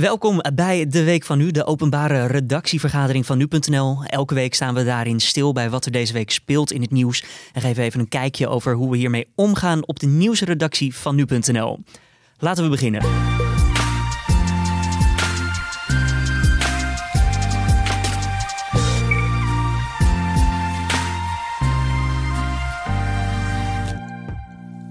Welkom 0.00 0.42
bij 0.54 0.86
de 0.86 1.04
Week 1.04 1.24
van 1.24 1.38
Nu, 1.38 1.50
de 1.50 1.64
openbare 1.64 2.26
redactievergadering 2.26 3.26
van 3.26 3.38
Nu.nl. 3.38 4.04
Elke 4.04 4.34
week 4.34 4.54
staan 4.54 4.74
we 4.74 4.84
daarin 4.84 5.20
stil 5.20 5.52
bij 5.52 5.70
wat 5.70 5.84
er 5.84 5.92
deze 5.92 6.12
week 6.12 6.30
speelt 6.30 6.72
in 6.72 6.80
het 6.80 6.90
nieuws. 6.90 7.24
En 7.52 7.60
geven 7.60 7.82
even 7.82 8.00
een 8.00 8.08
kijkje 8.08 8.48
over 8.48 8.74
hoe 8.74 8.90
we 8.90 8.96
hiermee 8.96 9.28
omgaan 9.34 9.86
op 9.86 9.98
de 10.00 10.06
nieuwsredactie 10.06 10.94
van 10.94 11.14
Nu.nl. 11.14 11.78
Laten 12.38 12.64
we 12.64 12.70
beginnen. 12.70 13.02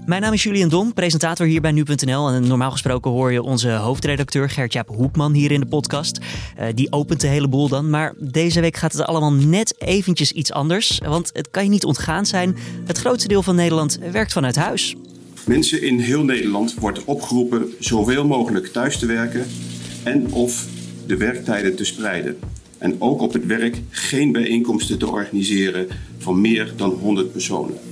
Mijn 0.08 0.22
naam 0.22 0.32
is 0.32 0.42
Julian 0.42 0.68
Dom, 0.68 0.94
presentator 0.94 1.46
hier 1.46 1.60
bij 1.60 1.72
Nu.nl. 1.72 2.28
En 2.28 2.46
normaal 2.46 2.70
gesproken 2.70 3.10
hoor 3.10 3.32
je 3.32 3.42
onze 3.42 3.70
hoofdredacteur 3.70 4.50
Gert-Jaap 4.50 4.88
Hoekman 4.88 5.32
hier 5.32 5.50
in 5.50 5.60
de 5.60 5.66
podcast. 5.66 6.18
Uh, 6.18 6.66
die 6.74 6.92
opent 6.92 7.20
de 7.20 7.26
hele 7.26 7.48
boel 7.48 7.68
dan. 7.68 7.90
Maar 7.90 8.14
deze 8.18 8.60
week 8.60 8.76
gaat 8.76 8.92
het 8.92 9.02
allemaal 9.02 9.32
net 9.32 9.74
eventjes 9.78 10.32
iets 10.32 10.52
anders. 10.52 11.00
Want 11.04 11.30
het 11.32 11.50
kan 11.50 11.64
je 11.64 11.70
niet 11.70 11.84
ontgaan 11.84 12.26
zijn. 12.26 12.56
Het 12.84 12.98
grootste 12.98 13.28
deel 13.28 13.42
van 13.42 13.54
Nederland 13.54 13.98
werkt 14.12 14.32
vanuit 14.32 14.56
huis. 14.56 14.96
Mensen 15.46 15.82
in 15.82 15.98
heel 15.98 16.24
Nederland 16.24 16.74
wordt 16.74 17.04
opgeroepen 17.04 17.72
zoveel 17.78 18.26
mogelijk 18.26 18.66
thuis 18.66 18.98
te 18.98 19.06
werken 19.06 19.46
en 20.04 20.32
of 20.32 20.66
de 21.06 21.16
werktijden 21.16 21.76
te 21.76 21.84
spreiden. 21.84 22.38
En 22.78 22.96
ook 22.98 23.20
op 23.20 23.32
het 23.32 23.46
werk 23.46 23.80
geen 23.90 24.32
bijeenkomsten 24.32 24.98
te 24.98 25.08
organiseren 25.08 25.88
van 26.18 26.40
meer 26.40 26.72
dan 26.76 26.90
100 26.90 27.32
personen. 27.32 27.87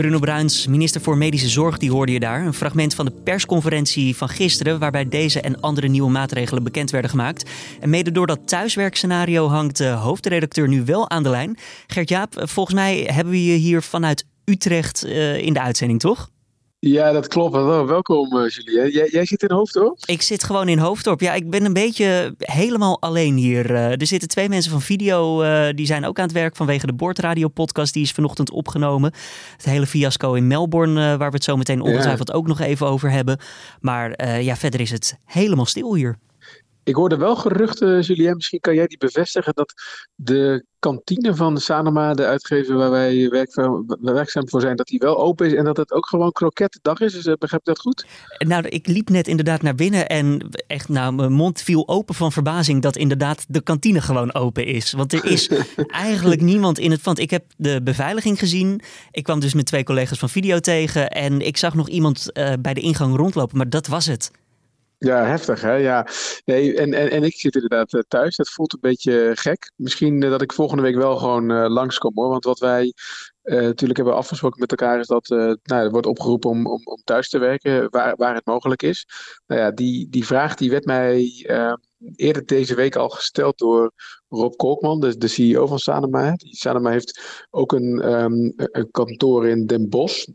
Bruno 0.00 0.18
Bruins, 0.18 0.66
minister 0.66 1.00
voor 1.00 1.16
Medische 1.16 1.48
Zorg, 1.48 1.78
die 1.78 1.90
hoorde 1.90 2.12
je 2.12 2.20
daar. 2.20 2.46
Een 2.46 2.54
fragment 2.54 2.94
van 2.94 3.04
de 3.04 3.10
persconferentie 3.10 4.16
van 4.16 4.28
gisteren, 4.28 4.78
waarbij 4.78 5.08
deze 5.08 5.40
en 5.40 5.60
andere 5.60 5.88
nieuwe 5.88 6.10
maatregelen 6.10 6.62
bekend 6.62 6.90
werden 6.90 7.10
gemaakt. 7.10 7.50
En 7.80 7.90
mede 7.90 8.12
door 8.12 8.26
dat 8.26 8.38
thuiswerkscenario 8.44 9.48
hangt 9.48 9.76
de 9.76 9.88
hoofdredacteur 9.88 10.68
nu 10.68 10.84
wel 10.84 11.10
aan 11.10 11.22
de 11.22 11.28
lijn. 11.28 11.58
Gert-Jaap, 11.86 12.34
volgens 12.34 12.74
mij 12.74 13.08
hebben 13.12 13.32
we 13.32 13.44
je 13.44 13.56
hier 13.56 13.82
vanuit 13.82 14.26
Utrecht 14.44 15.06
uh, 15.06 15.38
in 15.38 15.52
de 15.52 15.60
uitzending, 15.60 16.00
toch? 16.00 16.30
Ja, 16.80 17.12
dat 17.12 17.28
klopt. 17.28 17.54
Welkom 17.86 18.36
uh, 18.36 18.48
Julien. 18.48 18.90
Jij, 18.90 19.08
jij, 19.10 19.24
zit 19.24 19.42
in 19.42 19.50
Hoofddorp? 19.50 19.98
Ik 20.04 20.22
zit 20.22 20.44
gewoon 20.44 20.68
in 20.68 20.78
Hoofddorp. 20.78 21.20
Ja, 21.20 21.32
ik 21.34 21.50
ben 21.50 21.64
een 21.64 21.72
beetje 21.72 22.34
helemaal 22.38 23.00
alleen 23.00 23.36
hier. 23.36 23.70
Uh, 23.70 24.00
er 24.00 24.06
zitten 24.06 24.28
twee 24.28 24.48
mensen 24.48 24.70
van 24.70 24.80
video, 24.80 25.42
uh, 25.42 25.68
die 25.74 25.86
zijn 25.86 26.04
ook 26.04 26.18
aan 26.18 26.24
het 26.24 26.32
werk 26.32 26.56
vanwege 26.56 26.86
de 26.86 26.92
Boordradio 26.92 27.48
podcast. 27.48 27.94
Die 27.94 28.02
is 28.02 28.12
vanochtend 28.12 28.50
opgenomen. 28.50 29.12
Het 29.56 29.64
hele 29.64 29.86
fiasco 29.86 30.34
in 30.34 30.46
Melbourne, 30.46 31.16
waar 31.16 31.30
we 31.30 31.36
het 31.36 31.44
zo 31.44 31.56
meteen 31.56 31.80
ongetwijfeld 31.80 32.28
ja. 32.28 32.34
ook 32.34 32.46
nog 32.46 32.60
even 32.60 32.86
over 32.86 33.10
hebben. 33.10 33.38
Maar 33.80 34.40
ja, 34.42 34.56
verder 34.56 34.80
is 34.80 34.90
het 34.90 35.18
helemaal 35.24 35.66
stil 35.66 35.94
hier. 35.94 36.18
Ik 36.90 36.96
hoorde 36.96 37.16
wel 37.16 37.36
geruchten, 37.36 38.00
Julien, 38.00 38.34
misschien 38.34 38.60
kan 38.60 38.74
jij 38.74 38.86
die 38.86 38.98
bevestigen, 38.98 39.54
dat 39.54 39.72
de 40.14 40.64
kantine 40.78 41.34
van 41.34 41.58
Sanoma, 41.58 42.14
de 42.14 42.26
uitgever 42.26 42.76
waar 42.76 42.90
wij 42.90 43.28
werkzaam 44.00 44.48
voor 44.48 44.60
zijn, 44.60 44.76
dat 44.76 44.86
die 44.86 44.98
wel 44.98 45.18
open 45.18 45.46
is 45.46 45.54
en 45.54 45.64
dat 45.64 45.76
het 45.76 45.92
ook 45.92 46.08
gewoon 46.08 46.32
kroketdag 46.32 47.00
is. 47.00 47.12
Dus, 47.12 47.24
begrijp 47.24 47.64
je 47.64 47.70
dat 47.70 47.78
goed? 47.78 48.06
Nou, 48.38 48.68
ik 48.68 48.86
liep 48.86 49.08
net 49.08 49.28
inderdaad 49.28 49.62
naar 49.62 49.74
binnen 49.74 50.08
en 50.08 50.48
echt, 50.66 50.88
nou, 50.88 51.14
mijn 51.14 51.32
mond 51.32 51.62
viel 51.62 51.88
open 51.88 52.14
van 52.14 52.32
verbazing 52.32 52.82
dat 52.82 52.96
inderdaad 52.96 53.44
de 53.48 53.62
kantine 53.62 54.00
gewoon 54.00 54.34
open 54.34 54.66
is. 54.66 54.92
Want 54.92 55.12
er 55.12 55.24
is 55.24 55.50
eigenlijk 56.08 56.40
niemand 56.40 56.78
in 56.78 56.90
het. 56.90 57.02
Want 57.02 57.18
ik 57.18 57.30
heb 57.30 57.44
de 57.56 57.80
beveiliging 57.82 58.38
gezien. 58.38 58.80
Ik 59.10 59.22
kwam 59.22 59.40
dus 59.40 59.54
met 59.54 59.66
twee 59.66 59.84
collega's 59.84 60.18
van 60.18 60.28
video 60.28 60.58
tegen 60.58 61.10
en 61.10 61.40
ik 61.40 61.56
zag 61.56 61.74
nog 61.74 61.88
iemand 61.88 62.26
uh, 62.32 62.52
bij 62.60 62.74
de 62.74 62.80
ingang 62.80 63.16
rondlopen, 63.16 63.56
maar 63.56 63.70
dat 63.70 63.86
was 63.86 64.06
het. 64.06 64.30
Ja, 65.02 65.24
heftig 65.24 65.60
hè. 65.60 65.74
Ja. 65.74 66.06
Nee, 66.44 66.76
en, 66.76 66.94
en, 66.94 67.10
en 67.10 67.22
ik 67.22 67.34
zit 67.34 67.54
inderdaad 67.54 67.92
uh, 67.92 68.00
thuis. 68.08 68.36
Het 68.36 68.48
voelt 68.50 68.72
een 68.72 68.80
beetje 68.80 69.32
gek. 69.34 69.72
Misschien 69.76 70.22
uh, 70.22 70.30
dat 70.30 70.42
ik 70.42 70.52
volgende 70.52 70.82
week 70.82 70.94
wel 70.94 71.16
gewoon 71.16 71.50
uh, 71.50 71.68
langskom 71.68 72.12
hoor. 72.14 72.28
Want 72.28 72.44
wat 72.44 72.58
wij 72.58 72.92
natuurlijk 73.42 73.96
hebben 73.96 74.16
afgesproken 74.16 74.60
met 74.60 74.70
elkaar 74.70 74.98
is 74.98 75.06
dat 75.06 75.28
nou, 75.28 75.58
er 75.84 75.90
wordt 75.90 76.06
opgeroepen 76.06 76.50
om, 76.50 76.66
om, 76.66 76.80
om 76.84 77.00
thuis 77.04 77.28
te 77.28 77.38
werken 77.38 77.90
waar, 77.90 78.16
waar 78.16 78.34
het 78.34 78.46
mogelijk 78.46 78.82
is. 78.82 79.06
Nou 79.46 79.60
ja, 79.60 79.70
die, 79.70 80.08
die 80.08 80.26
vraag 80.26 80.54
die 80.54 80.70
werd 80.70 80.84
mij 80.84 81.46
eerder 82.16 82.46
deze 82.46 82.74
week 82.74 82.96
al 82.96 83.08
gesteld 83.08 83.58
door 83.58 83.92
Rob 84.28 84.56
Kolkman, 84.56 85.00
de, 85.00 85.16
de 85.16 85.28
CEO 85.28 85.66
van 85.66 85.78
Sanema. 85.78 86.34
Sanema 86.36 86.90
heeft 86.90 87.46
ook 87.50 87.72
een, 87.72 88.12
um, 88.12 88.52
een 88.56 88.90
kantoor 88.90 89.48
in 89.48 89.66
Den 89.66 89.88
Bosch. 89.88 90.26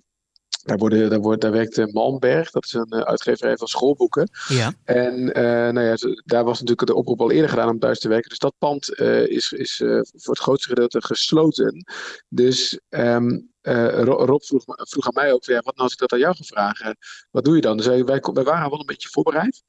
Daar, 0.66 0.78
worden, 0.78 1.10
daar, 1.10 1.20
wordt, 1.20 1.42
daar 1.42 1.52
werkt 1.52 1.94
Malmberg, 1.94 2.52
dat 2.52 2.66
is 2.66 2.74
een 2.74 2.94
uh, 2.96 3.00
uitgeverij 3.00 3.58
van 3.58 3.68
schoolboeken. 3.68 4.30
Ja. 4.48 4.74
En 4.84 5.20
uh, 5.20 5.34
nou 5.74 5.82
ja, 5.82 5.96
daar 6.26 6.44
was 6.44 6.60
natuurlijk 6.60 6.88
de 6.88 6.96
oproep 6.96 7.22
al 7.22 7.32
eerder 7.32 7.50
gedaan 7.50 7.70
om 7.70 7.80
thuis 7.80 8.00
te 8.00 8.08
werken. 8.08 8.30
Dus 8.30 8.40
dat 8.40 8.56
pand 8.58 9.00
uh, 9.00 9.28
is, 9.28 9.52
is 9.52 9.78
voor 10.14 10.34
het 10.34 10.40
grootste 10.40 10.70
gedeelte 10.70 11.02
gesloten. 11.02 11.86
Dus 12.30 12.80
um, 12.90 13.54
Rob 13.62 14.42
vroeg, 14.44 14.64
vroeg, 14.66 15.08
aan 15.08 15.24
mij 15.24 15.34
ook, 15.34 15.44
ja, 15.44 15.56
wat 15.56 15.76
nou 15.76 15.78
als 15.78 15.94
ik 15.94 16.00
dat 16.00 16.14
aan 16.14 16.20
jou 16.20 16.36
ga 16.36 16.44
vragen? 16.44 16.98
Wat 17.32 17.46
doe 17.46 17.56
je 17.56 17.62
dan? 17.62 17.78
Dus 17.78 17.86
wij, 17.86 18.04
wij 18.04 18.20
waren 18.44 18.70
wel 18.70 18.80
een 18.80 18.86
beetje 18.86 19.10
voorbereid. 19.10 19.64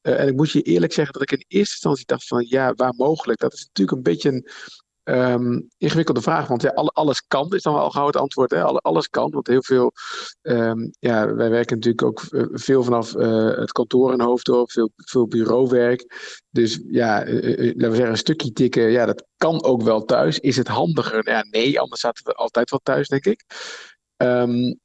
en 0.00 0.28
ik 0.28 0.36
moet 0.36 0.50
je 0.50 0.62
eerlijk 0.62 0.92
zeggen 0.92 1.12
dat 1.12 1.22
ik 1.22 1.30
in 1.30 1.44
eerste 1.48 1.74
instantie 1.74 2.06
dacht 2.06 2.26
van 2.26 2.46
ja, 2.48 2.72
waar 2.74 2.94
mogelijk. 2.96 3.40
Dat 3.40 3.52
is 3.52 3.64
natuurlijk 3.64 3.96
een 3.96 4.12
beetje 4.12 4.30
een, 4.30 4.48
Um, 5.08 5.68
ingewikkelde 5.78 6.22
vraag, 6.22 6.46
want 6.48 6.62
ja, 6.62 6.70
alles 6.70 7.26
kan 7.26 7.54
is 7.54 7.62
dan 7.62 7.74
wel 7.74 7.90
gauw 7.90 8.06
het 8.06 8.16
antwoord. 8.16 8.50
Hè? 8.50 8.62
Alles 8.62 9.08
kan, 9.08 9.30
want 9.30 9.46
heel 9.46 9.62
veel, 9.62 9.92
um, 10.42 10.90
ja, 10.98 11.34
wij 11.34 11.50
werken 11.50 11.76
natuurlijk 11.76 12.02
ook 12.02 12.22
veel 12.52 12.82
vanaf 12.82 13.14
uh, 13.14 13.56
het 13.56 13.72
kantoor 13.72 14.12
in 14.12 14.20
Hoofddorp, 14.20 14.70
veel, 14.70 14.90
veel 14.96 15.26
bureauwerk. 15.26 16.04
Dus 16.50 16.80
ja, 16.86 17.26
uh, 17.26 17.56
laten 17.56 17.90
we 17.90 17.94
zeggen, 17.94 18.10
een 18.10 18.16
stukje 18.16 18.52
tikken, 18.52 18.90
ja, 18.90 19.06
dat 19.06 19.24
kan 19.36 19.64
ook 19.64 19.82
wel 19.82 20.04
thuis. 20.04 20.38
Is 20.38 20.56
het 20.56 20.68
handiger? 20.68 21.28
Ja, 21.30 21.44
nee, 21.50 21.80
anders 21.80 22.00
zaten 22.00 22.24
we 22.24 22.32
altijd 22.32 22.70
wel 22.70 22.80
thuis, 22.82 23.08
denk 23.08 23.24
ik. 23.24 23.44
Um, 24.16 24.80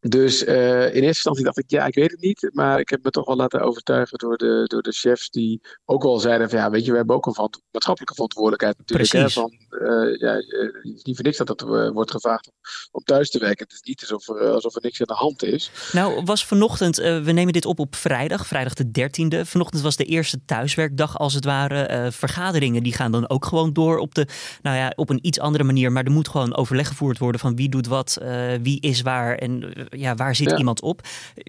dus 0.00 0.44
uh, 0.44 0.80
in 0.80 0.92
eerste 0.92 1.06
instantie 1.06 1.44
dacht 1.44 1.58
ik, 1.58 1.70
ja, 1.70 1.86
ik 1.86 1.94
weet 1.94 2.10
het 2.10 2.20
niet. 2.20 2.50
Maar 2.52 2.80
ik 2.80 2.88
heb 2.88 3.04
me 3.04 3.10
toch 3.10 3.26
wel 3.26 3.36
laten 3.36 3.60
overtuigen 3.60 4.18
door 4.18 4.36
de, 4.36 4.64
door 4.66 4.82
de 4.82 4.92
chefs 4.92 5.30
die 5.30 5.60
ook 5.84 6.02
wel 6.02 6.18
zeiden 6.18 6.50
van 6.50 6.58
ja, 6.58 6.70
weet 6.70 6.84
je, 6.84 6.90
we 6.90 6.96
hebben 6.96 7.16
ook 7.16 7.26
een 7.26 7.50
maatschappelijke 7.70 8.14
verantwoordelijkheid 8.14 8.78
natuurlijk. 8.78 9.12
Hè, 9.12 9.30
van, 9.30 9.52
uh, 9.70 10.18
ja, 10.18 10.34
het 10.34 10.96
is 10.96 11.02
niet 11.02 11.14
voor 11.14 11.24
niks 11.24 11.36
dat 11.36 11.48
het 11.48 11.62
uh, 11.62 11.90
wordt 11.90 12.10
gevraagd 12.10 12.46
om, 12.46 12.54
om, 12.90 13.02
thuis 13.02 13.30
te 13.30 13.38
werken. 13.38 13.64
Het 13.64 13.72
is 13.72 13.82
niet 13.82 14.00
alsof 14.00 14.28
er, 14.28 14.50
alsof 14.50 14.74
er 14.74 14.82
niks 14.82 15.00
aan 15.00 15.06
de 15.06 15.12
hand 15.12 15.42
is. 15.42 15.70
Nou, 15.92 16.22
was 16.24 16.46
vanochtend, 16.46 16.96
we 16.96 17.32
nemen 17.32 17.52
dit 17.52 17.66
op 17.66 17.78
op 17.78 17.96
vrijdag, 17.96 18.46
vrijdag 18.46 18.74
de 18.74 18.86
13e. 18.86 19.40
Vanochtend 19.48 19.82
was 19.82 19.96
de 19.96 20.04
eerste 20.04 20.44
thuiswerkdag 20.44 21.18
als 21.18 21.34
het 21.34 21.44
ware. 21.44 22.12
vergaderingen 22.12 22.82
die 22.82 22.92
gaan 22.92 23.12
dan 23.12 23.28
ook 23.28 23.44
gewoon 23.44 23.72
door 23.72 23.98
op, 23.98 24.14
de, 24.14 24.26
nou 24.62 24.76
ja, 24.76 24.92
op 24.96 25.10
een 25.10 25.26
iets 25.26 25.40
andere 25.40 25.64
manier. 25.64 25.92
Maar 25.92 26.04
er 26.04 26.10
moet 26.10 26.28
gewoon 26.28 26.56
overleg 26.56 26.88
gevoerd 26.88 27.18
worden 27.18 27.40
van 27.40 27.56
wie 27.56 27.68
doet 27.68 27.86
wat, 27.86 28.18
wie 28.62 28.80
is 28.80 29.02
waar 29.02 29.34
en 29.34 29.77
ja, 29.90 30.14
waar 30.14 30.34
zit 30.34 30.50
ja. 30.50 30.56
iemand 30.56 30.80
op? 30.80 31.00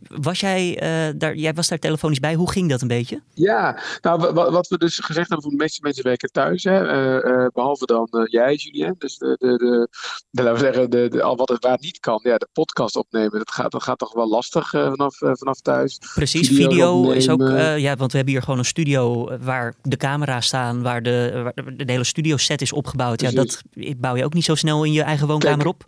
Was 0.08 0.40
jij, 0.40 0.70
uh, 1.10 1.14
daar, 1.20 1.36
jij 1.36 1.54
was 1.54 1.68
daar 1.68 1.80
telefonisch 1.80 2.20
bij. 2.20 2.34
Hoe 2.34 2.52
ging 2.52 2.70
dat 2.70 2.82
een 2.82 2.88
beetje? 2.88 3.22
Ja, 3.34 3.80
nou 4.02 4.34
wat 4.34 4.68
we 4.68 4.78
dus 4.78 4.98
gezegd 4.98 5.28
hebben, 5.30 5.42
voor 5.42 5.58
de 5.58 5.64
meeste 5.64 5.80
mensen 5.84 6.04
werken 6.04 6.32
thuis. 6.32 6.64
Hè, 6.64 6.84
uh, 6.84 7.32
uh, 7.32 7.48
behalve 7.54 7.86
dan 7.86 8.08
jij, 8.30 8.56
Julien. 8.56 8.96
Dus 8.98 9.18
de, 9.18 9.36
de, 9.40 9.58
de, 9.58 9.88
de, 10.30 10.44
laten 10.44 10.54
we 10.54 10.66
zeggen, 10.66 10.90
de, 10.90 11.08
de, 11.10 11.22
al 11.24 11.36
wat 11.36 11.50
het 11.50 11.64
waar 11.64 11.78
niet 11.80 12.00
kan, 12.00 12.20
ja, 12.24 12.38
de 12.38 12.48
podcast 12.54 12.96
opnemen. 12.96 13.38
Dat 13.38 13.52
gaat, 13.52 13.72
dat 13.72 13.84
gaat 13.84 13.98
toch 13.98 14.14
wel 14.14 14.30
lastig 14.30 14.70
vanaf, 14.70 15.16
vanaf 15.18 15.60
thuis. 15.62 16.00
Precies, 16.14 16.48
video, 16.48 17.12
is 17.12 17.30
ook, 17.30 17.42
ja, 17.78 17.96
want 17.96 18.12
we 18.12 18.18
hebben 18.18 18.34
hier 18.34 18.44
gewoon 18.44 18.60
een 18.60 18.66
studio 18.66 19.38
waar 19.38 19.74
de 19.82 19.98
camera's 19.98 20.46
staan, 20.46 20.82
waar 20.82 21.04
de, 21.04 21.42
waar 21.44 21.54
de 21.76 21.92
hele 21.92 22.04
studio 22.04 22.38
set 22.38 22.62
is 22.62 22.74
opgebouwd. 22.74 23.22
Ja, 23.22 23.32
dat 23.32 23.62
bouw 23.98 24.16
je 24.16 24.26
ook 24.26 24.34
niet 24.34 24.46
zo 24.46 24.56
snel 24.56 24.84
in 24.84 24.92
je 24.92 25.02
eigen 25.02 25.28
woonkamer 25.28 25.58
Kijk, 25.58 25.70
op. 25.70 25.86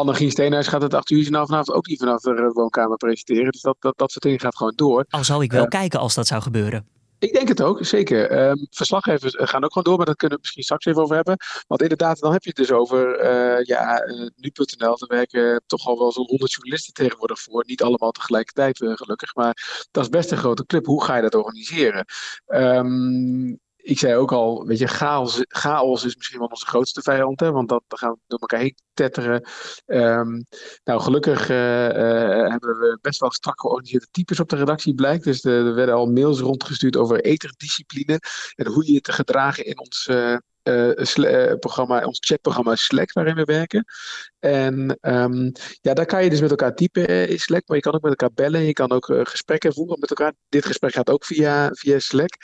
Anne-Gien 0.00 0.30
Steenhuis 0.30 0.66
gaat 0.66 0.82
het 0.82 0.94
8 0.94 1.10
uur 1.10 1.18
journaal 1.18 1.46
vanavond 1.46 1.76
ook 1.76 1.86
niet 1.86 1.98
vanaf 1.98 2.20
de 2.20 2.50
woonkamer 2.52 2.96
presenteren. 2.96 3.52
Dus 3.52 3.60
dat, 3.60 3.76
dat, 3.78 3.98
dat 3.98 4.10
soort 4.10 4.24
dingen 4.24 4.40
gaat 4.40 4.56
gewoon 4.56 4.72
door. 4.76 5.04
Al 5.08 5.24
zou 5.24 5.42
ik 5.42 5.52
wel 5.52 5.62
uh, 5.62 5.68
kijken 5.68 6.00
als 6.00 6.14
dat 6.14 6.26
zou 6.26 6.42
gebeuren. 6.42 6.86
Ik 7.18 7.32
denk 7.32 7.48
het 7.48 7.62
ook, 7.62 7.84
zeker. 7.84 8.48
Um, 8.48 8.66
verslaggevers 8.70 9.34
gaan 9.38 9.64
ook 9.64 9.72
gewoon 9.72 9.84
door, 9.84 9.96
maar 9.96 10.06
dat 10.06 10.16
kunnen 10.16 10.36
we 10.36 10.42
misschien 10.42 10.62
straks 10.62 10.84
even 10.84 11.02
over 11.02 11.14
hebben. 11.14 11.36
Want 11.66 11.82
inderdaad, 11.82 12.18
dan 12.18 12.32
heb 12.32 12.42
je 12.42 12.48
het 12.48 12.58
dus 12.58 12.70
over, 12.72 13.24
uh, 13.24 13.64
ja, 13.64 14.06
uh, 14.06 14.28
nu.nl, 14.36 14.98
er 14.98 15.06
werken 15.08 15.62
toch 15.66 15.86
al 15.86 15.98
wel 15.98 16.12
zo'n 16.12 16.26
100 16.26 16.52
journalisten 16.52 16.92
tegenwoordig 16.92 17.40
voor. 17.40 17.64
Niet 17.66 17.82
allemaal 17.82 18.10
tegelijkertijd, 18.10 18.80
uh, 18.80 18.92
gelukkig, 18.96 19.34
maar 19.34 19.86
dat 19.90 20.04
is 20.04 20.10
best 20.10 20.30
een 20.30 20.38
grote 20.38 20.66
club. 20.66 20.86
Hoe 20.86 21.04
ga 21.04 21.16
je 21.16 21.22
dat 21.22 21.34
organiseren? 21.34 22.04
Um, 22.46 23.60
ik 23.82 23.98
zei 23.98 24.14
ook 24.14 24.32
al, 24.32 24.66
weet 24.66 24.78
je, 24.78 24.86
chaos, 24.86 25.44
chaos 25.48 26.04
is 26.04 26.16
misschien 26.16 26.38
wel 26.38 26.48
onze 26.48 26.66
grootste 26.66 27.02
vijand, 27.02 27.40
hè, 27.40 27.52
want 27.52 27.68
dat, 27.68 27.82
dan 27.88 27.98
gaan 27.98 28.12
we 28.12 28.18
door 28.26 28.38
elkaar 28.38 28.60
heen 28.60 28.74
tetteren. 28.94 29.48
Um, 29.86 30.46
nou, 30.84 31.00
gelukkig 31.00 31.50
uh, 31.50 31.88
uh, 31.88 32.48
hebben 32.48 32.78
we 32.78 32.98
best 33.00 33.20
wel 33.20 33.32
strak 33.32 33.60
georganiseerde 33.60 34.06
types 34.10 34.40
op 34.40 34.48
de 34.48 34.56
redactie, 34.56 34.94
blijkt. 34.94 35.24
Dus 35.24 35.44
er 35.44 35.74
werden 35.74 35.94
al 35.94 36.06
mails 36.06 36.40
rondgestuurd 36.40 36.96
over 36.96 37.20
eterdiscipline 37.20 38.20
en 38.54 38.66
hoe 38.66 38.86
je 38.86 38.92
je 38.92 39.00
te 39.00 39.12
gedragen 39.12 39.64
in 39.64 39.78
ons, 39.78 40.06
uh, 40.10 40.36
programma, 41.58 42.04
ons 42.04 42.18
chatprogramma 42.20 42.74
Slack 42.74 43.12
waarin 43.12 43.34
we 43.34 43.44
werken. 43.44 43.84
En 44.38 44.98
um, 45.00 45.52
ja, 45.80 45.94
daar 45.94 46.06
kan 46.06 46.24
je 46.24 46.30
dus 46.30 46.40
met 46.40 46.50
elkaar 46.50 46.74
typen 46.74 47.28
in 47.28 47.38
Slack, 47.38 47.62
maar 47.66 47.76
je 47.76 47.82
kan 47.82 47.94
ook 47.94 48.02
met 48.02 48.10
elkaar 48.10 48.34
bellen. 48.34 48.60
Je 48.60 48.72
kan 48.72 48.90
ook 48.90 49.04
gesprekken 49.22 49.72
voeren 49.72 49.98
met 50.00 50.10
elkaar. 50.10 50.32
Dit 50.48 50.66
gesprek 50.66 50.92
gaat 50.92 51.10
ook 51.10 51.24
via, 51.24 51.70
via 51.72 51.98
Slack. 51.98 52.36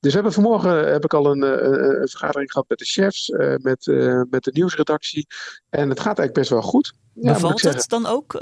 Dus 0.00 0.10
we 0.10 0.14
hebben 0.14 0.32
vanmorgen 0.32 0.92
heb 0.92 1.04
ik 1.04 1.14
al 1.14 1.26
een, 1.26 1.42
een 1.42 2.08
vergadering 2.08 2.52
gehad 2.52 2.68
met 2.68 2.78
de 2.78 2.84
chefs, 2.84 3.28
met, 3.62 3.86
met 4.30 4.44
de 4.44 4.50
nieuwsredactie. 4.52 5.26
En 5.70 5.88
het 5.88 6.00
gaat 6.00 6.18
eigenlijk 6.18 6.34
best 6.34 6.50
wel 6.50 6.62
goed. 6.62 6.92
Ja, 7.12 7.32
Bevalt 7.32 7.62
het 7.62 7.88
dan 7.88 8.06
ook? 8.06 8.40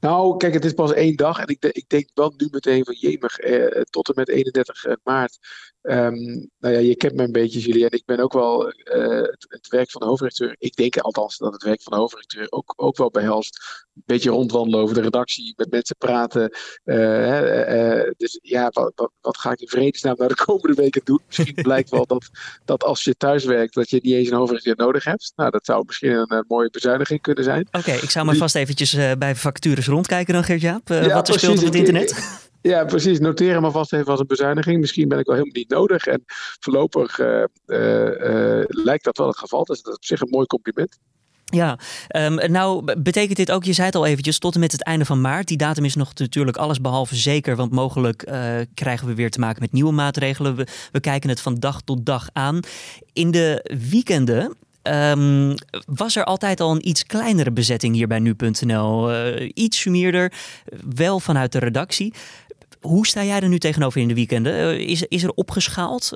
Nou, 0.00 0.36
kijk, 0.36 0.54
het 0.54 0.64
is 0.64 0.72
pas 0.72 0.92
één 0.92 1.16
dag. 1.16 1.38
En 1.38 1.46
ik, 1.46 1.64
ik 1.64 1.88
denk 1.88 2.10
wel 2.14 2.34
nu 2.36 2.48
meteen 2.50 2.84
van 2.84 2.94
jemig, 2.94 3.38
eh, 3.38 3.82
tot 3.82 4.08
en 4.08 4.14
met 4.16 4.28
31 4.28 4.84
maart 5.02 5.38
Um, 5.86 6.50
nou 6.58 6.74
ja, 6.74 6.80
je 6.80 6.96
kent 6.96 7.14
me 7.14 7.22
een 7.22 7.32
beetje, 7.32 7.60
Jullie. 7.60 7.84
En 7.84 7.90
ik 7.90 8.02
ben 8.04 8.18
ook 8.18 8.32
wel 8.32 8.66
uh, 8.66 9.20
het, 9.20 9.46
het, 9.48 9.68
werk 9.68 9.90
van 9.90 10.00
de 10.00 10.06
hoofdredacteur. 10.06 10.56
Ik 10.58 10.76
denk 10.76 10.96
althans 10.96 11.36
dat 11.38 11.52
het 11.52 11.62
werk 11.62 11.82
van 11.82 11.92
de 11.92 11.98
hoofdredacteur 11.98 12.46
ook, 12.50 12.72
ook 12.76 12.96
wel 12.96 13.10
behelst. 13.10 13.84
Een 13.94 14.02
beetje 14.06 14.30
rondwandelen 14.30 14.80
over 14.80 14.94
de 14.94 15.00
redactie, 15.00 15.52
met 15.56 15.70
mensen 15.70 15.96
praten. 15.96 16.56
Uh, 16.84 17.96
uh, 17.96 18.10
dus 18.16 18.38
ja, 18.42 18.70
wat, 18.70 18.92
wat, 18.94 19.10
wat, 19.20 19.38
ga 19.38 19.52
ik 19.52 19.60
in 19.60 19.68
vredesnaam 19.68 20.14
naar 20.18 20.28
de 20.28 20.44
komende 20.44 20.82
weken 20.82 21.00
doen? 21.04 21.20
Misschien 21.26 21.54
blijkt 21.70 21.90
wel 21.90 22.06
dat, 22.06 22.30
dat 22.64 22.84
als 22.84 23.04
je 23.04 23.16
thuis 23.16 23.44
werkt, 23.44 23.74
dat 23.74 23.90
je 23.90 24.00
niet 24.02 24.14
eens 24.14 24.30
een 24.30 24.36
hoofdredacteur 24.36 24.86
nodig 24.86 25.04
hebt. 25.04 25.32
Nou, 25.36 25.50
dat 25.50 25.64
zou 25.64 25.84
misschien 25.86 26.10
een 26.10 26.44
mooie 26.48 26.70
bezuiniging 26.70 27.20
kunnen 27.20 27.44
zijn. 27.44 27.68
Oké, 27.72 27.92
ik 27.92 28.10
zou 28.10 28.26
maar 28.26 28.36
vast 28.36 28.54
eventjes 28.54 28.96
bij 29.18 29.34
vacatures 29.36 29.86
rondkijken 29.86 30.34
dan, 30.34 30.44
Geert-Jaap. 30.44 30.88
Ja, 30.88 31.14
wat 31.14 31.28
er 31.28 31.38
speelt 31.38 31.58
op 31.58 31.64
het 31.64 31.74
internet. 31.74 32.52
Ja, 32.68 32.84
precies. 32.84 33.18
Noteer 33.18 33.54
hem 33.54 33.64
alvast 33.64 33.92
even 33.92 34.06
als 34.06 34.20
een 34.20 34.26
bezuiniging. 34.26 34.80
Misschien 34.80 35.08
ben 35.08 35.18
ik 35.18 35.26
wel 35.26 35.34
helemaal 35.34 35.58
niet 35.58 35.70
nodig. 35.70 36.06
En 36.06 36.24
voorlopig 36.60 37.18
uh, 37.18 37.44
uh, 37.66 38.64
lijkt 38.66 39.04
dat 39.04 39.18
wel 39.18 39.26
het 39.26 39.38
geval. 39.38 39.64
Dus 39.64 39.82
dat 39.82 39.92
is 39.92 39.98
op 39.98 40.04
zich 40.04 40.20
een 40.20 40.30
mooi 40.30 40.46
compliment. 40.46 40.98
Ja, 41.44 41.78
um, 42.16 42.50
nou 42.50 42.94
betekent 43.00 43.36
dit 43.36 43.50
ook, 43.50 43.64
je 43.64 43.72
zei 43.72 43.86
het 43.86 43.96
al 43.96 44.06
eventjes, 44.06 44.38
tot 44.38 44.54
en 44.54 44.60
met 44.60 44.72
het 44.72 44.82
einde 44.82 45.04
van 45.04 45.20
maart. 45.20 45.48
Die 45.48 45.56
datum 45.56 45.84
is 45.84 45.94
nog 45.94 46.14
natuurlijk 46.14 46.56
alles 46.56 46.80
behalve 46.80 47.16
zeker, 47.16 47.56
want 47.56 47.72
mogelijk 47.72 48.32
krijgen 48.74 49.06
we 49.06 49.14
weer 49.14 49.30
te 49.30 49.40
maken 49.40 49.62
met 49.62 49.72
nieuwe 49.72 49.92
maatregelen. 49.92 50.56
We, 50.56 50.66
we 50.92 51.00
kijken 51.00 51.28
het 51.28 51.40
van 51.40 51.54
dag 51.54 51.80
tot 51.80 52.06
dag 52.06 52.28
aan. 52.32 52.60
In 53.12 53.30
de 53.30 53.76
weekenden 53.90 54.56
Um, 54.90 55.54
was 55.86 56.16
er 56.16 56.24
altijd 56.24 56.60
al 56.60 56.70
een 56.70 56.88
iets 56.88 57.06
kleinere 57.06 57.52
bezetting 57.52 57.94
hier 57.94 58.06
bij 58.06 58.18
nu.nl? 58.18 59.10
Iets 59.54 59.78
sumierder, 59.78 60.32
wel 60.94 61.20
vanuit 61.20 61.52
de 61.52 61.58
redactie. 61.58 62.14
Hoe 62.86 63.06
sta 63.06 63.24
jij 63.24 63.40
er 63.40 63.48
nu 63.48 63.58
tegenover 63.58 64.00
in 64.00 64.08
de 64.08 64.14
weekenden? 64.14 64.52
Eh, 64.52 64.78
is, 64.78 65.02
is 65.02 65.22
er 65.22 65.32
opgeschaald? 65.32 66.10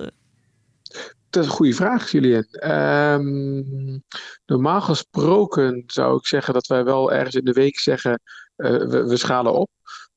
Dat 1.30 1.42
is 1.42 1.48
een 1.48 1.56
goede 1.56 1.74
vraag, 1.74 2.10
Julien. 2.10 2.70
Um, 2.70 4.02
normaal 4.46 4.80
gesproken 4.80 5.82
zou 5.86 6.16
ik 6.16 6.26
zeggen 6.26 6.54
dat 6.54 6.66
wij 6.66 6.84
wel 6.84 7.12
ergens 7.12 7.34
in 7.34 7.44
de 7.44 7.52
week 7.52 7.78
zeggen: 7.78 8.20
uh, 8.56 8.70
we, 8.70 9.06
we, 9.06 9.16
schalen 9.16 9.52
op. 9.52 9.70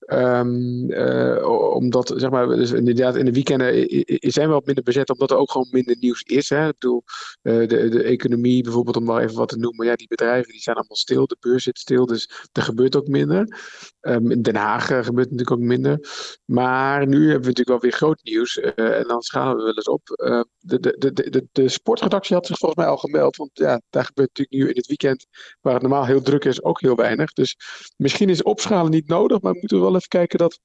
Uh, 0.08 1.74
omdat, 1.76 2.14
zeg 2.16 2.30
maar, 2.30 2.48
dus 2.48 2.72
inderdaad, 2.72 3.16
in 3.16 3.26
de 3.26 3.32
weekenden 3.32 3.88
zijn 4.20 4.48
we 4.48 4.54
wat 4.54 4.66
minder 4.66 4.84
bezet, 4.84 5.10
omdat 5.10 5.32
er 5.32 5.38
ook 5.38 5.52
gewoon 5.52 5.68
minder 5.72 5.96
nieuws 6.00 6.22
is. 6.22 6.50
Hè? 6.50 6.68
Ik 6.68 6.74
bedoel, 6.80 7.04
de, 7.42 7.66
de 7.68 8.04
economie 8.04 8.64
bijvoorbeeld, 8.64 8.98
om 8.98 9.04
maar 9.04 9.24
even 9.24 9.36
wat 9.36 9.50
te 9.50 9.58
noemen. 9.58 9.86
Ja, 9.86 9.96
die 9.96 10.08
bedrijven 10.08 10.52
die 10.52 10.62
zijn 10.62 10.76
allemaal 10.76 10.98
stil, 10.98 11.28
de 11.28 11.38
beurs 11.40 11.64
zit 11.64 11.80
stil, 11.80 12.06
dus 12.06 12.30
er 12.52 12.62
gebeurt 12.62 12.96
ook 12.96 13.08
minder. 13.08 13.60
Um, 14.02 14.32
in 14.32 14.42
Den 14.42 14.56
Haag 14.56 14.92
uh, 14.92 15.04
gebeurt 15.04 15.32
natuurlijk 15.32 15.52
ook 15.52 15.68
minder. 15.68 16.00
Maar 16.46 17.08
nu 17.08 17.18
hebben 17.18 17.42
we 17.42 17.48
natuurlijk 17.48 17.70
wel 17.70 17.80
weer 17.80 17.92
groot 17.92 18.24
nieuws. 18.24 18.58
en 18.76 19.08
dan 19.08 19.22
schalen 19.22 19.58
we 19.58 19.64
wel 19.64 19.76
eens 19.76 19.90
op. 19.90 20.02
de, 20.60 20.80
de, 20.80 21.14
de, 21.14 21.30
de, 21.30 21.48
de 21.52 21.70
sportredactie 21.70 22.36
had 22.36 22.46
zich 22.46 22.58
volgens 22.58 22.82
mij 22.82 22.90
al 22.90 22.98
gemeld. 22.98 23.36
Want 23.36 23.50
ja, 23.54 23.82
daar 23.90 24.06
gebeurt 24.06 24.30
natuurlijk 24.38 24.64
nu 24.64 24.70
in 24.70 24.78
het 24.78 24.88
weekend, 24.88 25.26
waar 25.62 25.74
het 25.74 25.82
normaal 25.82 26.06
heel 26.06 26.22
druk 26.22 26.46
is, 26.46 26.64
ook 26.64 26.82
heel 26.82 26.96
weinig. 26.96 27.34
Dus 27.34 27.58
misschien 27.98 28.30
is 28.30 28.44
opschalen 28.44 28.92
niet 28.92 29.08
nodig, 29.08 29.42
maar 29.42 29.54
moeten 29.54 29.78
we 29.78 29.84
wel 29.84 29.96
even 29.96 30.08
kijken 30.08 30.40
dat 30.40 30.60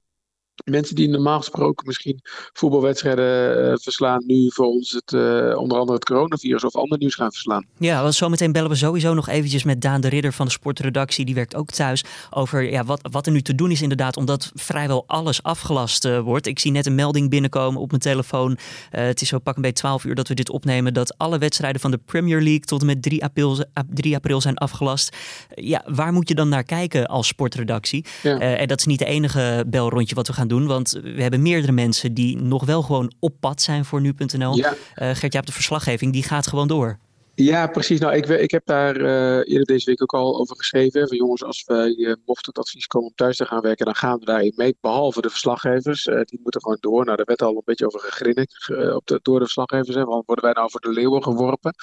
mensen 0.69 0.95
die 0.95 1.09
normaal 1.09 1.37
gesproken 1.37 1.85
misschien 1.85 2.19
voetbalwedstrijden 2.53 3.69
uh, 3.69 3.73
verslaan, 3.75 4.23
nu 4.25 4.51
voor 4.51 4.65
ons 4.65 4.91
het, 4.91 5.11
uh, 5.11 5.57
onder 5.57 5.77
andere 5.77 5.93
het 5.93 6.05
coronavirus 6.05 6.63
of 6.63 6.75
ander 6.75 6.97
nieuws 6.97 7.15
gaan 7.15 7.31
verslaan. 7.31 7.65
Ja, 7.77 8.01
want 8.01 8.15
zometeen 8.15 8.51
bellen 8.51 8.69
we 8.69 8.75
sowieso 8.75 9.13
nog 9.13 9.27
eventjes 9.27 9.63
met 9.63 9.81
Daan 9.81 10.01
de 10.01 10.09
Ridder 10.09 10.33
van 10.33 10.45
de 10.45 10.51
sportredactie. 10.51 11.25
Die 11.25 11.35
werkt 11.35 11.55
ook 11.55 11.69
thuis 11.69 12.03
over 12.29 12.71
ja, 12.71 12.83
wat, 12.83 13.07
wat 13.11 13.25
er 13.25 13.31
nu 13.31 13.41
te 13.41 13.55
doen 13.55 13.71
is 13.71 13.81
inderdaad, 13.81 14.17
omdat 14.17 14.51
vrijwel 14.53 15.03
alles 15.07 15.43
afgelast 15.43 16.05
uh, 16.05 16.19
wordt. 16.19 16.47
Ik 16.47 16.59
zie 16.59 16.71
net 16.71 16.85
een 16.85 16.95
melding 16.95 17.29
binnenkomen 17.29 17.81
op 17.81 17.89
mijn 17.89 18.01
telefoon. 18.01 18.57
het 18.89 19.21
is 19.21 19.27
zo 19.27 19.39
pak 19.39 19.55
een 19.55 19.61
beetje 19.61 19.77
12 19.77 20.03
uur 20.03 20.15
dat 20.15 20.27
we 20.27 20.33
dit 20.33 20.49
opnemen, 20.49 20.93
dat 20.93 21.17
alle 21.17 21.37
wedstrijden 21.37 21.81
van 21.81 21.91
de 21.91 21.99
Premier 22.05 22.41
League 22.41 22.59
tot 22.65 22.81
en 22.81 22.85
met 22.85 23.01
3 23.01 23.23
april, 23.23 23.57
3 23.93 24.15
april 24.15 24.41
zijn 24.41 24.57
afgelast. 24.57 25.15
ja, 25.55 25.83
waar 25.85 26.13
moet 26.13 26.27
je 26.27 26.35
dan 26.35 26.49
naar 26.49 26.63
kijken 26.63 27.05
als 27.05 27.27
sportredactie? 27.27 28.05
Ja. 28.23 28.39
en 28.39 28.67
dat 28.67 28.79
is 28.79 28.85
niet 28.85 28.99
de 28.99 29.05
enige 29.05 29.65
belrondje 29.67 30.15
wat 30.15 30.27
we 30.27 30.33
gaan 30.33 30.47
doen. 30.47 30.56
Want 30.65 30.99
we 31.03 31.21
hebben 31.21 31.41
meerdere 31.41 31.71
mensen 31.71 32.13
die 32.13 32.37
nog 32.37 32.65
wel 32.65 32.81
gewoon 32.81 33.11
op 33.19 33.35
pad 33.39 33.61
zijn 33.61 33.85
voor 33.85 34.01
nu.nl. 34.01 34.55
Ja. 34.55 34.73
Uh, 34.95 35.09
Gert-Jaap, 35.15 35.45
de 35.45 35.51
verslaggeving, 35.51 36.13
die 36.13 36.23
gaat 36.23 36.47
gewoon 36.47 36.67
door. 36.67 36.99
Ja, 37.39 37.67
precies. 37.67 37.99
Nou, 37.99 38.15
ik, 38.15 38.27
ik 38.27 38.51
heb 38.51 38.65
daar 38.65 39.01
uh, 39.01 39.37
eerder 39.37 39.65
deze 39.65 39.85
week 39.85 40.01
ook 40.01 40.13
al 40.13 40.39
over 40.39 40.55
geschreven. 40.55 41.07
Van 41.07 41.17
jongens, 41.17 41.43
als 41.43 41.63
wij 41.65 41.89
uh, 41.89 42.13
mocht 42.25 42.45
het 42.45 42.57
advies 42.57 42.87
komen 42.87 43.07
om 43.07 43.15
thuis 43.15 43.37
te 43.37 43.45
gaan 43.45 43.61
werken, 43.61 43.85
dan 43.85 43.95
gaan 43.95 44.19
we 44.19 44.25
daarin 44.25 44.53
mee. 44.55 44.77
Behalve 44.81 45.21
de 45.21 45.29
verslaggevers, 45.29 46.05
uh, 46.05 46.21
die 46.21 46.39
moeten 46.43 46.61
gewoon 46.61 46.77
door. 46.79 47.05
Nou, 47.05 47.17
daar 47.17 47.25
werd 47.25 47.41
al 47.41 47.55
een 47.55 47.61
beetje 47.65 47.85
over 47.85 47.99
gegrinnikt 47.99 48.69
op 48.95 49.05
de, 49.05 49.19
door 49.21 49.39
de 49.39 49.43
verslaggevers. 49.43 49.95
Want 49.95 50.25
worden 50.25 50.45
wij 50.45 50.53
nou 50.53 50.71
voor 50.71 50.81
de 50.81 50.91
leeuwen 50.91 51.23
geworpen? 51.23 51.73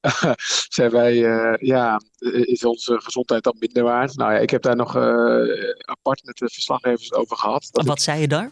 zijn 0.76 0.90
wij, 0.90 1.14
ja, 1.60 2.00
is 2.40 2.64
onze 2.64 3.00
gezondheid 3.00 3.42
dan 3.42 3.56
minder 3.58 3.82
waard? 3.82 4.16
Nou 4.16 4.32
ja, 4.32 4.38
ik 4.38 4.50
heb 4.50 4.62
daar 4.62 4.76
nog 4.76 4.96
apart 5.76 6.24
met 6.24 6.36
de 6.36 6.48
verslaggevers 6.48 7.12
over 7.12 7.36
gehad. 7.36 7.68
Wat 7.72 8.02
zei 8.02 8.20
je 8.20 8.28
daar? 8.28 8.50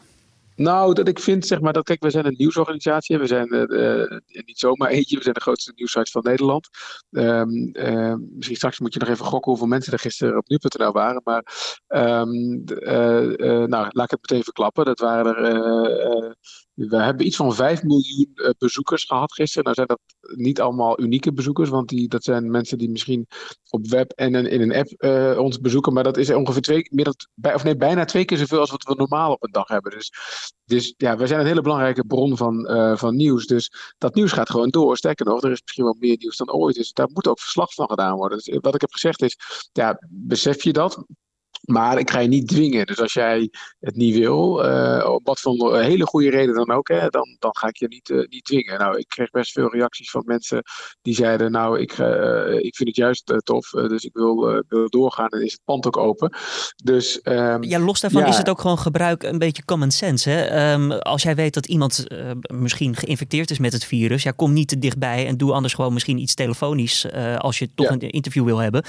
Nou, 0.56 0.94
dat 0.94 1.08
ik 1.08 1.18
vind, 1.18 1.46
zeg 1.46 1.60
maar, 1.60 1.72
dat 1.72 1.84
kijk, 1.84 2.02
we 2.02 2.10
zijn 2.10 2.26
een 2.26 2.34
nieuwsorganisatie. 2.36 3.18
We 3.18 3.26
zijn 3.26 3.54
uh, 3.54 4.18
niet 4.46 4.58
zomaar 4.58 4.88
eentje, 4.88 5.16
we 5.16 5.22
zijn 5.22 5.34
de 5.34 5.40
grootste 5.40 5.72
nieuwsite 5.74 6.10
van 6.10 6.22
Nederland. 6.22 6.68
Um, 7.10 7.70
uh, 7.72 8.14
misschien 8.30 8.56
straks 8.56 8.80
moet 8.80 8.92
je 8.92 8.98
nog 8.98 9.08
even 9.08 9.24
gokken 9.24 9.50
hoeveel 9.50 9.68
mensen 9.68 9.92
er 9.92 9.98
gisteren 9.98 10.36
op 10.36 10.48
nu.nl 10.48 10.92
waren. 10.92 11.20
Maar 11.24 11.44
um, 11.88 12.64
nou, 13.68 13.68
laat 13.68 14.04
ik 14.04 14.10
het 14.10 14.30
meteen 14.30 14.42
verklappen. 14.42 14.84
Dat 14.84 14.98
waren 14.98 15.36
er 15.36 16.36
we 16.74 16.96
hebben 16.96 17.26
iets 17.26 17.36
van 17.36 17.54
5 17.54 17.82
miljoen 17.82 18.30
uh, 18.34 18.50
bezoekers 18.58 19.04
gehad 19.04 19.32
gisteren. 19.32 19.64
Nou 19.64 19.74
zijn 19.74 19.86
dat 19.86 20.00
niet 20.36 20.60
allemaal 20.60 21.00
unieke 21.00 21.32
bezoekers, 21.32 21.68
want 21.68 21.88
die, 21.88 22.08
dat 22.08 22.24
zijn 22.24 22.50
mensen 22.50 22.78
die 22.78 22.90
misschien 22.90 23.26
op 23.70 23.86
web 23.86 24.12
en 24.12 24.34
in 24.34 24.60
een 24.60 24.74
app 24.74 24.94
uh, 24.98 25.38
ons 25.38 25.60
bezoeken. 25.60 25.92
Maar 25.92 26.04
dat 26.04 26.16
is 26.16 26.30
ongeveer 26.30 26.62
twee, 26.62 26.88
meer 26.90 27.04
dan, 27.04 27.54
of 27.54 27.64
nee, 27.64 27.76
bijna 27.76 28.04
twee 28.04 28.24
keer 28.24 28.38
zoveel 28.38 28.58
als 28.58 28.70
wat 28.70 28.82
we 28.82 28.94
normaal 28.94 29.32
op 29.32 29.42
een 29.42 29.52
dag 29.52 29.68
hebben. 29.68 29.90
Dus, 29.90 30.12
dus 30.64 30.94
ja, 30.96 31.16
we 31.16 31.26
zijn 31.26 31.40
een 31.40 31.46
hele 31.46 31.60
belangrijke 31.60 32.04
bron 32.04 32.36
van, 32.36 32.70
uh, 32.70 32.96
van 32.96 33.16
nieuws. 33.16 33.46
Dus 33.46 33.94
dat 33.98 34.14
nieuws 34.14 34.32
gaat 34.32 34.50
gewoon 34.50 34.70
door. 34.70 34.96
Sterker 34.96 35.26
nog, 35.26 35.42
er 35.42 35.50
is 35.50 35.62
misschien 35.62 35.84
wel 35.84 35.96
meer 35.98 36.16
nieuws 36.18 36.36
dan 36.36 36.52
ooit. 36.52 36.74
Dus 36.74 36.92
daar 36.92 37.10
moet 37.12 37.28
ook 37.28 37.40
verslag 37.40 37.74
van 37.74 37.88
gedaan 37.88 38.16
worden. 38.16 38.38
Dus 38.38 38.58
wat 38.60 38.74
ik 38.74 38.80
heb 38.80 38.92
gezegd 38.92 39.22
is, 39.22 39.36
ja, 39.72 39.98
besef 40.10 40.62
je 40.62 40.72
dat? 40.72 41.04
Maar 41.64 41.98
ik 41.98 42.10
ga 42.10 42.18
je 42.18 42.28
niet 42.28 42.48
dwingen. 42.48 42.86
Dus 42.86 43.00
als 43.00 43.12
jij 43.12 43.50
het 43.80 43.96
niet 43.96 44.18
wil, 44.18 44.64
uh, 44.64 45.10
op 45.10 45.26
wat 45.26 45.40
voor 45.40 45.76
een 45.76 45.84
hele 45.84 46.06
goede 46.06 46.30
reden 46.30 46.54
dan 46.54 46.70
ook, 46.70 46.88
hè, 46.88 47.08
dan, 47.08 47.36
dan 47.38 47.56
ga 47.56 47.68
ik 47.68 47.76
je 47.76 47.88
niet, 47.88 48.08
uh, 48.08 48.26
niet 48.28 48.44
dwingen. 48.44 48.78
Nou, 48.78 48.98
ik 48.98 49.08
kreeg 49.08 49.30
best 49.30 49.52
veel 49.52 49.72
reacties 49.72 50.10
van 50.10 50.22
mensen 50.26 50.62
die 51.02 51.14
zeiden: 51.14 51.52
Nou, 51.52 51.80
ik, 51.80 51.98
uh, 51.98 52.54
ik 52.58 52.76
vind 52.76 52.88
het 52.88 52.96
juist 52.96 53.34
tof, 53.44 53.70
dus 53.70 54.04
ik 54.04 54.12
wil, 54.12 54.62
wil 54.68 54.88
doorgaan 54.88 55.28
en 55.28 55.44
is 55.44 55.52
het 55.52 55.60
pand 55.64 55.86
ook 55.86 55.96
open. 55.96 56.36
Dus, 56.84 57.20
um, 57.22 57.62
ja, 57.62 57.78
los 57.78 58.00
daarvan 58.00 58.22
ja, 58.22 58.28
is 58.28 58.36
het 58.36 58.48
ook 58.48 58.60
gewoon 58.60 58.78
gebruik 58.78 59.22
een 59.22 59.38
beetje 59.38 59.64
common 59.64 59.90
sense. 59.90 60.30
Hè? 60.30 60.72
Um, 60.72 60.92
als 60.92 61.22
jij 61.22 61.34
weet 61.34 61.54
dat 61.54 61.66
iemand 61.66 62.06
misschien 62.52 62.96
geïnfecteerd 62.96 63.50
is 63.50 63.58
met 63.58 63.72
het 63.72 63.84
virus, 63.84 64.22
ja, 64.22 64.30
kom 64.30 64.52
niet 64.52 64.68
te 64.68 64.78
dichtbij 64.78 65.26
en 65.26 65.36
doe 65.36 65.52
anders 65.52 65.74
gewoon 65.74 65.92
misschien 65.92 66.18
iets 66.18 66.34
telefonisch 66.34 67.06
als 67.38 67.58
je 67.58 67.74
toch 67.74 67.86
ja. 67.86 67.92
een 67.92 68.10
interview 68.10 68.44
wil 68.44 68.58
hebben. 68.58 68.84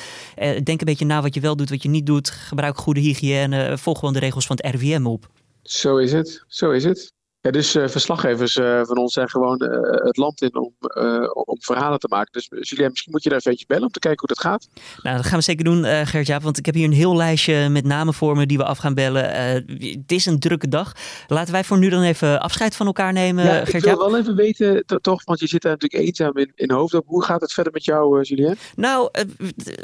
denk 0.64 0.80
een 0.80 0.86
beetje 0.86 1.06
na 1.06 1.22
wat 1.22 1.34
je 1.34 1.40
wel 1.40 1.56
doet, 1.56 1.70
wat 1.70 1.84
je 1.84 1.90
niet 1.90 2.06
doet. 2.06 2.30
Gebruik 2.30 2.65
gebruik 2.66 2.78
goede 2.78 3.00
hygiëne, 3.00 3.78
volg 3.78 4.00
gewoon 4.00 4.14
de 4.14 4.20
regels 4.20 4.46
van 4.46 4.60
het 4.62 4.76
RVM 4.76 5.06
op. 5.06 5.30
Zo 5.64 5.98
is 5.98 6.12
het, 6.12 6.44
zo 6.48 6.72
is 6.72 6.84
het. 6.84 7.14
Ja, 7.46 7.52
dus 7.52 7.76
uh, 7.76 7.88
verslaggevers 7.88 8.56
uh, 8.56 8.82
van 8.84 8.98
ons 8.98 9.14
zijn 9.14 9.30
gewoon 9.30 9.64
uh, 9.64 9.70
het 10.06 10.18
land 10.18 10.42
in 10.42 10.56
om, 10.56 10.74
om 11.34 11.62
verhalen 11.62 12.00
te 12.00 12.08
maken. 12.10 12.32
Dus 12.32 12.70
Julien, 12.70 12.90
misschien 12.90 13.12
moet 13.12 13.24
je 13.24 13.30
daar 13.30 13.38
even 13.38 13.52
beetje 13.52 13.66
bellen 13.68 13.84
om 13.84 13.92
te 13.92 14.00
kijken 14.00 14.20
hoe 14.20 14.36
dat 14.36 14.46
gaat. 14.46 14.68
Nou, 15.02 15.16
dat 15.16 15.26
gaan 15.26 15.38
we 15.38 15.44
zeker 15.44 15.64
doen, 15.64 15.84
Gert-Jaap. 15.84 16.42
Want 16.42 16.58
ik 16.58 16.66
heb 16.66 16.76
hier 16.76 16.86
een 16.86 16.94
heel 16.94 17.16
lijstje 17.16 17.70
met 17.70 17.86
namen 17.86 18.14
voor 18.14 18.36
me 18.36 18.46
die 18.46 18.58
we 18.58 18.64
af 18.64 18.78
gaan 18.78 18.94
bellen. 18.94 19.34
het 19.78 20.12
is 20.12 20.26
een 20.26 20.40
drukke 20.40 20.68
dag. 20.68 20.92
Laten 21.28 21.54
wij 21.54 21.64
voor 21.64 21.78
nu 21.78 21.90
dan 21.90 22.02
even 22.02 22.42
afscheid 22.42 22.76
van 22.76 22.86
elkaar 22.86 23.14
nemen, 23.14 23.44
ja, 23.44 23.60
Ik 23.60 23.84
wil 23.84 23.98
wel 23.98 24.18
even 24.18 24.36
weten, 24.36 24.86
toch, 25.02 25.24
want 25.24 25.40
je 25.40 25.48
zit 25.48 25.62
daar 25.62 25.72
natuurlijk 25.72 26.04
eenzaam 26.04 26.38
in, 26.38 26.52
in 26.56 26.72
hoofd. 26.72 27.00
Hoe 27.06 27.24
gaat 27.24 27.42
het 27.42 27.54
verder 27.54 27.74
met 27.74 27.86
jou, 27.86 28.22
Julien? 28.22 28.58
Nou, 28.76 29.10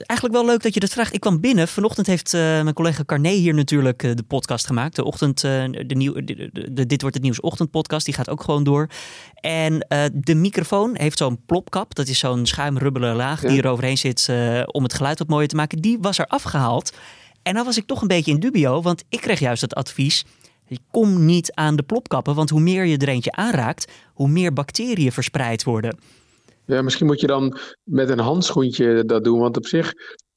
eigenlijk 0.05 0.33
wel 0.33 0.45
leuk 0.45 0.63
dat 0.63 0.73
je 0.73 0.79
dat 0.79 0.89
vraagt. 0.89 1.13
Ik 1.13 1.19
kwam 1.19 1.39
binnen. 1.39 1.67
Vanochtend 1.67 2.07
heeft 2.07 2.33
mijn 2.33 2.73
collega 2.73 3.03
Carné 3.05 3.29
hier 3.31 3.53
natuurlijk 3.53 3.99
de 3.99 4.23
podcast 4.27 4.65
gemaakt. 4.65 4.95
De 4.95 5.03
ochtend, 5.03 5.41
de 5.41 5.95
nieuw, 5.95 6.13
de, 6.13 6.49
de, 6.71 6.85
Dit 6.85 7.01
Wordt 7.01 7.15
Het 7.15 7.23
Nieuws 7.23 7.39
ochtendpodcast, 7.51 8.05
die 8.05 8.13
gaat 8.13 8.29
ook 8.29 8.43
gewoon 8.43 8.63
door. 8.63 8.89
En 9.35 9.87
de 10.13 10.35
microfoon 10.35 10.95
heeft 10.97 11.17
zo'n 11.17 11.45
plopkap. 11.45 11.95
Dat 11.95 12.07
is 12.07 12.19
zo'n 12.19 12.45
schuimrubbele 12.45 13.13
laag 13.13 13.41
die 13.41 13.61
er 13.61 13.69
overheen 13.69 13.97
zit 13.97 14.29
om 14.65 14.83
het 14.83 14.93
geluid 14.93 15.19
wat 15.19 15.27
mooier 15.27 15.47
te 15.47 15.55
maken. 15.55 15.81
Die 15.81 15.97
was 16.01 16.17
er 16.17 16.27
afgehaald. 16.27 16.91
En 17.43 17.53
dan 17.53 17.65
was 17.65 17.77
ik 17.77 17.85
toch 17.85 18.01
een 18.01 18.07
beetje 18.07 18.31
in 18.31 18.39
dubio, 18.39 18.81
want 18.81 19.03
ik 19.09 19.21
kreeg 19.21 19.39
juist 19.39 19.61
het 19.61 19.75
advies 19.75 20.25
kom 20.91 21.25
niet 21.25 21.51
aan 21.53 21.75
de 21.75 21.83
plopkappen, 21.83 22.35
want 22.35 22.49
hoe 22.49 22.61
meer 22.61 22.85
je 22.85 22.97
er 22.97 23.07
eentje 23.07 23.31
aanraakt, 23.31 23.91
hoe 24.13 24.29
meer 24.29 24.53
bacteriën 24.53 25.11
verspreid 25.11 25.63
worden. 25.63 25.97
Ja, 26.65 26.81
misschien 26.81 27.05
moet 27.05 27.19
je 27.19 27.27
dan 27.27 27.57
met 27.83 28.09
een 28.09 28.19
handschoentje 28.19 29.05
dat 29.05 29.23
doen, 29.23 29.39
want 29.39 29.57
op 29.57 29.65
zich 29.65 29.93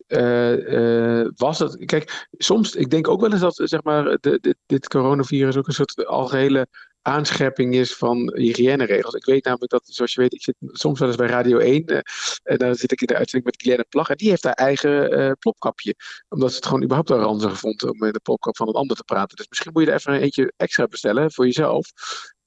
uh, 0.08 0.56
uh, 0.56 1.28
was 1.36 1.58
het. 1.58 1.84
Kijk, 1.84 2.26
soms, 2.32 2.74
ik 2.74 2.90
denk 2.90 3.08
ook 3.08 3.20
wel 3.20 3.32
eens 3.32 3.40
dat 3.40 3.60
zeg 3.64 3.82
maar, 3.82 4.18
de, 4.20 4.38
dit, 4.40 4.56
dit 4.66 4.88
coronavirus 4.88 5.56
ook 5.56 5.66
een 5.66 5.72
soort 5.72 6.06
algehele 6.06 6.66
aanscherping 7.04 7.74
is 7.74 7.94
van 7.94 8.32
hygiëneregels. 8.36 9.14
Ik 9.14 9.24
weet 9.24 9.44
namelijk 9.44 9.70
dat, 9.70 9.82
zoals 9.86 10.12
je 10.12 10.20
weet, 10.20 10.34
ik 10.34 10.42
zit 10.42 10.54
soms 10.60 10.98
wel 10.98 11.08
eens 11.08 11.16
bij 11.16 11.26
Radio 11.26 11.58
1. 11.58 11.92
Uh, 11.92 11.98
en 12.42 12.58
dan 12.58 12.74
zit 12.74 12.92
ik 12.92 13.00
in 13.00 13.06
de 13.06 13.16
uitzending 13.16 13.44
met 13.44 13.62
Glenn 13.62 13.88
Plag. 13.88 14.08
En 14.08 14.16
die 14.16 14.28
heeft 14.28 14.44
haar 14.44 14.52
eigen 14.52 15.18
uh, 15.18 15.30
plopkapje. 15.38 15.94
Omdat 16.28 16.50
ze 16.50 16.56
het 16.56 16.66
gewoon 16.66 16.82
überhaupt 16.82 17.10
al 17.10 17.18
ranzig 17.18 17.58
vond 17.58 17.82
om 17.82 17.98
met 17.98 18.12
de 18.12 18.20
plopkap 18.20 18.56
van 18.56 18.68
een 18.68 18.74
ander 18.74 18.96
te 18.96 19.04
praten. 19.04 19.36
Dus 19.36 19.48
misschien 19.48 19.70
moet 19.72 19.82
je 19.82 19.88
er 19.88 19.94
even 19.94 20.14
een 20.14 20.20
eentje 20.20 20.52
extra 20.56 20.86
bestellen 20.86 21.32
voor 21.32 21.44
jezelf. 21.44 21.92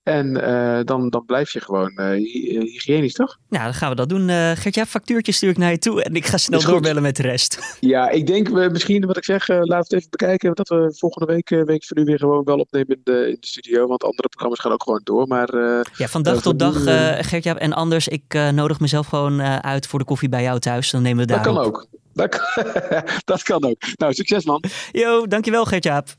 En 0.08 0.38
uh, 0.38 0.80
dan, 0.84 1.10
dan 1.10 1.26
blijf 1.26 1.52
je 1.52 1.62
gewoon 1.62 1.92
uh, 1.96 2.10
hygiënisch, 2.10 3.14
toch? 3.14 3.38
Nou, 3.50 3.64
dan 3.64 3.74
gaan 3.74 3.90
we 3.90 3.96
dat 3.96 4.10
doen. 4.10 4.30
Uh, 4.30 4.52
Gert, 4.52 4.76
ja, 4.76 4.86
factuurtje 4.86 5.32
stuur 5.32 5.50
ik 5.50 5.58
naar 5.58 5.72
je 5.72 5.78
toe 5.78 6.04
en 6.04 6.16
ik 6.16 6.26
ga 6.26 6.38
snel 6.38 6.62
doorbellen 6.62 7.02
met 7.02 7.16
de 7.16 7.22
rest. 7.22 7.58
Ja, 7.80 8.10
ik 8.10 8.28
denk 8.28 8.48
we 8.48 8.70
misschien, 8.72 9.06
wat 9.06 9.18
ik 9.18 9.24
zeg, 9.24 9.48
laten 9.48 9.68
we 9.68 9.76
het 9.76 9.94
even 9.94 10.10
bekijken. 10.10 10.56
Dat 10.56 10.70
we 10.70 10.96
volgende 10.98 11.34
week, 11.34 11.50
week 11.50 11.86
van 11.86 11.98
nu 11.98 12.04
weer 12.04 12.18
gewoon 12.18 12.44
wel 12.44 12.58
opnemen 12.58 12.96
in 12.96 13.02
de, 13.04 13.28
in 13.28 13.38
de 13.40 13.48
studio. 13.48 13.88
Want 13.88 14.04
andere 14.04 14.28
programma's 14.28 14.60
gaan 14.60 14.72
ook 14.72 14.84
gewoon 14.84 15.02
door. 15.04 15.28
Maar, 15.28 15.56
ja, 15.98 16.08
van 16.08 16.24
dag 16.24 16.42
tot 16.42 16.60
dag, 16.60 16.84
Gert, 17.28 17.44
ja, 17.44 17.58
en 17.58 17.74
anders, 17.74 18.08
ik 18.08 18.34
nodig 18.52 18.80
mezelf 18.80 19.08
gewoon 19.08 19.42
uit 19.42 19.88
voor 19.88 20.00
de 20.00 20.06
koffie 20.06 20.30
bij 20.30 20.44
jou 20.44 20.60
thuis. 20.60 20.92
Dan 20.92 21.02
nemen 21.02 21.20
we 21.20 21.34
daar. 21.34 21.44
Dat 21.44 21.54
kan 21.54 21.64
ook. 21.64 21.88
Dat 22.18 22.30
kan, 22.30 22.66
dat 23.32 23.44
kan 23.44 23.64
ook. 23.66 23.82
Nou, 23.96 24.14
succes 24.14 24.46
man. 24.46 24.64
Jo, 24.92 25.28
dankjewel 25.28 25.66
Gert-Jaap. 25.66 26.16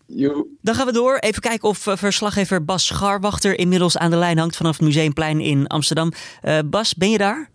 Dan 0.61 0.75
gaan 0.75 0.87
we 0.87 0.93
door. 0.93 1.17
Even 1.17 1.43
kijken 1.43 1.69
of 1.69 1.79
verslaggever 1.79 2.65
Bas 2.65 2.87
Scharwachter 2.87 3.59
inmiddels 3.59 3.99
aan 3.99 4.11
de 4.11 4.17
lijn 4.17 4.39
hangt 4.39 4.57
vanaf 4.57 4.77
het 4.77 4.87
Museumplein 4.87 5.41
in 5.41 5.67
Amsterdam. 5.67 6.13
Uh, 6.43 6.59
Bas, 6.65 6.95
ben 6.95 7.11
je 7.11 7.19
daar? 7.19 7.51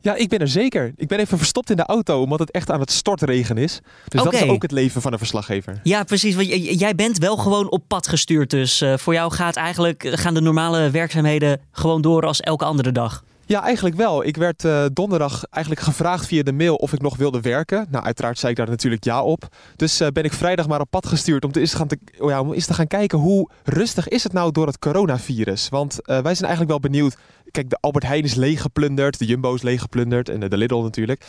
Ja, 0.00 0.14
ik 0.14 0.28
ben 0.28 0.38
er 0.38 0.48
zeker. 0.48 0.92
Ik 0.96 1.08
ben 1.08 1.18
even 1.18 1.38
verstopt 1.38 1.70
in 1.70 1.76
de 1.76 1.84
auto 1.84 2.22
omdat 2.22 2.38
het 2.38 2.50
echt 2.50 2.70
aan 2.70 2.80
het 2.80 2.90
stortregen 2.90 3.58
is. 3.58 3.80
Dus 4.08 4.22
dat 4.22 4.32
is 4.32 4.42
ook 4.42 4.62
het 4.62 4.70
leven 4.72 5.02
van 5.02 5.12
een 5.12 5.18
verslaggever. 5.18 5.80
Ja, 5.82 6.04
precies. 6.04 6.34
Want 6.34 6.48
jij 6.78 6.94
bent 6.94 7.18
wel 7.18 7.36
gewoon 7.36 7.70
op 7.70 7.82
pad 7.86 8.08
gestuurd. 8.08 8.50
Dus 8.50 8.82
uh, 8.82 8.96
voor 8.96 9.14
jou 9.14 9.32
gaat 9.32 9.56
eigenlijk, 9.56 10.08
gaan 10.12 10.34
de 10.34 10.40
normale 10.40 10.90
werkzaamheden 10.90 11.60
gewoon 11.72 12.02
door 12.02 12.26
als 12.26 12.40
elke 12.40 12.64
andere 12.64 12.92
dag. 12.92 13.24
Ja, 13.48 13.62
eigenlijk 13.62 13.96
wel. 13.96 14.24
Ik 14.24 14.36
werd 14.36 14.64
uh, 14.64 14.84
donderdag 14.92 15.44
eigenlijk 15.50 15.84
gevraagd 15.84 16.26
via 16.26 16.42
de 16.42 16.52
mail 16.52 16.74
of 16.74 16.92
ik 16.92 17.00
nog 17.00 17.16
wilde 17.16 17.40
werken. 17.40 17.86
Nou, 17.90 18.04
uiteraard 18.04 18.38
zei 18.38 18.52
ik 18.52 18.58
daar 18.58 18.68
natuurlijk 18.68 19.04
ja 19.04 19.22
op. 19.22 19.48
Dus 19.76 20.00
uh, 20.00 20.08
ben 20.08 20.24
ik 20.24 20.32
vrijdag 20.32 20.68
maar 20.68 20.80
op 20.80 20.90
pad 20.90 21.06
gestuurd 21.06 21.44
om, 21.44 21.52
te 21.52 21.60
eens, 21.60 21.74
gaan 21.74 21.86
te, 21.86 21.98
oh 22.18 22.30
ja, 22.30 22.40
om 22.40 22.52
eens 22.52 22.66
te 22.66 22.74
gaan 22.74 22.86
kijken 22.86 23.18
hoe 23.18 23.50
rustig 23.64 24.08
is 24.08 24.22
het 24.22 24.32
nou 24.32 24.52
door 24.52 24.66
het 24.66 24.78
coronavirus. 24.78 25.68
Want 25.68 25.92
uh, 25.92 26.06
wij 26.06 26.34
zijn 26.34 26.48
eigenlijk 26.48 26.68
wel 26.70 26.80
benieuwd. 26.80 27.16
Kijk, 27.50 27.70
de 27.70 27.78
Albert 27.80 28.04
Heijn 28.04 28.24
is 28.24 28.34
leeggeplunderd, 28.34 29.18
de 29.18 29.24
Jumbo 29.24 29.54
is 29.54 29.62
leeggeplunderd 29.62 30.28
en 30.28 30.40
de 30.40 30.56
Lidl 30.56 30.82
natuurlijk. 30.82 31.24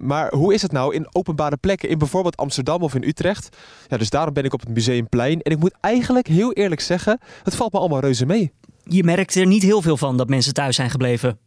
maar 0.00 0.32
hoe 0.34 0.54
is 0.54 0.62
het 0.62 0.72
nou 0.72 0.94
in 0.94 1.06
openbare 1.12 1.56
plekken, 1.56 1.88
in 1.88 1.98
bijvoorbeeld 1.98 2.36
Amsterdam 2.36 2.82
of 2.82 2.94
in 2.94 3.02
Utrecht? 3.02 3.56
Ja, 3.88 3.96
dus 3.96 4.10
daarom 4.10 4.34
ben 4.34 4.44
ik 4.44 4.52
op 4.52 4.60
het 4.60 4.68
Museumplein. 4.68 5.40
En 5.42 5.52
ik 5.52 5.58
moet 5.58 5.74
eigenlijk 5.80 6.26
heel 6.26 6.52
eerlijk 6.52 6.80
zeggen, 6.80 7.20
het 7.42 7.54
valt 7.54 7.72
me 7.72 7.78
allemaal 7.78 8.00
reuze 8.00 8.26
mee 8.26 8.52
je 8.84 9.04
merkt 9.04 9.34
er 9.34 9.46
niet 9.46 9.62
heel 9.62 9.82
veel 9.82 9.96
van 9.96 10.16
dat 10.16 10.28
mensen 10.28 10.54
thuis 10.54 10.76
zijn 10.76 10.90
gebleven. 10.90 11.38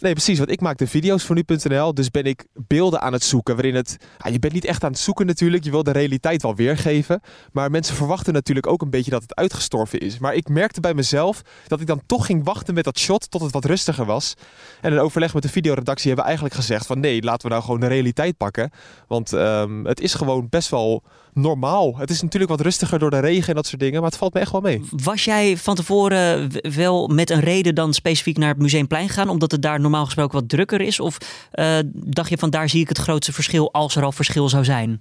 Nee, 0.00 0.12
precies. 0.12 0.38
Want 0.38 0.50
ik 0.50 0.60
maak 0.60 0.78
de 0.78 0.86
video's 0.86 1.24
voor 1.24 1.34
nu.nl. 1.34 1.94
Dus 1.94 2.10
ben 2.10 2.24
ik 2.24 2.46
beelden 2.54 3.00
aan 3.00 3.12
het 3.12 3.24
zoeken. 3.24 3.54
Waarin 3.54 3.74
het. 3.74 3.96
Ja, 4.18 4.30
je 4.30 4.38
bent 4.38 4.52
niet 4.52 4.64
echt 4.64 4.84
aan 4.84 4.90
het 4.90 5.00
zoeken 5.00 5.26
natuurlijk. 5.26 5.64
Je 5.64 5.70
wil 5.70 5.82
de 5.82 5.90
realiteit 5.90 6.42
wel 6.42 6.54
weergeven. 6.54 7.20
Maar 7.52 7.70
mensen 7.70 7.96
verwachten 7.96 8.32
natuurlijk 8.32 8.66
ook 8.66 8.82
een 8.82 8.90
beetje 8.90 9.10
dat 9.10 9.22
het 9.22 9.34
uitgestorven 9.34 9.98
is. 9.98 10.18
Maar 10.18 10.34
ik 10.34 10.48
merkte 10.48 10.80
bij 10.80 10.94
mezelf 10.94 11.42
dat 11.66 11.80
ik 11.80 11.86
dan 11.86 12.02
toch 12.06 12.26
ging 12.26 12.44
wachten 12.44 12.74
met 12.74 12.84
dat 12.84 12.98
shot 12.98 13.30
tot 13.30 13.40
het 13.40 13.52
wat 13.52 13.64
rustiger 13.64 14.04
was. 14.04 14.34
En 14.80 14.92
in 14.92 14.98
overleg 14.98 15.34
met 15.34 15.42
de 15.42 15.48
videoredactie 15.48 16.06
hebben 16.06 16.24
we 16.24 16.30
eigenlijk 16.30 16.60
gezegd: 16.60 16.86
van 16.86 17.00
nee, 17.00 17.22
laten 17.22 17.42
we 17.42 17.54
nou 17.54 17.62
gewoon 17.62 17.80
de 17.80 17.86
realiteit 17.86 18.36
pakken. 18.36 18.70
Want 19.06 19.32
um, 19.32 19.86
het 19.86 20.00
is 20.00 20.14
gewoon 20.14 20.48
best 20.48 20.68
wel 20.68 21.02
normaal. 21.34 21.96
Het 21.96 22.10
is 22.10 22.22
natuurlijk 22.22 22.50
wat 22.50 22.60
rustiger 22.60 22.98
door 22.98 23.10
de 23.10 23.18
regen 23.18 23.48
en 23.48 23.54
dat 23.54 23.66
soort 23.66 23.80
dingen, 23.80 24.00
maar 24.00 24.10
het 24.10 24.18
valt 24.18 24.34
me 24.34 24.40
echt 24.40 24.52
wel 24.52 24.60
mee. 24.60 24.82
Was 24.90 25.24
jij 25.24 25.56
van 25.56 25.74
tevoren 25.74 26.50
wel 26.74 27.08
met 27.08 27.30
een 27.30 27.40
reden 27.40 27.74
dan 27.74 27.94
specifiek 27.94 28.38
naar 28.38 28.48
het 28.48 28.58
Museumplein 28.58 29.08
gaan, 29.08 29.28
omdat 29.28 29.50
het 29.50 29.62
daar 29.62 29.80
normaal 29.80 30.04
gesproken 30.04 30.40
wat 30.40 30.48
drukker 30.48 30.80
is? 30.80 31.00
Of 31.00 31.18
uh, 31.54 31.78
dacht 31.92 32.30
je 32.30 32.38
van 32.38 32.50
daar 32.50 32.68
zie 32.68 32.80
ik 32.80 32.88
het 32.88 32.98
grootste 32.98 33.32
verschil 33.32 33.72
als 33.72 33.96
er 33.96 34.04
al 34.04 34.12
verschil 34.12 34.48
zou 34.48 34.64
zijn? 34.64 35.00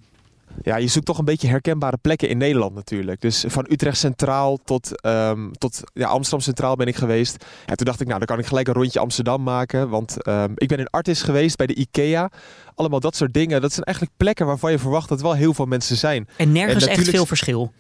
Ja, 0.62 0.78
je 0.78 0.88
zoekt 0.88 1.06
toch 1.06 1.18
een 1.18 1.26
beetje 1.26 1.48
herkenbare 1.48 1.98
plekken 1.98 2.30
in 2.30 2.38
Nederland 2.38 2.76
natuurlijk. 2.76 3.22
Dus 3.22 3.44
van 3.48 3.66
Utrecht 3.70 3.98
Centraal 3.98 4.58
tot, 4.58 5.06
um, 5.06 5.52
tot 5.58 5.82
ja, 5.94 6.08
Amsterdam 6.08 6.42
Centraal 6.42 6.76
ben 6.76 6.88
ik 6.88 6.96
geweest. 6.96 7.46
En 7.66 7.78
toen 7.78 7.86
dacht 7.86 8.02
ik, 8.02 8.08
nou, 8.08 8.20
dan 8.20 8.28
kan 8.28 8.40
ik 8.40 8.46
gelijk 8.46 8.68
een 8.68 8.74
rondje 8.74 9.00
Amsterdam 9.00 9.44
maken. 9.44 9.90
Want 9.90 10.28
um, 10.28 10.52
ik 10.56 10.68
ben 10.68 10.78
in 10.78 10.90
Artis 10.90 11.22
geweest 11.22 11.58
bij 11.58 11.68
de 11.68 11.76
IKEA. 11.76 12.32
Allemaal 12.76 13.00
dat 13.00 13.16
soort 13.16 13.34
dingen. 13.34 13.62
Dat 13.62 13.74
zijn 13.74 13.86
eigenlijk 13.86 14.18
plekken 14.18 14.46
waarvan 14.46 14.72
je 14.72 14.80
verwacht 14.80 15.10
dat 15.10 15.22
wel 15.22 15.34
heel 15.34 15.54
veel 15.54 15.66
mensen 15.66 15.98
zijn. 15.98 16.28
En 16.36 16.52
nergens 16.52 16.86
en 16.86 16.90
echt 16.90 17.10
veel 17.10 17.26
verschil. 17.26 17.72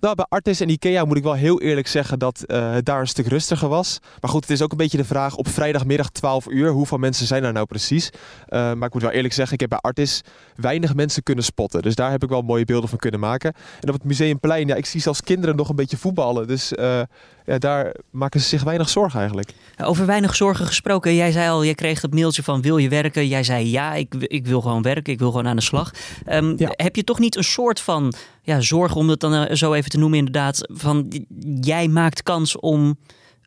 Nou, 0.00 0.14
bij 0.14 0.26
Artis 0.28 0.60
en 0.60 0.68
Ikea 0.68 1.04
moet 1.04 1.16
ik 1.16 1.22
wel 1.22 1.32
heel 1.32 1.60
eerlijk 1.60 1.86
zeggen 1.86 2.18
dat 2.18 2.44
uh, 2.46 2.72
het 2.72 2.86
daar 2.86 3.00
een 3.00 3.06
stuk 3.06 3.26
rustiger 3.26 3.68
was. 3.68 3.98
Maar 4.20 4.30
goed, 4.30 4.40
het 4.40 4.50
is 4.50 4.62
ook 4.62 4.70
een 4.70 4.76
beetje 4.76 4.96
de 4.96 5.04
vraag 5.04 5.36
op 5.36 5.48
vrijdagmiddag 5.48 6.10
12 6.10 6.46
uur. 6.48 6.70
Hoeveel 6.70 6.98
mensen 6.98 7.26
zijn 7.26 7.44
er 7.44 7.52
nou 7.52 7.66
precies? 7.66 8.10
Uh, 8.12 8.72
maar 8.72 8.86
ik 8.86 8.92
moet 8.92 9.02
wel 9.02 9.10
eerlijk 9.10 9.34
zeggen, 9.34 9.54
ik 9.54 9.60
heb 9.60 9.68
bij 9.68 9.78
Artis 9.78 10.22
weinig 10.56 10.94
mensen 10.94 11.22
kunnen 11.22 11.44
spotten. 11.44 11.82
Dus 11.82 11.94
daar 11.94 12.10
heb 12.10 12.22
ik 12.22 12.28
wel 12.28 12.42
mooie 12.42 12.64
beelden 12.64 12.88
van 12.88 12.98
kunnen 12.98 13.20
maken. 13.20 13.54
En 13.80 13.88
op 13.88 13.94
het 13.94 14.04
Museumplein, 14.04 14.66
ja, 14.66 14.74
ik 14.74 14.86
zie 14.86 15.00
zelfs 15.00 15.22
kinderen 15.22 15.56
nog 15.56 15.68
een 15.68 15.76
beetje 15.76 15.96
voetballen. 15.96 16.46
Dus 16.46 16.72
uh, 16.72 17.00
ja, 17.44 17.58
daar 17.58 17.94
maken 18.10 18.40
ze 18.40 18.48
zich 18.48 18.62
weinig 18.62 18.88
zorgen 18.88 19.18
eigenlijk. 19.18 19.52
Over 19.84 20.06
weinig 20.06 20.36
zorgen 20.36 20.66
gesproken. 20.66 21.14
Jij 21.14 21.32
zei 21.32 21.50
al, 21.50 21.62
je 21.62 21.74
kreeg 21.74 22.02
het 22.02 22.14
mailtje 22.14 22.42
van 22.42 22.62
wil 22.62 22.76
je 22.76 22.88
werken? 22.88 23.28
Jij 23.28 23.42
zei 23.42 23.70
ja, 23.70 23.94
ik, 23.94 24.14
ik 24.14 24.46
wil 24.46 24.60
gewoon 24.60 24.82
werken. 24.82 25.12
Ik 25.12 25.18
wil 25.18 25.30
gewoon 25.30 25.48
aan 25.48 25.56
de 25.56 25.62
slag. 25.62 25.90
Um, 26.32 26.54
ja. 26.56 26.68
Heb 26.72 26.96
je 26.96 27.04
toch 27.04 27.18
niet 27.18 27.36
een 27.36 27.44
soort 27.44 27.80
van 27.80 28.12
ja, 28.48 28.60
zorg, 28.60 28.94
om 28.94 29.08
het 29.08 29.20
dan 29.20 29.34
eh, 29.34 29.56
zo 29.56 29.72
even 29.72 29.90
te 29.90 29.98
noemen 29.98 30.18
inderdaad, 30.18 30.68
van 30.72 31.26
jij 31.60 31.88
maakt 31.88 32.22
kans 32.22 32.58
om 32.58 32.98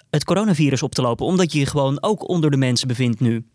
het 0.09 0.23
coronavirus 0.23 0.83
op 0.83 0.93
te 0.95 1.01
lopen, 1.01 1.25
omdat 1.25 1.53
je 1.53 1.59
je 1.59 1.65
gewoon 1.65 2.03
ook 2.03 2.29
onder 2.29 2.51
de 2.51 2.57
mensen 2.57 2.87
bevindt 2.87 3.19
nu. 3.19 3.45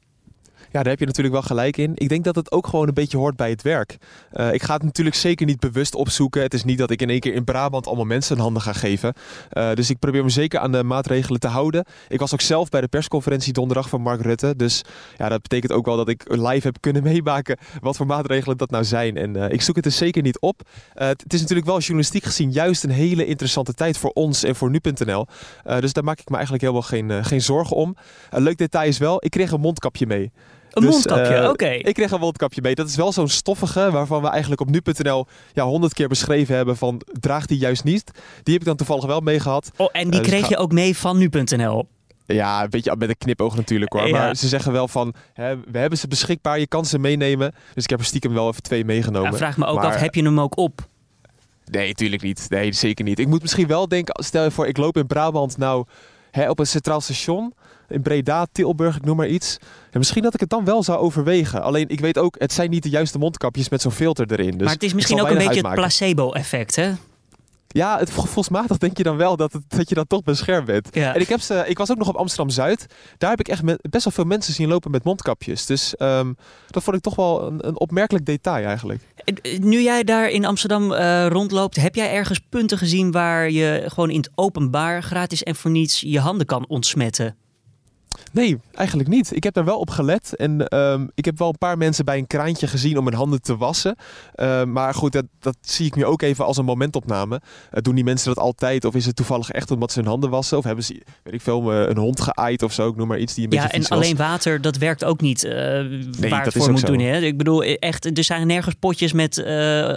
Ja, 0.77 0.83
daar 0.83 0.91
heb 0.91 1.01
je 1.01 1.07
natuurlijk 1.07 1.35
wel 1.35 1.45
gelijk 1.45 1.77
in. 1.77 1.93
Ik 1.95 2.09
denk 2.09 2.25
dat 2.25 2.35
het 2.37 2.53
ook 2.53 2.67
gewoon 2.67 2.89
een 2.89 2.95
beetje 2.95 3.17
hoort 3.17 3.37
bij 3.37 3.51
het 3.51 3.63
werk. 3.63 3.97
Uh, 4.33 4.53
ik 4.53 4.63
ga 4.63 4.75
het 4.75 4.83
natuurlijk 4.83 5.17
zeker 5.17 5.47
niet 5.47 5.61
bewust 5.61 5.95
opzoeken. 5.95 6.43
Het 6.43 6.55
is 6.55 6.65
niet 6.65 6.79
dat 6.79 6.91
ik 6.91 7.03
in 7.03 7.11
één 7.11 7.21
keer 7.21 7.35
in 7.35 7.45
Brabant 7.45 7.87
allemaal 7.87 8.05
mensen 8.05 8.37
een 8.37 8.43
handen 8.43 8.63
ga 8.63 8.73
geven. 8.73 9.15
Uh, 9.53 9.73
dus 9.73 9.91
ik 9.91 9.99
probeer 9.99 10.25
me 10.25 10.31
zeker 10.31 10.59
aan 10.59 10.73
de 10.73 10.83
maatregelen 10.83 11.41
te 11.41 11.47
houden. 11.47 11.85
Ik 12.09 12.19
was 12.19 12.33
ook 12.33 12.41
zelf 12.41 12.69
bij 12.69 12.81
de 12.81 12.89
persconferentie 12.89 13.53
donderdag 13.53 13.89
van 13.89 14.01
Mark 14.01 14.21
Rutte. 14.21 14.57
Dus 14.57 14.83
ja, 15.17 15.29
dat 15.29 15.43
betekent 15.43 15.73
ook 15.73 15.87
wel 15.87 15.97
dat 15.97 16.09
ik 16.09 16.23
live 16.29 16.67
heb 16.67 16.77
kunnen 16.81 17.03
meemaken 17.13 17.59
wat 17.81 17.97
voor 17.97 18.07
maatregelen 18.07 18.57
dat 18.57 18.71
nou 18.71 18.85
zijn. 18.85 19.17
En 19.17 19.37
uh, 19.37 19.49
ik 19.49 19.63
zoek 19.63 19.75
het 19.75 19.85
dus 19.85 19.97
zeker 19.97 20.23
niet 20.23 20.41
op. 20.41 20.69
het 20.95 21.33
is 21.33 21.41
natuurlijk 21.41 21.67
wel 21.67 21.79
journalistiek 21.79 22.25
gezien 22.25 22.53
juist 22.53 22.85
een 22.85 22.91
hele 22.91 23.27
interessante 23.27 23.75
tijd 23.75 23.99
voor 23.99 24.11
ons 24.11 24.43
en 24.43 24.57
voor 24.57 24.71
nu.nl. 24.71 25.27
dus 25.81 25.93
daar 25.93 26.05
maak 26.05 26.21
ik 26.21 26.29
me 26.29 26.35
eigenlijk 26.35 26.63
helemaal 26.65 26.89
geen, 26.89 27.25
geen 27.25 27.43
zorgen 27.43 27.77
om. 27.77 27.97
Een 28.31 28.43
leuk 28.43 28.59
detail 28.59 28.89
is 28.89 28.99
wel, 28.99 29.25
ik 29.25 29.31
kreeg 29.31 29.51
een 29.51 29.61
mondkapje 29.61 30.07
mee. 30.07 30.33
Een 30.77 30.83
dus, 30.83 30.91
mondkapje, 30.91 31.43
uh, 31.43 31.49
oké. 31.49 31.69
Ik 31.69 31.95
kreeg 31.95 32.11
een 32.11 32.21
mondkapje 32.21 32.63
mee. 32.63 32.75
Dat 32.75 32.89
is 32.89 32.97
wel 32.97 33.13
zo'n 33.13 33.29
stoffige 33.29 33.91
waarvan 33.91 34.23
we 34.23 34.29
eigenlijk 34.29 34.61
op 34.61 34.71
nu.nl 34.71 35.27
ja, 35.53 35.65
honderd 35.65 35.93
keer 35.93 36.09
beschreven 36.09 36.57
hebben 36.57 36.77
van 36.77 37.03
draag 37.21 37.47
die 37.47 37.59
juist 37.59 37.85
niet. 37.85 38.11
Die 38.43 38.53
heb 38.53 38.63
ik 38.63 38.65
dan 38.65 38.77
toevallig 38.77 39.05
wel 39.05 39.21
mee 39.21 39.41
gehad. 39.41 39.71
Oh, 39.77 39.89
en 39.93 40.11
die 40.11 40.21
uh, 40.21 40.27
kreeg 40.27 40.41
dus 40.41 40.49
je 40.49 40.57
ook 40.57 40.73
mee 40.73 40.97
van 40.97 41.19
nu.nl? 41.19 41.89
Ja, 42.27 42.63
een 42.63 42.71
beetje 42.71 42.97
met 42.97 43.09
een 43.09 43.19
knipoog 43.19 43.57
natuurlijk 43.57 43.93
hoor. 43.93 44.07
Ja. 44.07 44.19
Maar 44.19 44.37
ze 44.37 44.49
zeggen 44.49 44.73
wel 44.73 44.89
van, 44.89 45.15
hè, 45.33 45.57
we 45.71 45.79
hebben 45.79 45.99
ze 45.99 46.09
beschikbaar, 46.09 46.59
je 46.59 46.67
kan 46.67 46.85
ze 46.85 46.99
meenemen. 46.99 47.55
Dus 47.75 47.85
ik 47.85 47.91
heb 47.91 47.99
er 47.99 48.05
stiekem 48.05 48.33
wel 48.33 48.49
even 48.49 48.63
twee 48.63 48.85
meegenomen. 48.85 49.31
Ja, 49.31 49.37
vraag 49.37 49.57
me 49.57 49.67
ook 49.67 49.77
maar, 49.77 49.87
af, 49.87 49.97
heb 49.97 50.15
je 50.15 50.23
hem 50.23 50.41
ook 50.41 50.57
op? 50.57 50.87
Nee, 51.65 51.89
natuurlijk 51.89 52.23
niet. 52.23 52.47
Nee, 52.49 52.73
zeker 52.73 53.05
niet. 53.05 53.19
Ik 53.19 53.27
moet 53.27 53.43
misschien 53.43 53.67
wel 53.67 53.89
denken, 53.89 54.25
stel 54.25 54.45
je 54.45 54.51
voor, 54.51 54.67
ik 54.67 54.77
loop 54.77 54.97
in 54.97 55.07
Brabant 55.07 55.57
nou 55.57 55.85
hè, 56.31 56.51
op 56.51 56.59
een 56.59 56.67
centraal 56.67 57.01
station 57.01 57.55
in 57.89 58.03
Breda, 58.03 58.47
Tilburg, 58.53 58.97
ik 58.97 59.05
noem 59.05 59.17
maar 59.17 59.29
iets. 59.29 59.57
En 59.91 59.99
misschien 59.99 60.23
dat 60.23 60.35
ik 60.35 60.41
het 60.41 60.51
dan 60.51 60.65
wel 60.65 60.83
zou 60.83 60.99
overwegen. 60.99 61.63
Alleen 61.63 61.89
ik 61.89 62.01
weet 62.01 62.19
ook, 62.19 62.37
het 62.39 62.53
zijn 62.53 62.71
niet 62.71 62.83
de 62.83 62.89
juiste 62.89 63.19
mondkapjes 63.19 63.69
met 63.69 63.83
zo'n 63.83 63.93
filter 63.93 64.33
erin. 64.33 64.51
Dus 64.51 64.61
maar 64.65 64.73
het 64.73 64.83
is 64.83 64.95
misschien 64.95 65.21
ook 65.21 65.29
een 65.31 65.39
beetje 65.39 65.67
het 65.67 65.75
placebo-effect, 65.75 66.77
hè? 66.77 66.93
Ja, 67.69 67.99
het 67.99 68.11
gevoelsmatig 68.11 68.79
denk 68.79 68.97
je 68.97 69.03
dan 69.03 69.17
wel 69.17 69.37
dat, 69.37 69.53
het, 69.53 69.63
dat 69.69 69.89
je 69.89 69.95
dan 69.95 70.07
toch 70.07 70.23
beschermd 70.23 70.67
bent. 70.67 70.89
Ja. 70.93 71.15
En 71.15 71.21
ik, 71.21 71.29
heb 71.29 71.41
ze, 71.41 71.65
ik 71.67 71.79
was 71.79 71.91
ook 71.91 71.97
nog 71.97 72.09
op 72.09 72.17
Amsterdam-Zuid. 72.17 72.87
Daar 73.19 73.31
heb 73.31 73.41
ik 73.41 73.49
echt 73.49 73.63
met, 73.63 73.79
best 73.91 74.05
wel 74.05 74.13
veel 74.13 74.25
mensen 74.25 74.55
zien 74.55 74.69
lopen 74.69 74.91
met 74.91 75.05
mondkapjes. 75.05 75.67
Dus 75.67 75.97
ehm, 75.97 76.33
dat 76.71 76.83
vond 76.83 76.97
ik 76.97 77.03
toch 77.03 77.15
wel 77.15 77.47
een, 77.47 77.67
een 77.67 77.79
opmerkelijk 77.81 78.27
detail 78.27 78.67
eigenlijk. 78.67 79.03
Eh, 79.25 79.59
Nu 79.59 79.83
jij 79.83 80.05
daar 80.05 80.29
in 80.29 80.45
Amsterdam 80.45 80.93
eh, 80.93 81.27
rondloopt, 81.27 81.77
heb 81.77 81.95
jij 81.95 82.13
ergens 82.13 82.41
punten 82.49 82.79
gezien 82.79 83.11
waar 83.11 83.51
je 83.51 83.85
gewoon 83.87 84.11
in 84.11 84.19
het 84.19 84.31
openbaar 84.35 85.03
gratis 85.03 85.43
en 85.43 85.57
voor 85.57 85.71
niets 85.71 86.01
je 86.01 86.21
handen 86.21 86.47
kan 86.47 86.65
ontsmetten? 86.69 87.37
Nee, 88.33 88.59
eigenlijk 88.75 89.09
niet. 89.09 89.37
Ik 89.37 89.45
heb 89.45 89.55
daar 89.55 89.65
wel 89.65 89.79
op 89.79 89.91
gelet. 89.91 90.37
En 90.37 90.69
ehm, 90.69 91.07
ik 91.15 91.25
heb 91.25 91.39
wel 91.39 91.49
een 91.49 91.59
paar 91.59 91.79
mensen 91.79 92.05
bij 92.05 92.19
een 92.19 92.27
kraantje 92.27 92.67
gezien 92.67 92.99
om 92.99 93.05
hun 93.05 93.15
handen 93.15 93.43
te 93.43 93.57
wassen. 93.57 93.97
Ehm, 94.35 94.73
maar 94.73 94.95
goed, 94.95 95.13
dat, 95.13 95.25
dat 95.41 95.57
zie 95.61 95.87
ik 95.87 95.95
nu 95.95 96.05
ook 96.05 96.23
even 96.23 96.45
als 96.45 96.57
een 96.57 96.65
momentopname. 96.65 97.41
Eh, 97.71 97.83
doen 97.83 97.95
die 97.95 98.05
mensen 98.05 98.35
dat 98.35 98.45
altijd? 98.45 98.85
Of 98.85 98.95
is 98.95 99.07
het 99.07 99.17
toevallig 99.17 99.51
echt 99.51 99.71
omdat 99.71 99.93
ze 99.93 99.99
hun 99.99 100.09
handen 100.09 100.31
wassen? 100.31 100.59
Of 100.59 100.65
hebben 100.65 100.85
ze, 100.85 101.03
weet 101.23 101.35
ik 101.35 101.41
veel, 101.41 101.73
eh, 101.73 101.89
een 101.89 101.97
hond 101.97 102.21
geaaid 102.21 102.63
of 102.63 102.73
zo? 102.73 102.89
Ik 102.89 102.97
noem 102.97 103.09
maar 103.09 103.19
iets 103.19 103.35
die 103.35 103.45
een 103.45 103.51
Ja, 103.53 103.57
beetje 103.57 103.73
en 103.73 103.81
vies 103.81 103.89
was. 103.89 103.99
alleen 103.99 104.17
water, 104.17 104.61
dat 104.61 104.77
werkt 104.77 105.05
ook 105.05 105.21
niet 105.21 105.45
eh, 105.45 105.53
waar 106.31 106.45
het 106.45 106.53
voor 106.57 106.71
moet 106.71 106.81
zo. 106.81 106.87
doen. 106.87 106.99
Hè? 107.01 107.19
Ik 107.21 107.37
bedoel, 107.37 107.63
echt, 107.63 108.19
er 108.19 108.25
zijn 108.25 108.47
nergens 108.47 108.75
potjes 108.79 109.13
met 109.13 109.45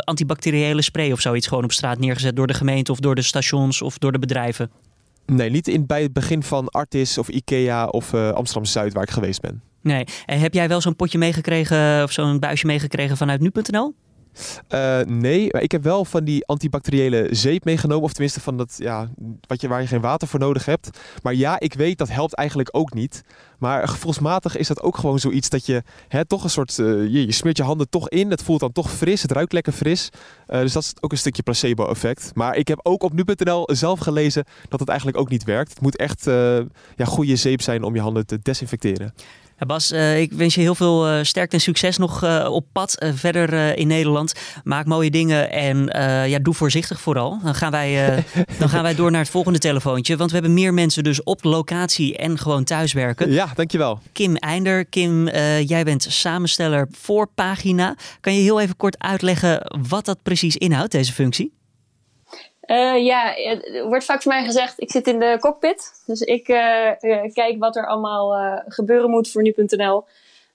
antibacteriële 0.04 0.82
spray 0.82 1.12
of 1.12 1.22
zoiets 1.22 1.48
gewoon 1.48 1.63
op 1.63 1.72
straat 1.72 2.00
neergezet 2.00 2.36
door 2.36 2.48
de 2.48 2.54
gemeente 2.54 2.92
of 2.92 3.00
door 3.00 3.16
de 3.16 3.22
stations 3.22 3.82
of 3.82 3.98
door 3.98 4.12
de 4.12 4.20
bedrijven. 4.20 4.72
Nee, 5.29 5.50
niet 5.50 5.67
in, 5.67 5.86
bij 5.86 6.01
het 6.01 6.13
begin 6.13 6.43
van 6.43 6.69
Artis 6.69 7.17
of 7.17 7.29
Ikea 7.29 7.88
of 7.88 8.13
eh, 8.13 8.29
Amsterdam-Zuid 8.31 8.93
waar 8.93 9.03
ik 9.03 9.09
geweest 9.09 9.41
ben. 9.41 9.62
Nee. 9.81 10.03
En 10.25 10.39
heb 10.39 10.53
jij 10.53 10.67
wel 10.67 10.81
zo'n 10.81 10.95
potje 10.95 11.17
meegekregen 11.17 12.03
of 12.03 12.12
zo'n 12.12 12.39
buisje 12.39 12.65
meegekregen 12.65 13.17
vanuit 13.17 13.41
nu.nl? 13.41 13.93
Eh, 14.67 15.00
nee, 15.00 15.48
maar 15.51 15.62
ik 15.62 15.71
heb 15.71 15.83
wel 15.83 16.05
van 16.05 16.24
die 16.24 16.45
antibacteriële 16.45 17.27
zeep 17.31 17.63
meegenomen. 17.63 18.03
Of 18.03 18.12
tenminste 18.12 18.39
van 18.41 18.57
dat, 18.57 18.75
ja, 18.77 19.09
wat 19.48 19.62
je, 19.62 19.67
waar 19.67 19.81
je 19.81 19.88
geen 19.88 20.01
water 20.01 20.27
voor 20.27 20.39
nodig 20.39 20.65
hebt. 20.65 20.89
Maar 21.24 21.33
ja, 21.33 21.59
ik 21.59 21.74
weet, 21.74 21.98
dat 21.98 22.09
helpt 22.09 22.33
eigenlijk 22.33 22.69
ook 22.71 22.93
niet. 22.93 23.24
Maar 23.57 23.88
gevoelsmatig 23.88 24.57
is 24.57 24.67
dat 24.67 24.81
ook 24.81 24.98
gewoon 24.98 25.19
zoiets 25.19 25.50
dat 25.50 25.65
je 25.65 25.83
hè, 26.07 26.25
toch 26.25 26.43
een 26.43 26.50
soort... 26.50 26.79
eh, 26.79 27.07
je, 27.07 27.31
smeert 27.31 27.57
je 27.57 27.63
handen 27.63 27.89
toch 27.89 28.09
in. 28.09 28.29
Het 28.29 28.43
voelt 28.43 28.59
dan 28.59 28.71
toch 28.71 28.91
fris. 28.91 29.21
Het 29.21 29.31
ruikt 29.31 29.53
lekker 29.53 29.74
fris. 29.74 30.09
Eh, 30.48 30.59
dus 30.59 30.74
dat 30.74 30.83
is 30.83 30.93
ook 31.00 31.12
een 31.12 31.17
stukje 31.17 31.43
placebo-effect. 31.43 32.31
Maar 32.33 32.55
ik 32.55 32.67
heb 32.67 32.79
ook 32.83 33.03
op 33.03 33.13
nu.nl 33.13 33.69
zelf 33.71 34.00
gelezen 34.00 34.45
dat 34.69 34.79
het 34.79 34.89
eigenlijk 34.89 35.17
ook 35.19 35.29
niet 35.29 35.43
werkt. 35.43 35.69
Het 35.69 35.81
moet 35.81 35.98
echt 35.98 36.24
ja, 36.95 37.05
goede 37.05 37.36
zeep 37.36 37.62
zijn 37.62 37.83
om 37.83 37.95
je 37.95 38.01
handen 38.01 38.25
te 38.25 38.39
desinfecteren. 38.41 39.13
Ja, 39.60 39.66
Bas, 39.66 39.92
eh, 39.92 40.20
ik 40.20 40.32
wens 40.32 40.56
je 40.56 40.62
heel 40.62 40.75
veel 40.75 41.08
eh, 41.08 41.24
sterkte 41.24 41.56
en 41.56 41.62
succes 41.62 41.98
nog 41.98 42.24
eh, 42.24 42.48
op 42.51 42.66
pad 42.72 43.06
verder 43.13 43.78
in 43.78 43.88
Nederland. 43.88 44.34
Maak 44.63 44.86
mooie 44.86 45.12
dingen 45.12 45.51
en 45.51 45.86
ja, 46.30 46.39
doe 46.39 46.54
voorzichtig 46.54 47.01
vooral. 47.01 47.39
Dan 47.44 47.56
gaan, 47.56 47.72
wij, 47.72 48.24
dan 48.60 48.70
gaan 48.70 48.84
wij 48.84 48.96
door 48.96 49.12
naar 49.12 49.22
het 49.22 49.30
volgende 49.30 49.60
telefoontje. 49.60 50.18
Want 50.18 50.30
we 50.30 50.36
hebben 50.36 50.54
meer 50.54 50.74
mensen 50.74 51.04
dus 51.04 51.24
op 51.24 51.44
locatie 51.44 52.18
en 52.18 52.38
gewoon 52.38 52.63
thuiswerken. 52.63 53.32
Ja, 53.32 53.51
dankjewel. 53.56 54.00
Kim 54.12 54.36
Einder, 54.36 54.86
Kim, 54.86 55.28
jij 55.60 55.84
bent 55.84 56.06
samensteller 56.10 56.88
voor 56.92 57.28
Pagina. 57.36 57.96
Kan 58.22 58.36
je 58.36 58.42
heel 58.42 58.60
even 58.60 58.78
kort 58.78 59.00
uitleggen 59.00 59.80
wat 59.89 60.06
dat 60.06 60.24
precies 60.24 60.58
inhoudt, 60.58 60.92
deze 60.92 61.13
functie? 61.13 61.59
Eh, 62.70 63.06
ja, 63.06 63.38
er 63.38 63.88
wordt 63.88 64.06
vaak 64.06 64.22
voor 64.22 64.32
mij 64.32 64.44
gezegd, 64.44 64.82
ik 64.82 64.92
zit 64.92 65.08
in 65.08 65.20
de 65.20 65.38
cockpit. 65.40 66.04
Dus 66.06 66.22
ik 66.22 66.48
eh, 66.48 67.04
eh, 67.04 67.34
kijk 67.34 67.60
wat 67.60 67.76
er 67.76 67.88
allemaal 67.88 68.36
eh, 68.36 68.62
gebeuren 68.68 69.10
moet 69.10 69.32
voor 69.32 69.42
nu.nl. 69.42 70.06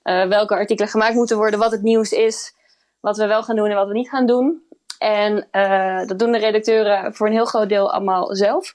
Eh, 0.03 0.27
welke 0.27 0.55
artikelen 0.55 0.91
gemaakt 0.91 1.15
moeten 1.15 1.37
worden, 1.37 1.59
wat 1.59 1.71
het 1.71 1.83
nieuws 1.83 2.13
is. 2.13 2.55
Wat 3.01 3.17
we 3.17 3.27
wel 3.27 3.43
gaan 3.43 3.57
doen 3.57 3.69
en 3.69 3.77
wat 3.77 3.89
we 3.89 3.93
niet 3.93 4.09
gaan 4.09 4.27
doen. 4.27 4.63
En 4.99 5.47
eh, 5.51 6.07
dat 6.07 6.19
doen 6.19 6.33
de 6.33 6.39
redacteuren 6.39 7.15
voor 7.15 7.27
een 7.27 7.33
heel 7.33 7.45
groot 7.45 7.69
deel 7.69 7.93
allemaal 7.93 8.35
zelf. 8.35 8.75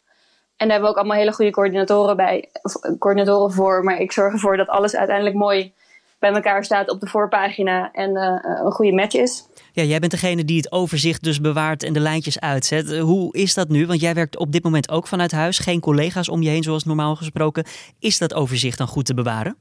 En 0.57 0.67
daar 0.67 0.69
hebben 0.69 0.81
we 0.81 0.89
ook 0.89 0.97
allemaal 0.97 1.17
hele 1.17 1.33
goede 1.33 1.51
coördinatoren, 1.51 2.15
bij, 2.15 2.49
eh, 2.51 2.91
coördinatoren 2.99 3.51
voor. 3.51 3.83
Maar 3.83 3.99
ik 3.99 4.11
zorg 4.11 4.33
ervoor 4.33 4.57
dat 4.57 4.67
alles 4.67 4.95
uiteindelijk 4.95 5.35
mooi 5.35 5.73
bij 6.19 6.31
elkaar 6.33 6.63
staat 6.65 6.89
op 6.89 6.99
de 6.99 7.07
voorpagina. 7.07 7.91
En 7.91 8.15
eh, 8.15 8.59
een 8.65 8.71
goede 8.71 8.91
match 8.93 9.15
is. 9.15 9.47
Ja, 9.71 9.83
jij 9.83 9.99
bent 9.99 10.11
degene 10.11 10.45
die 10.45 10.57
het 10.57 10.71
overzicht 10.71 11.23
dus 11.23 11.41
bewaart 11.41 11.83
en 11.83 11.93
de 11.93 11.99
lijntjes 11.99 12.39
uitzet. 12.39 12.91
Eh, 12.91 13.01
Hoe 13.01 13.33
is 13.37 13.53
dat 13.53 13.69
nu? 13.69 13.85
Want 13.87 14.01
jij 14.01 14.13
werkt 14.13 14.37
op 14.37 14.51
dit 14.51 14.63
moment 14.63 14.89
ook 14.91 15.07
vanuit 15.07 15.31
huis. 15.31 15.59
Geen 15.59 15.79
collega's 15.79 16.29
om 16.29 16.41
je 16.41 16.49
heen 16.49 16.63
zoals 16.63 16.83
normaal 16.83 17.15
gesproken. 17.15 17.65
Is 17.99 18.17
dat 18.17 18.33
overzicht 18.33 18.77
dan 18.77 18.87
goed 18.87 19.05
te 19.05 19.13
bewaren? 19.13 19.55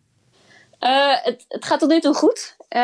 Eh, 0.79 1.15
het, 1.23 1.45
het 1.49 1.65
gaat 1.65 1.79
tot 1.81 1.88
nu 1.88 2.00
toe 2.00 2.15
goed. 2.15 2.57
Eh, 2.69 2.81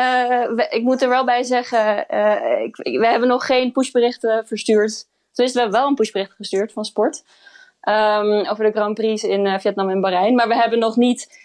we- 0.55 0.67
ik 0.69 0.81
moet 0.83 1.01
er 1.01 1.09
wel 1.09 1.25
bij 1.25 1.43
zeggen, 1.43 2.07
eh, 2.07 2.63
ik, 2.63 2.75
we 2.75 3.07
hebben 3.07 3.27
nog 3.29 3.45
geen 3.45 3.71
pushberichten 3.71 4.47
verstuurd. 4.47 5.07
Tenminste, 5.31 5.59
we 5.59 5.63
hebben 5.63 5.79
wel 5.81 5.89
een 5.89 5.95
pushbericht 5.95 6.31
gestuurd 6.35 6.71
van 6.73 6.85
sport. 6.85 7.23
ehm, 7.81 8.49
over 8.49 8.63
de 8.65 8.71
Grand 8.71 8.93
Prix 8.93 9.23
in 9.23 9.45
eh, 9.45 9.59
Vietnam 9.59 9.89
en 9.89 10.01
Bahrein. 10.01 10.35
Maar 10.35 10.47
we 10.47 10.55
hebben 10.55 10.79
nog 10.79 10.95
niet 10.95 11.43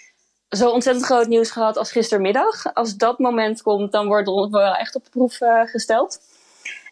zo 0.50 0.70
ontzettend 0.70 1.06
groot 1.06 1.26
nieuws 1.26 1.50
gehad 1.50 1.76
als 1.76 1.92
gistermiddag. 1.92 2.74
Als 2.74 2.96
dat 2.96 3.18
moment 3.18 3.62
komt, 3.62 3.92
dan 3.92 4.06
wordt 4.06 4.28
ons 4.28 4.50
wel 4.50 4.74
echt 4.74 4.94
op 4.94 5.04
de 5.04 5.10
proef 5.10 5.40
eh, 5.40 5.60
gesteld. 5.64 6.20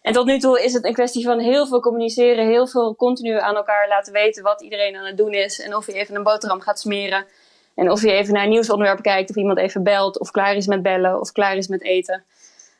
En 0.02 0.12
tot 0.12 0.26
nu 0.26 0.38
toe 0.38 0.62
is 0.62 0.72
het 0.72 0.84
een 0.84 0.92
kwestie 0.92 1.24
van 1.24 1.38
heel 1.38 1.66
veel 1.66 1.80
communiceren, 1.80 2.46
heel 2.46 2.66
veel 2.66 2.96
continu 2.96 3.38
aan 3.38 3.56
elkaar 3.56 3.88
laten 3.88 4.12
weten 4.12 4.42
wat 4.42 4.62
iedereen 4.62 4.96
aan 4.96 5.06
het 5.06 5.16
doen 5.16 5.32
is. 5.32 5.60
En 5.60 5.76
of 5.76 5.86
je 5.86 5.92
even 5.92 6.14
een 6.14 6.22
boterham 6.22 6.60
gaat 6.60 6.80
smeren. 6.80 7.26
En 7.74 7.90
of 7.90 8.02
je 8.02 8.12
even 8.12 8.34
naar 8.34 8.42
een 8.42 8.48
nieuwsonderwerp 8.48 9.02
kijkt, 9.02 9.30
of 9.30 9.36
iemand 9.36 9.58
even 9.58 9.82
belt, 9.82 10.18
of 10.18 10.30
klaar 10.30 10.54
is 10.54 10.66
met 10.66 10.82
bellen, 10.82 11.20
of 11.20 11.32
klaar 11.32 11.56
is 11.56 11.68
met 11.68 11.82
eten. 11.82 12.24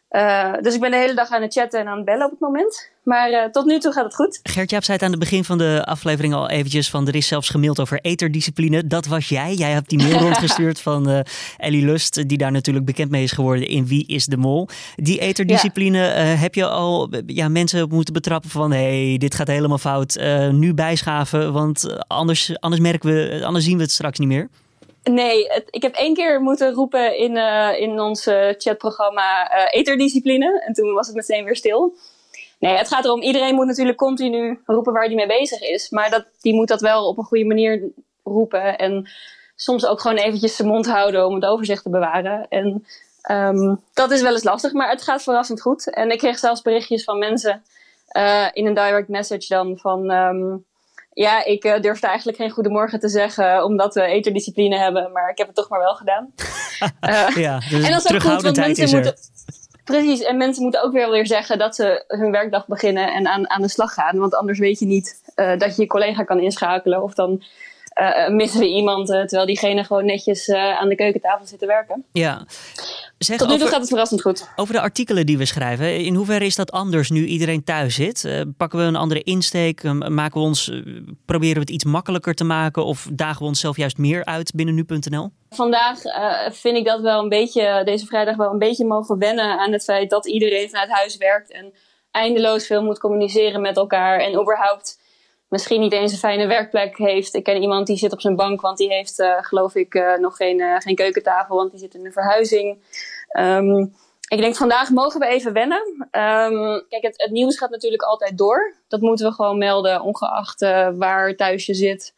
Eh, 0.09 0.55
dus 0.61 0.75
ik 0.75 0.81
ben 0.81 0.91
de 0.91 0.97
hele 0.97 1.15
dag 1.15 1.31
aan 1.31 1.43
het 1.43 1.53
chatten 1.53 1.81
en 1.81 1.89
aan 1.89 1.97
het 1.97 2.05
bellen 2.05 2.25
op 2.25 2.31
het 2.31 2.41
moment. 2.41 2.91
Maar 3.09 3.31
eh, 3.31 3.45
tot 3.51 3.65
nu 3.65 3.79
toe 3.79 3.93
gaat 3.93 4.05
het 4.05 4.15
goed. 4.15 4.41
Gert-Jaap 4.43 4.85
zei 4.85 4.97
het 4.97 5.07
aan 5.07 5.11
het 5.13 5.21
begin 5.21 5.45
van 5.45 5.59
de 5.59 5.83
aflevering 5.85 6.35
al 6.35 6.49
eventjes 6.51 6.91
van 6.91 7.09
er 7.09 7.15
is 7.15 7.27
zelfs 7.27 7.49
gemaild 7.49 7.81
over 7.81 7.99
eterdiscipline. 8.03 8.87
Dat 8.87 9.07
was 9.07 9.29
jij. 9.29 9.55
Jij 9.55 9.71
hebt 9.71 9.89
die 9.89 9.99
mail 9.99 10.19
rondgestuurd 10.27 10.81
van 10.81 11.09
eh, 11.09 11.21
Ellie 11.57 11.85
Lust, 11.85 12.29
die 12.29 12.39
daar 12.39 12.53
natuurlijk 12.53 12.87
bekend 12.87 13.11
mee 13.11 13.23
is 13.23 13.33
geworden 13.33 13.69
in 13.69 13.87
Wie 13.87 14.07
is 14.07 14.27
de 14.27 14.37
Mol. 14.37 14.69
Die 14.97 15.19
eterdiscipline, 15.21 16.07
eh, 16.07 16.41
heb 16.41 16.55
je 16.55 16.67
al 16.67 17.09
ja, 17.27 17.49
mensen 17.49 17.89
moeten 17.89 18.15
betrappen 18.15 18.51
van 18.51 18.73
hé, 18.73 19.09
hey, 19.09 19.19
dit 19.19 19.35
gaat 19.35 19.47
helemaal 19.49 19.79
fout. 19.79 20.19
Nu 20.51 20.75
bijschaven, 20.75 21.53
want 21.53 21.97
anders, 22.07 22.61
anders 22.61 22.83
merken 22.83 23.11
we, 23.11 23.41
anders 23.45 23.65
zien 23.65 23.77
we 23.77 23.83
het 23.83 23.93
straks 23.93 24.19
niet 24.19 24.29
meer. 24.29 24.49
Nee, 25.03 25.45
het- 25.49 25.69
ik 25.71 25.83
heb 25.83 25.95
één 25.95 26.15
keer 26.15 26.41
moeten 26.41 26.73
roepen 26.73 27.19
in, 27.19 27.37
in 27.81 28.01
ons 28.01 28.29
chatprogramma 28.59 29.51
eterdiscipline. 29.71 30.63
En 30.67 30.73
toen 30.73 30.93
was 30.95 31.07
het 31.07 31.17
meteen 31.17 31.45
weer 31.45 31.57
stil. 31.57 31.97
Nee, 32.59 32.77
het 32.77 32.89
gaat 32.89 33.05
erom, 33.05 33.23
iedereen 33.23 33.55
moet 33.55 33.67
natuurlijk 33.67 33.99
continu 33.99 34.61
roepen 34.67 34.93
waar 34.93 35.05
hij 35.05 35.15
mee 35.15 35.27
bezig 35.27 35.61
is. 35.61 35.91
Maar 35.91 36.11
dat, 36.11 36.25
die 36.41 36.55
moet 36.55 36.69
dat 36.69 36.81
wel 36.81 37.09
op 37.09 37.19
een 37.19 37.25
goede 37.25 37.45
manier 37.45 37.83
roepen. 38.25 38.79
En 38.79 39.11
soms 39.57 39.87
ook 39.87 40.01
gewoon 40.01 40.17
eventjes 40.17 40.57
zijn 40.57 40.69
mond 40.69 40.87
houden 40.87 41.27
om 41.27 41.35
het 41.35 41.45
overzicht 41.45 41.83
te 41.83 41.91
bewaren. 41.91 42.47
En 42.49 42.87
ehm, 43.23 43.75
dat 43.95 44.11
is 44.11 44.23
wel 44.23 44.33
eens 44.33 44.45
lastig, 44.45 44.73
maar 44.73 44.91
het 44.91 45.03
gaat 45.03 45.23
verrassend 45.23 45.61
goed. 45.61 45.91
En 45.91 46.11
ik 46.11 46.19
kreeg 46.19 46.39
zelfs 46.39 46.63
berichtjes 46.63 47.05
van 47.05 47.19
mensen 47.19 47.63
eh, 48.09 48.47
in 48.53 48.67
een 48.67 48.75
direct 48.75 49.09
message 49.09 49.47
dan 49.49 49.79
van... 49.79 50.11
ehm, 50.11 50.57
ja, 51.13 51.45
ik 51.45 51.65
eh, 51.65 51.81
durfde 51.81 52.07
eigenlijk 52.07 52.39
geen 52.39 52.51
goedemorgen 52.51 53.01
te 53.01 53.09
zeggen, 53.09 53.65
omdat 53.65 53.95
we 53.95 54.03
eterdiscipline 54.03 54.79
hebben, 54.79 55.13
maar 55.13 55.31
ik 55.31 55.39
heb 55.39 55.47
het 55.47 55.57
toch 55.57 55.69
maar 55.69 55.81
wel 55.81 55.95
gedaan. 55.95 56.33
Eh, 57.01 57.29
Ja, 57.37 57.59
dus 57.71 57.85
en 57.85 57.91
dat 57.91 58.05
is 58.05 58.13
ook 58.13 58.23
goed, 58.23 58.43
want 58.43 58.57
mensen 58.57 58.91
moeten. 58.91 59.15
Precies, 59.89 60.23
en 60.23 60.37
mensen 60.37 60.63
moeten 60.63 60.83
ook 60.83 60.93
weer 60.93 61.27
zeggen 61.27 61.59
dat 61.59 61.75
ze 61.75 62.05
hun 62.07 62.31
werkdag 62.31 62.67
beginnen 62.67 63.13
en 63.13 63.27
aan, 63.27 63.51
aan 63.51 63.63
de 63.63 63.69
slag 63.69 63.95
gaan. 63.95 64.19
Want 64.19 64.35
anders 64.35 64.59
weet 64.59 64.79
je 64.79 64.87
niet 64.87 65.33
eh, 65.35 65.59
dat 65.59 65.77
je 65.77 65.83
je 65.83 65.89
collega 65.89 66.25
kan 66.25 66.41
inschakelen. 66.41 67.03
Of 67.03 67.15
dan 67.15 67.43
eh, 67.99 68.29
missen 68.29 68.61
we 68.61 68.69
iemand 68.69 69.11
eh, 69.11 69.21
terwijl 69.21 69.47
diegene 69.47 69.85
gewoon 69.85 70.05
netjes 70.05 70.49
eh, 70.49 70.79
aan 70.79 70.89
de 70.89 70.95
keukentafel 70.95 71.47
zit 71.47 71.59
te 71.59 71.67
werken. 71.67 72.05
Ja. 72.13 72.47
Zeg, 73.19 73.39
Tot 73.39 73.49
nu 73.49 73.53
toe 73.55 73.63
over- 73.63 73.73
gaat 73.73 73.81
het 73.81 73.89
verrassend 73.89 74.23
goed. 74.23 74.49
Over 74.57 74.75
de 74.75 74.81
artikelen 74.81 75.27
die 75.27 75.39
we 75.39 75.45
schrijven, 75.45 75.97
in 76.05 76.15
hoeverre 76.15 76.45
is 76.45 76.55
dat 76.57 76.73
anders 76.73 77.11
nu 77.11 77.27
iedereen 77.27 77.65
thuis 77.65 77.95
zit? 77.95 78.25
Eh, 78.25 78.41
pakken 78.57 78.79
we 78.79 78.85
een 78.85 78.97
andere 78.97 79.23
insteek? 79.23 79.85
Eh, 79.85 79.93
maken 79.93 80.41
we 80.41 80.47
ons, 80.47 80.69
eh, 80.71 80.81
proberen 81.27 81.55
we 81.55 81.61
het 81.61 81.71
iets 81.71 81.85
makkelijker 81.85 82.35
te 82.35 82.45
maken? 82.45 82.85
Of 82.85 83.09
dagen 83.13 83.39
we 83.39 83.45
onszelf 83.45 83.77
juist 83.77 83.99
meer 83.99 84.25
uit 84.25 84.53
binnen 84.55 84.75
nu.nl? 84.75 85.31
Vandaag 85.51 85.99
vind 86.51 86.77
ik 86.77 86.85
dat 86.85 87.01
wel 87.01 87.23
een 87.23 87.29
beetje, 87.29 87.83
deze 87.85 88.07
vrijdag 88.07 88.37
wel 88.37 88.53
een 88.53 88.59
beetje 88.59 88.85
mogen 88.87 89.19
wennen 89.19 89.59
aan 89.59 89.73
het 89.73 89.85
feit 89.85 90.11
dat 90.11 90.27
iedereen 90.27 90.69
vanuit 90.69 90.91
huis 90.91 91.17
werkt 91.17 91.53
en 91.53 91.73
eindeloos 92.11 92.67
veel 92.67 92.83
moet 92.83 92.99
communiceren 92.99 93.61
met 93.61 93.77
elkaar 93.77 94.19
en 94.19 94.41
überhaupt 94.41 94.99
misschien 95.49 95.81
niet 95.81 95.93
eens 95.93 96.13
een 96.13 96.19
fijne 96.19 96.47
werkplek 96.47 96.99
heeft. 96.99 97.35
Ik 97.35 97.45
ken 97.45 97.63
iemand 97.63 97.87
die 97.87 97.97
zit 97.97 98.13
op 98.13 98.21
zijn 98.21 98.37
bank, 98.37 98.61
want 98.61 98.79
die 98.79 98.89
heeft 98.89 99.19
eh, 99.19 99.37
geloof 99.41 99.75
ik 99.75 99.95
eh, 99.95 100.19
nog 100.19 100.37
geen, 100.37 100.61
eh, 100.61 100.77
geen 100.79 100.95
keukentafel, 100.95 101.57
want 101.57 101.71
die 101.71 101.81
zit 101.81 101.95
in 101.95 102.07
een 102.07 102.13
verhuizing. 102.13 102.83
Ehm, 103.29 103.81
ik 104.29 104.39
denk 104.41 104.57
vandaag 104.57 104.91
mogen 104.91 105.21
we 105.21 105.27
even 105.27 105.53
wennen. 105.53 106.09
Ehm, 106.11 106.81
kijk, 106.89 107.03
het, 107.03 107.23
het 107.23 107.31
nieuws 107.31 107.59
gaat 107.59 107.71
natuurlijk 107.71 108.03
altijd 108.03 108.39
door. 108.39 108.75
Dat 108.89 109.01
moeten 109.01 109.27
we 109.27 109.35
gewoon 109.35 109.59
melden, 109.59 110.03
ongeacht 110.03 110.61
waar 110.97 111.37
thuis 111.37 111.67
je 111.67 111.75
zit. 111.75 112.15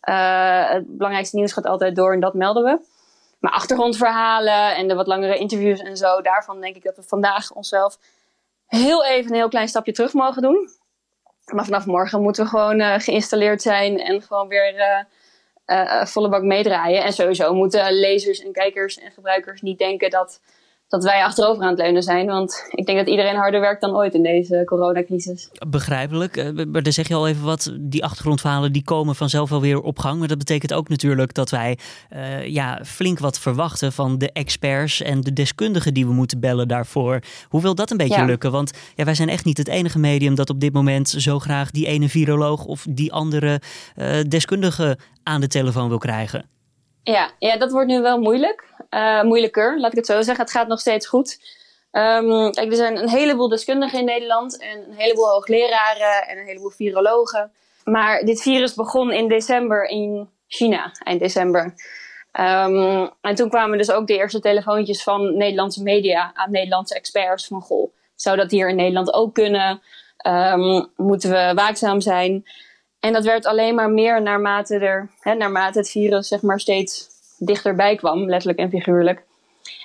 Het 0.00 0.96
belangrijkste 0.96 1.36
nieuws 1.36 1.52
gaat 1.52 1.66
altijd 1.66 1.96
door 1.96 2.12
en 2.12 2.20
dat 2.20 2.34
melden 2.34 2.64
we. 2.64 2.80
Maar 3.40 3.52
achtergrondverhalen 3.52 4.76
en 4.76 4.88
de 4.88 4.94
wat 4.94 5.06
langere 5.06 5.38
interviews 5.38 5.80
en 5.80 5.96
zo, 5.96 6.20
daarvan 6.20 6.60
denk 6.60 6.76
ik 6.76 6.82
dat 6.82 6.96
we 6.96 7.02
vandaag 7.02 7.52
onszelf 7.52 7.98
heel 8.66 9.04
even 9.04 9.30
een 9.30 9.36
heel 9.36 9.48
klein 9.48 9.68
stapje 9.68 9.92
terug 9.92 10.12
mogen 10.12 10.42
doen. 10.42 10.68
Maar 11.52 11.64
vanaf 11.64 11.86
morgen 11.86 12.22
moeten 12.22 12.44
we 12.44 12.50
gewoon 12.50 13.00
geïnstalleerd 13.00 13.62
zijn 13.62 14.00
en 14.00 14.22
gewoon 14.22 14.48
weer 14.48 15.06
volle 16.04 16.28
bak 16.28 16.42
meedraaien. 16.42 17.02
En 17.02 17.12
sowieso 17.12 17.54
moeten 17.54 17.92
lezers 17.92 18.40
en 18.40 18.52
kijkers 18.52 18.98
en 18.98 19.10
gebruikers 19.12 19.60
niet 19.60 19.78
denken 19.78 20.10
dat 20.10 20.40
dat 20.92 21.04
wij 21.04 21.22
achterover 21.22 21.62
aan 21.62 21.68
het 21.68 21.78
leunen 21.78 22.02
zijn. 22.02 22.26
Want 22.26 22.66
ik 22.70 22.86
denk 22.86 22.98
dat 22.98 23.08
iedereen 23.08 23.36
harder 23.36 23.60
werkt 23.60 23.80
dan 23.80 23.96
ooit 23.96 24.14
in 24.14 24.22
deze 24.22 24.62
coronacrisis. 24.64 25.48
Begrijpelijk. 25.68 26.36
Eh, 26.36 26.64
maar 26.66 26.82
dan 26.82 26.92
zeg 26.92 27.08
je 27.08 27.14
al 27.14 27.28
even 27.28 27.44
wat, 27.44 27.72
die 27.80 28.04
achtergrondverhalen 28.04 28.72
die 28.72 28.84
komen 28.84 29.14
vanzelf 29.14 29.50
wel 29.50 29.60
weer 29.60 29.80
op 29.80 29.98
gang. 29.98 30.18
Maar 30.18 30.28
dat 30.28 30.38
betekent 30.38 30.74
ook 30.74 30.88
natuurlijk 30.88 31.34
dat 31.34 31.50
wij 31.50 31.78
uh, 32.10 32.46
ja, 32.46 32.80
flink 32.84 33.18
wat 33.18 33.38
verwachten 33.38 33.92
van 33.92 34.18
de 34.18 34.32
experts 34.32 35.02
en 35.02 35.20
de 35.20 35.32
deskundigen 35.32 35.94
die 35.94 36.06
we 36.06 36.12
moeten 36.12 36.40
bellen 36.40 36.68
daarvoor. 36.68 37.20
Hoe 37.48 37.62
wil 37.62 37.74
dat 37.74 37.90
een 37.90 37.96
beetje 37.96 38.24
lukken? 38.24 38.50
Want 38.50 38.72
ja, 38.94 39.04
wij 39.04 39.14
zijn 39.14 39.28
echt 39.28 39.44
niet 39.44 39.58
het 39.58 39.68
enige 39.68 39.98
medium 39.98 40.34
dat 40.34 40.50
op 40.50 40.60
dit 40.60 40.72
moment 40.72 41.08
zo 41.08 41.38
graag 41.38 41.70
die 41.70 41.86
ene 41.86 42.08
viroloog 42.08 42.64
of 42.64 42.86
die 42.88 43.12
andere 43.12 43.60
uh, 43.96 44.06
deskundige 44.28 44.98
aan 45.22 45.40
de 45.40 45.48
telefoon 45.48 45.88
wil 45.88 45.98
krijgen. 45.98 46.50
Ja, 47.04 47.30
ja, 47.38 47.58
dat 47.58 47.72
wordt 47.72 47.88
nu 47.88 48.00
wel 48.00 48.18
moeilijk. 48.18 48.71
Uh, 48.94 49.22
moeilijker, 49.22 49.80
laat 49.80 49.90
ik 49.90 49.96
het 49.96 50.06
zo 50.06 50.22
zeggen. 50.22 50.44
Het 50.44 50.52
gaat 50.52 50.68
nog 50.68 50.80
steeds 50.80 51.06
goed. 51.06 51.38
Um, 51.92 52.52
kijk, 52.52 52.70
er 52.70 52.76
zijn 52.76 52.96
een 52.96 53.08
heleboel 53.08 53.48
deskundigen 53.48 53.98
in 53.98 54.04
Nederland 54.04 54.58
en 54.58 54.84
een 54.88 54.96
heleboel 54.96 55.28
hoogleraren 55.28 56.28
en 56.28 56.38
een 56.38 56.46
heleboel 56.46 56.70
virologen. 56.70 57.52
Maar 57.84 58.24
dit 58.24 58.42
virus 58.42 58.74
begon 58.74 59.12
in 59.12 59.28
december 59.28 59.84
in 59.84 60.30
China, 60.46 60.92
eind 61.04 61.20
december. 61.20 61.74
Um, 62.40 63.10
en 63.20 63.34
toen 63.34 63.48
kwamen 63.48 63.78
dus 63.78 63.90
ook 63.90 64.06
de 64.06 64.16
eerste 64.16 64.40
telefoontjes 64.40 65.02
van 65.02 65.36
Nederlandse 65.36 65.82
media 65.82 66.30
aan 66.34 66.50
Nederlandse 66.50 66.94
experts 66.94 67.46
van 67.46 67.60
goh, 67.60 67.92
zou 68.14 68.36
dat 68.36 68.50
hier 68.50 68.68
in 68.68 68.76
Nederland 68.76 69.12
ook 69.12 69.34
kunnen? 69.34 69.82
Um, 70.26 70.90
moeten 70.96 71.30
we 71.30 71.52
waakzaam 71.54 72.00
zijn? 72.00 72.44
En 73.00 73.12
dat 73.12 73.24
werd 73.24 73.46
alleen 73.46 73.74
maar 73.74 73.90
meer 73.90 74.22
naarmate, 74.22 74.78
er, 74.78 75.10
hè, 75.20 75.34
naarmate 75.34 75.78
het 75.78 75.90
virus 75.90 76.28
zeg 76.28 76.42
maar, 76.42 76.60
steeds 76.60 77.11
dichterbij 77.44 77.94
kwam, 77.94 78.28
letterlijk 78.28 78.58
en 78.58 78.70
figuurlijk. 78.70 79.24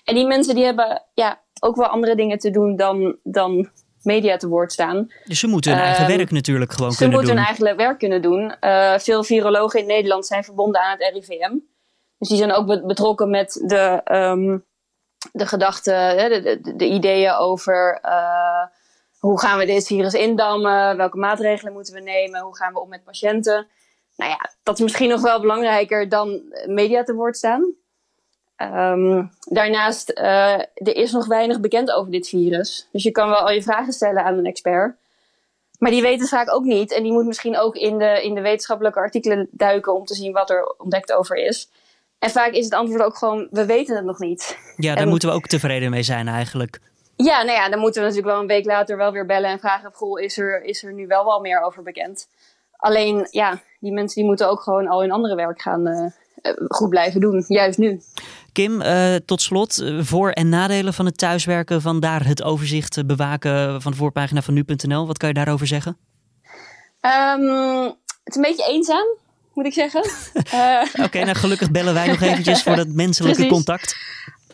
En 0.04 0.16
die 0.16 0.28
mensen 0.28 0.56
die 0.56 0.64
hebben 0.64 1.04
ja, 1.14 1.42
ook 1.60 1.76
wel 1.76 1.88
andere 1.88 2.16
dingen 2.16 2.38
te 2.38 2.50
doen 2.50 2.76
dan, 2.76 3.18
dan 3.24 3.70
media 4.02 4.38
te 4.38 4.48
woord 4.48 4.72
staan. 4.72 5.12
Dus 5.26 5.40
ze 5.40 5.48
moeten 5.48 5.72
hun 5.72 5.82
eigen 5.82 6.06
ehm, 6.06 6.18
werk 6.18 6.32
natuurlijk 6.32 6.72
gewoon 6.72 6.96
kunnen 6.96 7.18
doen. 7.18 7.26
Ze 7.26 7.34
moeten 7.34 7.44
hun 7.44 7.58
eigen 7.58 7.86
werk 7.86 8.00
kunnen 8.00 8.22
doen. 8.22 8.56
Uh, 8.62 8.98
veel 8.98 9.24
virologen 9.24 9.80
in 9.80 9.86
Nederland 9.86 10.26
zijn 10.26 10.44
verbonden 10.44 10.82
aan 10.82 10.98
het 10.98 11.12
RIVM. 11.14 11.58
Dus 12.18 12.30
die 12.30 12.38
zijn 12.38 12.54
ook 12.54 12.88
betrokken 12.88 13.30
met 13.30 13.64
de, 13.66 14.02
um, 14.12 14.66
de 15.32 15.48
gedachten, 15.48 16.18
de, 16.18 16.60
de, 16.62 16.76
de, 16.76 16.86
ideeën 16.86 17.34
over 17.34 18.00
uh, 18.06 18.66
hoe 19.20 19.40
gaan 19.40 19.58
we 19.58 19.66
dit 19.66 19.88
virus 19.88 20.14
indammen? 20.14 20.98
Welke 20.98 21.18
maatregelen 21.18 21.74
moeten 21.74 21.94
we 21.94 22.00
nemen? 22.00 22.42
Hoe 22.42 22.56
gaan 22.56 22.74
we 22.74 22.80
om 22.80 22.90
met 22.90 23.04
patiënten? 23.04 23.68
Nou 24.18 24.32
ja, 24.32 24.52
dat 24.64 24.76
is 24.76 24.82
misschien 24.82 25.10
nog 25.10 25.22
wel 25.22 25.42
belangrijker 25.42 26.10
dan 26.10 26.42
media 26.66 27.04
te 27.04 27.14
woord 27.14 27.38
staan. 27.38 27.74
Um, 28.58 29.32
daarnaast, 29.40 30.12
uh, 30.16 30.60
er 30.60 30.96
is 30.96 31.12
nog 31.12 31.28
weinig 31.28 31.60
bekend 31.60 31.92
over 31.92 32.12
dit 32.12 32.28
virus. 32.28 32.88
Dus 32.92 33.04
je 33.04 33.12
kan 33.12 33.30
wel 33.30 33.40
al 33.40 33.52
je 33.52 33.62
vragen 33.62 33.94
stellen 33.94 34.24
aan 34.24 34.38
een 34.38 34.46
expert. 34.46 34.96
Maar 35.80 35.92
die 35.92 36.02
weten 36.02 36.20
het 36.20 36.30
vaak 36.30 36.54
ook 36.54 36.64
niet. 36.64 36.92
En 36.92 37.04
die 37.04 37.12
moet 37.12 37.26
misschien 37.26 37.58
ook 37.58 37.76
in 37.76 37.98
de, 37.98 38.24
in 38.24 38.36
de 38.36 38.42
wetenschappelijke 38.42 39.00
artikelen 39.00 39.48
duiken 39.52 39.94
om 39.94 40.06
te 40.06 40.16
zien 40.16 40.32
wat 40.32 40.50
er 40.50 40.76
ontdekt 40.78 41.14
over 41.14 41.36
is. 41.36 41.70
En 42.20 42.30
vaak 42.30 42.52
is 42.52 42.66
het 42.66 42.74
antwoord 42.74 43.02
ook 43.02 43.18
gewoon, 43.18 43.48
we 43.52 43.66
weten 43.66 43.96
het 43.96 44.06
nog 44.06 44.20
niet. 44.20 44.58
Ja, 44.78 44.96
daar 44.96 45.08
moeten 45.08 45.30
we 45.30 45.36
ook 45.36 45.48
tevreden 45.48 45.90
mee 45.90 46.04
zijn 46.04 46.28
eigenlijk. 46.28 46.80
Ja, 47.16 47.44
nou 47.44 47.58
ja, 47.58 47.70
dan 47.70 47.80
moeten 47.80 48.02
we 48.02 48.08
natuurlijk 48.08 48.34
wel 48.34 48.42
een 48.42 48.50
week 48.50 48.66
later 48.66 48.98
wel 48.98 49.12
weer 49.12 49.26
bellen 49.26 49.50
en 49.50 49.60
vragen: 49.60 49.92
Goh, 49.94 50.22
is 50.22 50.38
er, 50.38 50.64
is 50.64 50.84
er 50.84 50.94
nu 50.94 51.08
wel 51.08 51.26
wel 51.26 51.40
meer 51.40 51.62
over 51.62 51.84
bekend? 51.84 52.28
Alleen, 52.78 53.28
ja, 53.32 53.62
die 53.80 53.92
mensen 53.92 54.16
die 54.16 54.26
moeten 54.26 54.50
ook 54.50 54.62
gewoon 54.62 54.88
al 54.88 55.02
hun 55.02 55.12
andere 55.12 55.36
werk 55.36 55.62
gaan 55.62 55.88
uh, 55.88 56.08
goed 56.68 56.90
blijven 56.90 57.22
doen, 57.22 57.46
juist 57.48 57.78
nu. 57.78 58.02
Kim, 58.52 58.82
uh, 58.82 59.16
tot 59.16 59.42
slot, 59.42 59.84
voor- 60.00 60.32
en 60.32 60.50
nadelen 60.50 60.94
van 60.94 61.06
het 61.06 61.18
thuiswerken, 61.18 61.82
vandaar 61.82 62.26
het 62.26 62.44
overzicht 62.44 63.06
bewaken 63.06 63.82
van 63.82 63.92
de 63.92 63.98
voorpagina 63.98 64.42
van 64.42 64.54
nu.nl. 64.54 65.08
Wat 65.08 65.18
kan 65.18 65.28
je 65.28 65.34
daarover 65.36 65.68
zeggen? 65.68 65.98
Um, 67.02 67.84
het 67.84 67.96
is 68.24 68.36
een 68.36 68.42
beetje 68.42 68.68
eenzaam, 68.68 69.06
moet 69.54 69.66
ik 69.66 69.74
zeggen. 69.74 70.06
uh, 70.54 70.84
Oké, 71.06 71.20
nou 71.24 71.36
gelukkig 71.36 71.72
bellen 71.72 71.94
wij 71.94 72.08
nog 72.08 72.22
eventjes 72.22 72.64
voor 72.64 72.76
dat 72.76 72.88
menselijke 73.04 73.48
contact. 73.48 73.96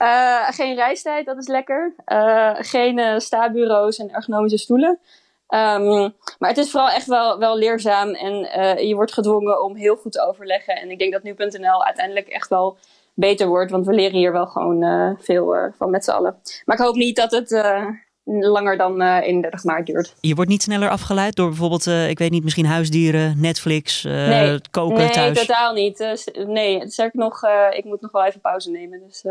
Uh, 0.02 0.48
geen 0.50 0.76
reistijd, 0.76 1.26
dat 1.26 1.38
is 1.38 1.48
lekker. 1.48 1.94
Geen 2.60 3.22
stabureaus 3.22 3.98
en 3.98 4.10
ergonomische 4.14 4.58
stoelen. 4.58 5.00
Um, 5.48 6.14
maar 6.40 6.50
het 6.50 6.58
is 6.58 6.72
vooral 6.72 6.90
echt 6.90 7.08
wel, 7.08 7.40
wel 7.40 7.58
leerzaam 7.58 8.10
en 8.10 8.34
je 8.88 8.96
wordt 8.96 9.14
gedwongen 9.14 9.64
om 9.64 9.76
heel 9.76 9.96
goed 9.96 10.12
te 10.12 10.28
overleggen. 10.28 10.76
En 10.76 10.92
ik 10.92 11.00
denk 11.00 11.12
dat 11.12 11.24
nu.nl 11.24 11.86
uiteindelijk 11.86 12.28
echt 12.28 12.50
wel 12.50 12.78
beter 13.14 13.48
wordt, 13.48 13.72
want 13.72 13.86
we 13.86 13.94
leren 13.94 14.18
hier 14.18 14.32
wel 14.32 14.46
gewoon 14.46 15.18
veel 15.20 15.72
van 15.78 15.90
met 15.90 16.04
z'n 16.04 16.12
allen. 16.12 16.38
Maar 16.66 16.78
ik 16.78 16.84
hoop 16.84 16.96
niet 16.96 17.16
dat 17.16 17.32
het 17.32 17.52
langer 18.24 18.78
dan 18.78 19.02
31 19.02 19.64
maart 19.64 19.86
duurt. 19.86 20.16
Je 20.20 20.36
wordt 20.36 20.50
niet 20.50 20.64
sneller 20.64 20.90
afgeleid 20.90 21.36
door 21.36 21.48
bijvoorbeeld, 21.48 21.86
ik 21.86 22.20
weet 22.20 22.32
niet, 22.32 22.44
misschien 22.44 22.66
huisdieren, 22.66 23.40
Netflix, 23.40 24.04
nee. 24.04 24.60
koken 24.72 24.98
nee, 24.98 25.10
thuis? 25.10 25.36
Nee, 25.36 25.46
totaal 25.46 25.74
niet. 25.74 26.32
nee, 26.48 26.82
ik 26.82 27.14
nog, 27.14 27.42
ik 27.72 27.84
moet 27.84 28.02
nog 28.02 28.12
wel 28.12 28.26
even 28.26 28.42
pauze 28.42 28.72
nemen. 28.72 29.02
Dus, 29.08 29.26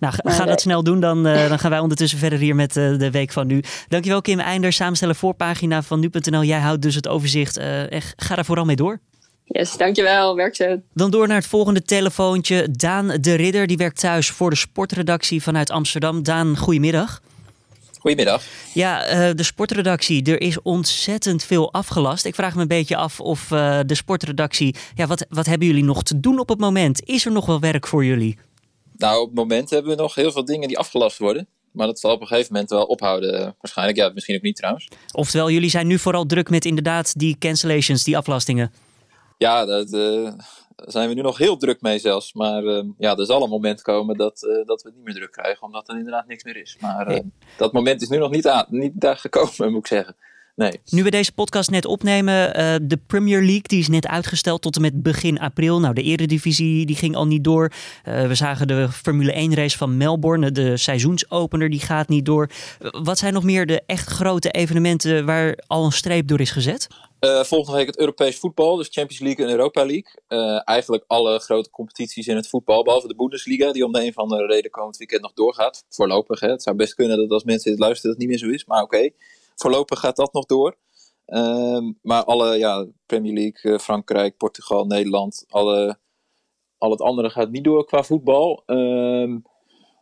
nou, 0.00 0.14
ga 0.24 0.44
dat 0.44 0.60
snel 0.60 0.82
doen. 0.82 1.00
Dan, 1.00 1.26
uh, 1.26 1.48
dan 1.48 1.58
gaan 1.58 1.70
wij 1.70 1.78
ondertussen 1.78 2.18
verder 2.18 2.38
hier 2.38 2.54
met 2.54 2.76
uh, 2.76 2.98
de 2.98 3.10
week 3.10 3.32
van 3.32 3.46
nu. 3.46 3.62
Dankjewel 3.88 4.20
Kim 4.20 4.40
Einder, 4.40 4.72
samenstellen 4.72 5.14
voorpagina 5.14 5.82
van 5.82 6.00
nu.nl. 6.00 6.42
Jij 6.42 6.58
houdt 6.58 6.82
dus 6.82 6.94
het 6.94 7.08
overzicht. 7.08 7.58
Uh, 7.58 7.92
echt, 7.92 8.14
ga 8.16 8.34
daar 8.34 8.44
vooral 8.44 8.64
mee 8.64 8.76
door. 8.76 9.00
Yes, 9.44 9.76
dankjewel. 9.76 10.36
Werk 10.36 10.56
zo. 10.56 10.80
Dan 10.94 11.10
door 11.10 11.28
naar 11.28 11.36
het 11.36 11.46
volgende 11.46 11.82
telefoontje. 11.82 12.68
Daan 12.70 13.06
de 13.20 13.34
Ridder, 13.34 13.66
die 13.66 13.76
werkt 13.76 14.00
thuis 14.00 14.30
voor 14.30 14.50
de 14.50 14.56
sportredactie 14.56 15.42
vanuit 15.42 15.70
Amsterdam. 15.70 16.22
Daan, 16.22 16.56
goedemiddag. 16.56 17.20
Goedemiddag. 17.98 18.42
Ja, 18.74 19.12
uh, 19.12 19.34
de 19.34 19.42
sportredactie. 19.42 20.24
Er 20.24 20.40
is 20.40 20.62
ontzettend 20.62 21.44
veel 21.44 21.72
afgelast. 21.72 22.24
Ik 22.24 22.34
vraag 22.34 22.54
me 22.54 22.60
een 22.60 22.68
beetje 22.68 22.96
af 22.96 23.20
of 23.20 23.50
uh, 23.50 23.78
de 23.86 23.94
sportredactie. 23.94 24.74
Ja, 24.94 25.06
wat, 25.06 25.26
wat 25.28 25.46
hebben 25.46 25.66
jullie 25.66 25.84
nog 25.84 26.02
te 26.02 26.20
doen 26.20 26.38
op 26.38 26.48
het 26.48 26.58
moment? 26.58 27.04
Is 27.04 27.24
er 27.24 27.32
nog 27.32 27.46
wel 27.46 27.60
werk 27.60 27.86
voor 27.86 28.04
jullie? 28.04 28.38
Nou, 29.00 29.20
op 29.20 29.26
het 29.26 29.36
moment 29.36 29.70
hebben 29.70 29.90
we 29.96 30.02
nog 30.02 30.14
heel 30.14 30.32
veel 30.32 30.44
dingen 30.44 30.68
die 30.68 30.78
afgelast 30.78 31.18
worden. 31.18 31.48
Maar 31.72 31.86
dat 31.86 32.00
zal 32.00 32.12
op 32.12 32.20
een 32.20 32.26
gegeven 32.26 32.52
moment 32.52 32.70
wel 32.70 32.84
ophouden. 32.84 33.54
Waarschijnlijk, 33.60 33.98
ja, 33.98 34.08
misschien 34.14 34.36
ook 34.36 34.42
niet 34.42 34.56
trouwens. 34.56 34.88
Oftewel, 35.12 35.50
jullie 35.50 35.70
zijn 35.70 35.86
nu 35.86 35.98
vooral 35.98 36.26
druk 36.26 36.50
met 36.50 36.64
inderdaad 36.64 37.18
die 37.18 37.38
cancellations, 37.38 38.04
die 38.04 38.16
aflastingen. 38.16 38.72
Ja, 39.38 39.64
dat, 39.64 39.92
uh, 39.92 40.24
daar 40.76 40.90
zijn 40.90 41.08
we 41.08 41.14
nu 41.14 41.22
nog 41.22 41.38
heel 41.38 41.56
druk 41.56 41.80
mee 41.80 41.98
zelfs. 41.98 42.32
Maar 42.32 42.64
uh, 42.64 42.84
ja, 42.98 43.16
er 43.16 43.26
zal 43.26 43.42
een 43.42 43.48
moment 43.48 43.82
komen 43.82 44.16
dat, 44.16 44.42
uh, 44.42 44.66
dat 44.66 44.82
we 44.82 44.88
het 44.88 44.96
niet 44.96 45.04
meer 45.04 45.14
druk 45.14 45.32
krijgen, 45.32 45.62
omdat 45.62 45.88
er 45.88 45.96
inderdaad 45.96 46.26
niks 46.26 46.44
meer 46.44 46.56
is. 46.56 46.76
Maar 46.80 47.14
ja. 47.14 47.22
dat 47.56 47.72
moment 47.72 48.02
is 48.02 48.08
nu 48.08 48.16
nog 48.18 48.30
niet, 48.30 48.48
aan, 48.48 48.66
niet 48.68 48.92
daar 48.94 49.16
gekomen, 49.16 49.70
moet 49.72 49.78
ik 49.78 49.86
zeggen. 49.86 50.16
Nee. 50.60 50.80
Nu 50.90 51.02
we 51.02 51.10
deze 51.10 51.32
podcast 51.32 51.70
net 51.70 51.84
opnemen, 51.84 52.60
uh, 52.60 52.74
de 52.82 52.98
Premier 53.06 53.40
League 53.40 53.62
die 53.62 53.78
is 53.78 53.88
net 53.88 54.06
uitgesteld 54.06 54.62
tot 54.62 54.76
en 54.76 54.82
met 54.82 55.02
begin 55.02 55.38
april. 55.38 55.80
Nou, 55.80 55.94
de 55.94 56.02
Eredivisie 56.02 56.86
die 56.86 56.96
ging 56.96 57.16
al 57.16 57.26
niet 57.26 57.44
door. 57.44 57.72
Uh, 58.08 58.26
we 58.26 58.34
zagen 58.34 58.66
de 58.66 58.88
Formule 58.88 59.32
1 59.32 59.54
race 59.54 59.78
van 59.78 59.96
Melbourne, 59.96 60.52
de 60.52 60.76
seizoensopener 60.76 61.70
die 61.70 61.80
gaat 61.80 62.08
niet 62.08 62.24
door. 62.24 62.50
Uh, 62.80 62.90
wat 63.02 63.18
zijn 63.18 63.32
nog 63.32 63.42
meer 63.42 63.66
de 63.66 63.82
echt 63.86 64.08
grote 64.08 64.50
evenementen 64.50 65.26
waar 65.26 65.58
al 65.66 65.84
een 65.84 65.92
streep 65.92 66.28
door 66.28 66.40
is 66.40 66.50
gezet? 66.50 66.86
Volgende 67.42 67.78
week 67.78 67.86
het 67.86 67.98
Europees 67.98 68.38
voetbal, 68.38 68.76
dus 68.76 68.88
Champions 68.90 69.22
League 69.22 69.44
en 69.44 69.50
Europa 69.50 69.86
League. 69.86 70.62
Eigenlijk 70.64 71.04
alle 71.06 71.38
grote 71.38 71.70
competities 71.70 72.26
in 72.26 72.36
het 72.36 72.48
voetbal, 72.48 72.84
behalve 72.84 73.08
de 73.08 73.14
Bundesliga, 73.14 73.72
die 73.72 73.84
om 73.84 73.92
de 73.92 74.02
een 74.02 74.08
of 74.08 74.16
andere 74.16 74.46
reden 74.46 74.70
komend 74.70 74.96
weekend 74.96 75.22
nog 75.22 75.32
doorgaat. 75.32 75.84
Voorlopig, 75.88 76.40
hè. 76.40 76.50
het 76.50 76.62
zou 76.62 76.76
best 76.76 76.94
kunnen 76.94 77.16
dat 77.16 77.30
als 77.30 77.44
mensen 77.44 77.70
dit 77.70 77.80
luisteren 77.80 78.10
dat 78.10 78.20
het 78.20 78.28
niet 78.28 78.40
meer 78.40 78.48
zo 78.48 78.54
is, 78.54 78.64
maar 78.64 78.82
oké. 78.82 78.96
Okay. 78.96 79.14
Voorlopig 79.54 80.00
gaat 80.00 80.16
dat 80.16 80.32
nog 80.32 80.46
door. 80.46 80.76
Uh, 81.26 81.90
maar 82.02 82.24
alle, 82.24 82.58
ja, 82.58 82.86
Premier 83.06 83.32
League, 83.32 83.78
Frankrijk, 83.78 84.36
Portugal, 84.36 84.86
Nederland, 84.86 85.44
alle, 85.48 85.98
al 86.78 86.90
het 86.90 87.00
andere 87.00 87.30
gaat 87.30 87.50
niet 87.50 87.64
door 87.64 87.84
qua 87.84 88.02
voetbal. 88.02 88.62
en 88.66 89.42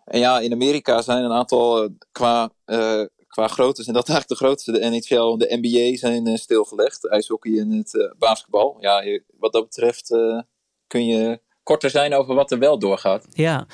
ja, 0.04 0.40
in 0.40 0.52
Amerika 0.52 1.02
zijn 1.02 1.24
een 1.24 1.32
aantal 1.32 1.88
qua 2.12 2.52
qua 3.28 3.48
grootte 3.48 3.82
zijn 3.82 3.96
dat 3.96 4.08
eigenlijk 4.08 4.40
de 4.40 4.46
grootste. 4.46 4.72
De 4.72 4.78
NHL 4.78 5.32
en 5.32 5.38
de 5.38 5.58
NBA 5.60 5.96
zijn 5.96 6.28
uh, 6.28 6.34
stilgelegd. 6.34 7.08
IJshockey 7.08 7.58
en 7.58 7.70
het 7.70 7.94
uh, 7.94 8.12
basketbal. 8.18 8.76
Ja, 8.80 9.20
wat 9.38 9.52
dat 9.52 9.64
betreft 9.64 10.10
uh, 10.10 10.40
kun 10.86 11.06
je 11.06 11.40
korter 11.68 11.90
zijn 11.90 12.14
over 12.14 12.34
wat 12.34 12.50
er 12.50 12.58
wel 12.58 12.78
doorgaat. 12.78 13.26
Ja, 13.30 13.66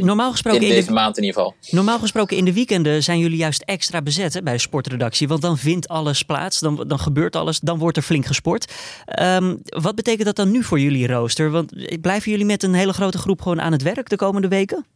normaal 0.00 0.30
gesproken... 0.30 0.60
In 0.60 0.68
deze 0.68 0.86
de, 0.86 0.92
maand 0.92 1.16
in 1.16 1.24
ieder 1.24 1.40
geval. 1.40 1.56
Normaal 1.70 1.98
gesproken 1.98 2.36
in 2.36 2.44
de 2.44 2.52
weekenden 2.52 3.02
zijn 3.02 3.18
jullie 3.18 3.36
juist 3.36 3.62
extra 3.62 4.02
bezet 4.02 4.34
hè, 4.34 4.42
bij 4.42 4.52
de 4.52 4.58
sportredactie. 4.58 5.28
Want 5.28 5.42
dan 5.42 5.58
vindt 5.58 5.88
alles 5.88 6.22
plaats, 6.22 6.60
dan, 6.60 6.84
dan 6.86 6.98
gebeurt 6.98 7.36
alles, 7.36 7.60
dan 7.60 7.78
wordt 7.78 7.96
er 7.96 8.02
flink 8.02 8.26
gesport. 8.26 8.72
Um, 9.20 9.62
wat 9.64 9.94
betekent 9.94 10.24
dat 10.24 10.36
dan 10.36 10.50
nu 10.50 10.62
voor 10.62 10.80
jullie 10.80 11.06
rooster? 11.06 11.50
Want 11.50 12.00
blijven 12.00 12.30
jullie 12.30 12.46
met 12.46 12.62
een 12.62 12.74
hele 12.74 12.92
grote 12.92 13.18
groep 13.18 13.40
gewoon 13.40 13.60
aan 13.60 13.72
het 13.72 13.82
werk 13.82 14.08
de 14.08 14.16
komende 14.16 14.48
weken? 14.48 14.86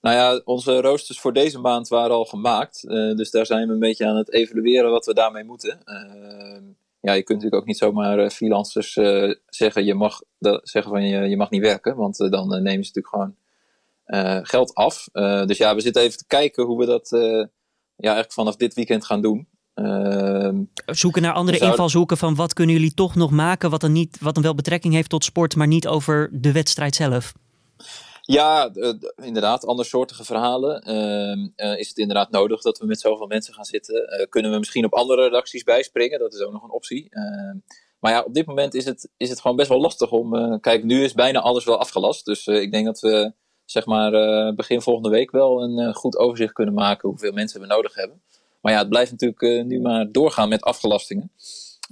Nou 0.00 0.16
ja, 0.16 0.40
onze 0.44 0.80
roosters 0.80 1.20
voor 1.20 1.32
deze 1.32 1.58
maand 1.58 1.88
waren 1.88 2.16
al 2.16 2.24
gemaakt. 2.24 2.82
dus 3.16 3.30
daar 3.30 3.46
zijn 3.46 3.66
we 3.66 3.72
een 3.72 3.78
beetje 3.78 4.06
aan 4.06 4.16
het 4.16 4.32
evalueren 4.32 4.90
wat 4.90 5.06
we 5.06 5.14
daarmee 5.14 5.44
moeten. 5.44 5.78
Ja, 7.04 7.12
je 7.12 7.22
kunt 7.22 7.38
natuurlijk 7.38 7.62
ook 7.62 7.66
niet 7.66 7.78
zomaar 7.78 8.30
freelancers 8.30 8.92
zeggen, 9.46 9.84
je 9.84 9.94
mag, 9.94 10.20
zeggen 10.62 10.92
van 10.92 11.06
je, 11.06 11.28
je 11.28 11.36
mag 11.36 11.50
niet 11.50 11.62
werken. 11.62 11.96
Want 11.96 12.16
dan 12.16 12.48
nemen 12.48 12.84
ze 12.84 12.92
natuurlijk 13.00 13.08
gewoon 13.08 13.36
geld 14.44 14.74
af. 14.74 15.08
dus 15.46 15.58
ja, 15.58 15.74
we 15.74 15.80
zitten 15.80 16.02
even 16.02 16.18
te 16.18 16.26
kijken 16.26 16.64
hoe 16.64 16.78
we 16.78 16.86
dat 16.86 17.08
ja, 17.96 18.08
eigenlijk 18.10 18.32
vanaf 18.32 18.56
dit 18.56 18.74
weekend 18.74 19.04
gaan 19.04 19.22
doen. 19.22 19.48
Ehm, 19.74 20.62
Zoeken 20.86 21.22
naar 21.22 21.32
andere 21.32 21.58
invalshoeken 21.58 22.16
van 22.16 22.34
wat 22.34 22.52
kunnen 22.52 22.74
jullie 22.74 22.94
toch 22.94 23.14
nog 23.14 23.30
maken 23.30 23.70
wat 23.70 23.80
dan, 23.80 23.92
niet, 23.92 24.18
wat 24.20 24.34
dan 24.34 24.42
wel 24.42 24.54
betrekking 24.54 24.94
heeft 24.94 25.08
tot 25.08 25.24
sport, 25.24 25.56
maar 25.56 25.66
niet 25.66 25.86
over 25.86 26.28
de 26.32 26.52
wedstrijd 26.52 26.94
zelf? 26.94 27.32
Ja, 28.26 28.70
inderdaad, 29.16 29.66
andersoortige 29.66 30.24
verhalen. 30.24 30.82
Ehm, 30.82 31.48
eh, 31.56 31.78
is 31.78 31.88
het 31.88 31.98
inderdaad 31.98 32.30
nodig 32.30 32.62
dat 32.62 32.78
we 32.78 32.86
met 32.86 33.00
zoveel 33.00 33.26
mensen 33.26 33.54
gaan 33.54 33.64
zitten? 33.64 34.08
Eh, 34.08 34.26
kunnen 34.28 34.50
we 34.50 34.58
misschien 34.58 34.84
op 34.84 34.94
andere 34.94 35.22
redacties 35.22 35.62
bijspringen? 35.62 36.18
Dat 36.18 36.34
is 36.34 36.40
ook 36.40 36.52
nog 36.52 36.62
een 36.62 36.70
optie. 36.70 37.10
Ehm, 37.10 37.56
maar 38.00 38.12
ja, 38.12 38.22
op 38.22 38.34
dit 38.34 38.46
moment 38.46 38.74
is 38.74 38.84
het, 38.84 39.10
is 39.16 39.30
het 39.30 39.40
gewoon 39.40 39.56
best 39.56 39.68
wel 39.68 39.80
lastig 39.80 40.10
om. 40.10 40.60
Kijk, 40.60 40.84
nu 40.84 41.04
is 41.04 41.12
bijna 41.12 41.40
alles 41.40 41.64
wel 41.64 41.78
afgelast. 41.78 42.24
Dus 42.24 42.46
ik 42.46 42.72
denk 42.72 42.86
dat 42.86 43.00
we 43.00 43.32
zeg 43.64 43.86
maar 43.86 44.54
begin 44.54 44.80
volgende 44.80 45.08
week 45.08 45.30
wel 45.30 45.62
een 45.62 45.94
goed 45.94 46.16
overzicht 46.16 46.52
kunnen 46.52 46.74
maken 46.74 47.08
hoeveel 47.08 47.32
mensen 47.32 47.60
we 47.60 47.66
nodig 47.66 47.94
hebben. 47.94 48.22
Maar 48.60 48.72
ja, 48.72 48.78
het 48.78 48.88
blijft 48.88 49.10
natuurlijk 49.10 49.66
nu 49.66 49.80
maar 49.80 50.12
doorgaan 50.12 50.48
met 50.48 50.62
afgelastingen. 50.62 51.30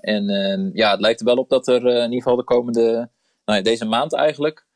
En 0.00 0.30
uh, 0.30 0.74
ja, 0.74 0.90
het 0.90 1.00
lijkt 1.00 1.20
er 1.20 1.26
wel 1.26 1.36
op 1.36 1.48
dat 1.48 1.68
er 1.68 1.86
in 1.86 2.02
ieder 2.02 2.22
geval 2.22 2.36
de 2.36 2.44
komende, 2.44 3.10
nou 3.44 3.58
ja, 3.58 3.62
deze 3.62 3.84
maand 3.84 4.12
eigenlijk, 4.12 4.66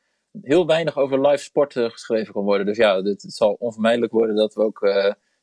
heel 0.42 0.66
weinig 0.66 0.96
over 0.96 1.20
live 1.27 1.42
sport 1.42 1.72
geschreven 1.72 2.33
kan 2.33 2.44
worden. 2.44 2.66
Dus 2.66 2.77
ja, 2.77 3.03
het, 3.03 3.25
zal 3.29 3.57
onvermijdelijk 3.59 4.12
worden 4.12 4.37
dat 4.37 4.55
we 4.55 4.62
ook 4.62 4.81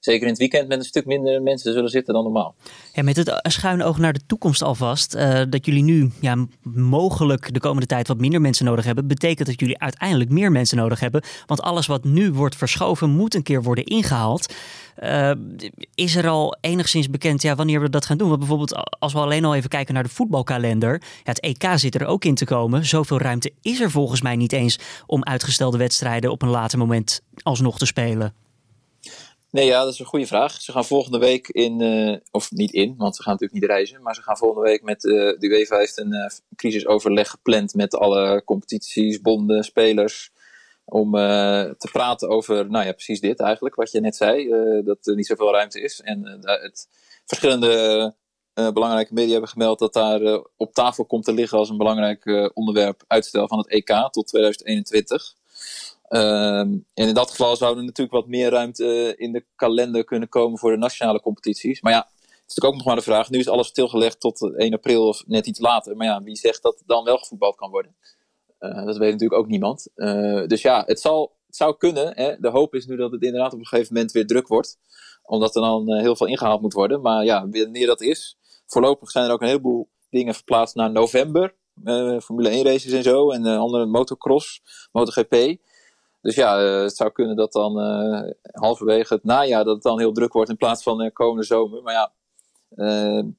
zeker 0.03 0.21
in 0.21 0.29
het 0.29 0.37
weekend 0.37 0.67
met 0.67 0.77
een 0.77 0.83
stuk 0.83 1.05
minder 1.05 1.41
mensen 1.41 1.73
zullen 1.73 1.89
zitten 1.89 2.13
dan 2.13 2.23
normaal. 2.23 2.55
Ja, 2.93 3.03
met 3.03 3.15
het 3.15 3.39
schuin 3.41 3.83
oog 3.83 3.97
naar 3.97 4.13
de 4.13 4.25
toekomst 4.25 4.61
alvast, 4.61 5.15
uh, 5.15 5.41
dat 5.49 5.65
jullie 5.65 5.83
nu 5.83 6.11
ja, 6.19 6.45
mogelijk 6.73 7.53
de 7.53 7.59
komende 7.59 7.85
tijd 7.85 8.07
wat 8.07 8.17
minder 8.17 8.41
mensen 8.41 8.65
nodig 8.65 8.85
hebben, 8.85 9.07
betekent 9.07 9.47
dat 9.47 9.59
jullie 9.59 9.79
uiteindelijk 9.79 10.29
meer 10.29 10.51
mensen 10.51 10.77
nodig 10.77 10.99
hebben. 10.99 11.23
Want 11.45 11.61
alles 11.61 11.87
wat 11.87 12.03
nu 12.03 12.31
wordt 12.31 12.55
verschoven 12.55 13.09
moet 13.09 13.35
een 13.35 13.43
keer 13.43 13.63
worden 13.63 13.83
ingehaald. 13.83 14.53
Uh, 15.03 15.31
is 15.95 16.15
er 16.15 16.27
al 16.27 16.57
enigszins 16.61 17.09
bekend 17.09 17.41
ja, 17.41 17.55
wanneer 17.55 17.81
we 17.81 17.89
dat 17.89 18.05
gaan 18.05 18.17
doen? 18.17 18.27
Want 18.27 18.39
bijvoorbeeld 18.39 18.99
als 18.99 19.13
we 19.13 19.19
alleen 19.19 19.45
al 19.45 19.55
even 19.55 19.69
kijken 19.69 19.93
naar 19.93 20.03
de 20.03 20.09
voetbalkalender. 20.09 21.01
Het 21.23 21.39
EK 21.39 21.69
zit 21.75 21.95
er 21.95 22.05
ook 22.05 22.25
in 22.25 22.35
te 22.35 22.45
komen. 22.45 22.85
Zoveel 22.85 23.19
ruimte 23.19 23.53
is 23.61 23.79
er 23.79 23.91
volgens 23.91 24.21
mij 24.21 24.35
niet 24.35 24.53
eens 24.53 24.79
om 25.05 25.23
uitgestelde 25.23 25.77
wedstrijden 25.77 26.31
op 26.31 26.41
een 26.41 26.49
later 26.49 26.77
moment 26.77 27.21
alsnog 27.43 27.77
te 27.77 27.85
spelen. 27.85 28.42
Nee, 29.53 29.65
ja, 29.65 29.83
dat 29.83 29.93
is 29.93 29.99
een 29.99 30.05
goede 30.05 30.27
vraag. 30.27 30.61
Ze 30.61 30.71
gaan 30.71 30.85
volgende 30.85 31.17
week 31.17 31.47
in, 31.47 31.81
uh, 31.81 32.17
of 32.31 32.51
niet 32.51 32.71
in, 32.71 32.95
want 32.97 33.15
ze 33.15 33.21
gaan 33.21 33.31
natuurlijk 33.31 33.61
niet 33.61 33.69
reizen, 33.69 34.01
maar 34.01 34.15
ze 34.15 34.21
gaan 34.21 34.37
volgende 34.37 34.69
week 34.69 34.83
met 34.83 35.03
uh, 35.03 35.13
de 35.13 35.47
UEFA 35.47 35.77
heeft 35.77 35.97
een 35.97 36.13
uh, 36.13 36.25
crisisoverleg 36.55 37.29
gepland 37.29 37.73
met 37.73 37.95
alle 37.95 38.43
competities, 38.43 39.21
bonden, 39.21 39.63
spelers, 39.63 40.31
om 40.85 41.11
te 41.11 41.89
praten 41.91 42.29
over, 42.29 42.69
nou 42.69 42.85
ja, 42.85 42.91
precies 42.91 43.19
dit 43.19 43.39
eigenlijk, 43.39 43.75
wat 43.75 43.91
je 43.91 43.99
net 43.99 44.15
zei, 44.15 44.49
dat 44.83 45.07
er 45.07 45.15
niet 45.15 45.25
zoveel 45.25 45.51
ruimte 45.51 45.81
is. 45.81 46.01
En 46.01 46.39
het 46.41 46.87
verschillende 47.25 48.15
belangrijke 48.53 49.13
media 49.13 49.31
hebben 49.31 49.49
gemeld 49.49 49.79
dat 49.79 49.93
daar 49.93 50.43
op 50.57 50.73
tafel 50.73 51.05
komt 51.05 51.25
te 51.25 51.33
liggen 51.33 51.57
als 51.57 51.69
een 51.69 51.77
belangrijk 51.77 52.51
onderwerp 52.53 53.03
uitstel 53.07 53.47
van 53.47 53.57
het 53.57 53.67
EK 53.67 54.09
tot 54.11 54.27
2021. 54.27 55.35
Ehm, 56.13 56.69
en 56.93 57.07
in 57.07 57.13
dat 57.13 57.29
geval 57.29 57.55
zou 57.55 57.77
er 57.77 57.83
natuurlijk 57.83 58.11
wat 58.11 58.27
meer 58.27 58.49
ruimte 58.49 59.13
in 59.17 59.31
de 59.31 59.45
kalender 59.55 60.03
kunnen 60.03 60.29
komen 60.29 60.59
voor 60.59 60.71
de 60.71 60.77
nationale 60.77 61.21
competities. 61.21 61.81
Maar 61.81 61.91
ja, 61.91 61.99
het 61.99 62.21
is 62.21 62.55
natuurlijk 62.55 62.65
ook 62.65 62.75
nog 62.75 62.85
maar 62.85 62.95
de 62.95 63.01
vraag. 63.01 63.29
Nu 63.29 63.39
is 63.39 63.47
alles 63.47 63.67
stilgelegd 63.67 64.19
tot 64.19 64.55
1 64.55 64.73
april 64.73 65.07
of 65.07 65.23
net 65.27 65.47
iets 65.47 65.59
later. 65.59 65.95
Maar 65.95 66.07
ja, 66.07 66.23
wie 66.23 66.35
zegt 66.35 66.61
dat 66.61 66.83
dan 66.85 67.03
wel 67.03 67.17
gevoetbald 67.17 67.55
kan 67.55 67.69
worden? 67.69 67.95
Uh, 68.59 68.85
dat 68.85 68.97
weet 68.97 69.11
natuurlijk 69.11 69.39
ook 69.39 69.47
niemand. 69.47 69.89
Dus 70.47 70.61
ja, 70.61 70.83
het, 70.85 70.99
zal, 70.99 71.35
het 71.45 71.55
zou 71.55 71.77
kunnen. 71.77 72.15
Hè? 72.15 72.39
De 72.39 72.49
hoop 72.49 72.75
is 72.75 72.85
nu 72.85 72.95
dat 72.95 73.11
het 73.11 73.23
inderdaad 73.23 73.53
op 73.53 73.59
een 73.59 73.67
gegeven 73.67 73.93
moment 73.93 74.11
weer 74.11 74.27
druk 74.27 74.47
wordt. 74.47 74.77
Omdat 75.23 75.55
er 75.55 75.61
dan 75.61 75.93
heel 75.93 76.15
veel 76.15 76.27
ingehaald 76.27 76.61
moet 76.61 76.73
worden. 76.73 77.01
Maar 77.01 77.23
ja, 77.23 77.49
wanneer 77.49 77.87
dat 77.87 78.01
is. 78.01 78.37
Voorlopig 78.65 79.11
zijn 79.11 79.25
er 79.25 79.31
ook 79.31 79.41
een 79.41 79.47
heleboel 79.47 79.89
dingen 80.09 80.33
verplaatst 80.33 80.75
naar 80.75 80.91
november. 80.91 81.55
Formule 82.23 82.49
1 82.49 82.63
races 82.63 82.91
en 82.91 83.03
zo. 83.03 83.31
En 83.31 83.45
andere 83.45 83.85
motocross, 83.85 84.61
MotoGP. 84.91 85.61
Dus 86.23 86.35
ja, 86.35 86.59
eh, 86.59 86.81
het 86.81 86.95
zou 86.95 87.11
kunnen 87.11 87.35
dat 87.35 87.51
dan 87.51 87.79
uh, 87.79 88.31
halverwege 88.51 89.13
het 89.13 89.23
najaar 89.23 89.63
dat 89.63 89.73
het 89.73 89.83
dan 89.83 89.99
heel 89.99 90.11
druk 90.11 90.33
wordt 90.33 90.49
in 90.49 90.57
plaats 90.57 90.83
van 90.83 91.03
uh, 91.03 91.09
komende 91.13 91.43
zomer. 91.43 91.81
Maar 91.81 91.93
ja, 91.93 92.11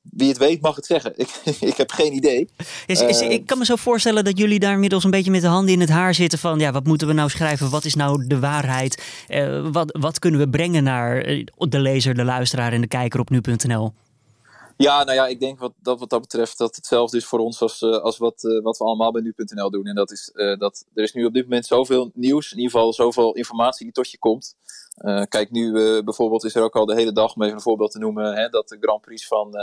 wie 0.02 0.28
het 0.28 0.38
weet 0.38 0.60
mag 0.60 0.76
het 0.76 0.86
zeggen. 0.86 1.12
Ik, 1.20 1.28
ik 1.60 1.76
heb 1.76 1.90
geen 1.90 2.12
idee. 2.12 2.48
Is, 2.86 3.00
is, 3.00 3.20
ik 3.20 3.46
kan 3.46 3.58
me 3.58 3.64
zo 3.64 3.76
voorstellen 3.76 4.24
dat 4.24 4.38
jullie 4.38 4.58
daar 4.58 4.72
inmiddels 4.72 5.04
een 5.04 5.10
beetje 5.10 5.30
met 5.30 5.40
de 5.40 5.46
handen 5.46 5.74
in 5.74 5.80
het 5.80 5.88
haar 5.88 6.14
zitten 6.14 6.38
van 6.38 6.58
ja, 6.58 6.72
wat 6.72 6.86
moeten 6.86 7.06
we 7.06 7.12
nou 7.12 7.30
schrijven? 7.30 7.70
Wat 7.70 7.84
is 7.84 7.94
nou 7.94 8.26
de 8.26 8.38
waarheid? 8.38 9.02
wat, 9.72 9.96
wat 10.00 10.18
kunnen 10.18 10.40
we 10.40 10.48
brengen 10.48 10.84
naar 10.84 11.44
de 11.56 11.78
lezer, 11.78 12.14
de 12.14 12.24
luisteraar 12.24 12.72
en 12.72 12.80
de 12.80 12.86
kijker 12.86 13.20
op 13.20 13.30
nu.nl? 13.30 13.92
Ja, 14.76 15.04
nou 15.04 15.16
ja, 15.16 15.26
ik 15.26 15.40
denk 15.40 15.58
wat 15.58 15.72
dat, 15.82 15.98
wat 15.98 16.10
dat 16.10 16.20
betreft 16.20 16.58
dat 16.58 16.76
hetzelfde 16.76 17.16
is 17.16 17.24
voor 17.24 17.38
ons 17.38 17.60
als, 17.60 17.82
uh, 17.82 17.96
als 17.96 18.18
wat, 18.18 18.42
uh, 18.42 18.62
wat 18.62 18.78
we 18.78 18.84
allemaal 18.84 19.12
bij 19.12 19.22
nu.nl 19.22 19.70
doen. 19.70 19.86
En 19.86 19.94
dat 19.94 20.10
is 20.10 20.30
uh, 20.34 20.58
dat 20.58 20.84
er 20.94 21.02
is 21.02 21.12
nu 21.12 21.24
op 21.24 21.34
dit 21.34 21.42
moment 21.42 21.66
zoveel 21.66 22.10
nieuws, 22.14 22.52
in 22.52 22.58
ieder 22.58 22.72
geval 22.72 22.92
zoveel 22.92 23.34
informatie 23.34 23.84
die 23.84 23.94
tot 23.94 24.10
je 24.10 24.18
komt. 24.18 24.56
kijk, 25.28 25.50
nu 25.50 25.72
bijvoorbeeld 26.02 26.44
is 26.44 26.54
er 26.54 26.62
ook 26.62 26.76
al 26.76 26.86
de 26.86 26.94
hele 26.94 27.12
dag, 27.12 27.34
om 27.34 27.42
even 27.42 27.54
een 27.54 27.60
voorbeeld 27.60 27.90
te 27.90 27.98
noemen, 27.98 28.34
hè, 28.34 28.48
dat 28.48 28.68
de 28.68 28.76
Grand 28.80 29.00
Prix 29.00 29.26
van, 29.26 29.56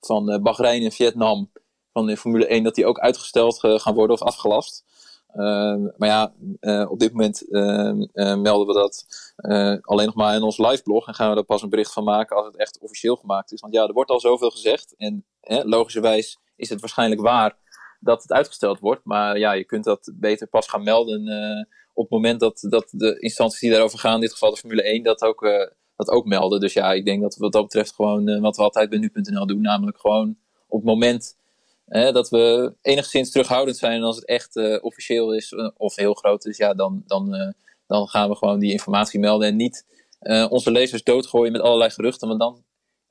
van 0.00 0.42
Bahrein 0.42 0.82
en 0.82 0.92
Vietnam 0.92 1.50
van 1.92 2.06
de 2.06 2.16
Formule 2.16 2.46
1, 2.46 2.62
dat 2.62 2.74
die 2.74 2.86
ook 2.86 2.98
uitgesteld 2.98 3.58
gaan 3.58 3.94
worden 3.94 4.16
of 4.16 4.22
afgelast. 4.22 4.84
Ehm, 5.34 5.82
maar 5.96 6.08
ja, 6.08 6.32
uh, 6.60 6.90
op 6.90 6.98
dit 6.98 7.12
moment 7.12 7.44
uh, 7.48 7.92
melden 8.36 8.66
we 8.66 8.72
dat 8.72 9.06
uh, 9.36 9.76
alleen 9.80 10.06
nog 10.06 10.14
maar 10.14 10.34
in 10.34 10.42
ons 10.42 10.58
live 10.58 10.82
blog. 10.82 11.06
En 11.06 11.14
gaan 11.14 11.30
we 11.30 11.36
er 11.36 11.44
pas 11.44 11.62
een 11.62 11.70
bericht 11.70 11.92
van 11.92 12.04
maken 12.04 12.36
als 12.36 12.46
het 12.46 12.56
echt 12.56 12.78
officieel 12.78 13.16
gemaakt 13.16 13.52
is. 13.52 13.60
Want 13.60 13.74
ja, 13.74 13.86
er 13.86 13.92
wordt 13.92 14.10
al 14.10 14.20
zoveel 14.20 14.50
gezegd. 14.50 14.94
En 14.96 15.24
logischerwijs 15.46 16.38
is 16.56 16.68
het 16.68 16.80
waarschijnlijk 16.80 17.20
waar 17.20 17.56
dat 18.00 18.22
het 18.22 18.32
uitgesteld 18.32 18.78
wordt. 18.78 19.04
Maar 19.04 19.38
ja, 19.38 19.52
je 19.52 19.64
kunt 19.64 19.84
dat 19.84 20.12
beter 20.14 20.46
pas 20.46 20.68
gaan 20.68 20.82
melden 20.82 21.28
op 21.92 22.02
het 22.02 22.12
moment 22.12 22.40
dat, 22.40 22.66
dat 22.68 22.88
de 22.90 23.18
instanties 23.18 23.60
die 23.60 23.70
daarover 23.70 23.98
gaan, 23.98 24.14
in 24.14 24.20
dit 24.20 24.32
geval 24.32 24.50
de 24.50 24.56
Formule 24.56 24.82
1, 24.82 25.02
dat 25.02 25.22
ook, 25.22 25.70
dat 25.96 26.08
ook 26.08 26.24
melden. 26.24 26.60
Dus 26.60 26.72
ja, 26.72 26.92
ik 26.92 27.04
denk 27.04 27.22
dat 27.22 27.36
wat 27.36 27.52
dat 27.52 27.62
betreft 27.62 27.94
gewoon 27.94 28.40
wat 28.40 28.56
we 28.56 28.62
altijd 28.62 28.90
bij 28.90 28.98
nu.nl 28.98 29.46
doen. 29.46 29.60
Namelijk 29.60 29.98
gewoon 29.98 30.36
op 30.68 30.80
het 30.80 30.88
moment 30.88 31.36
dat 31.86 32.28
we 32.28 32.74
enigszins 32.82 33.30
terughoudend 33.30 33.76
zijn 33.76 34.02
als 34.02 34.16
het 34.16 34.26
echt 34.26 34.56
uh, 34.56 34.78
officieel 34.80 35.34
is 35.34 35.52
uh, 35.52 35.70
of 35.76 35.96
heel 35.96 36.14
groot 36.14 36.44
is, 36.46 36.56
ja, 36.56 36.74
dan, 36.74 37.02
dan, 37.06 37.34
uh, 37.34 37.52
dan 37.86 38.08
gaan 38.08 38.28
we 38.28 38.36
gewoon 38.36 38.58
die 38.58 38.72
informatie 38.72 39.20
melden 39.20 39.48
en 39.48 39.56
niet 39.56 39.84
onze 40.48 40.70
lezers 40.70 41.02
doodgooien 41.02 41.52
met 41.52 41.60
allerlei 41.60 41.90
geruchten, 41.90 42.28
want 42.28 42.40
dan 42.40 42.64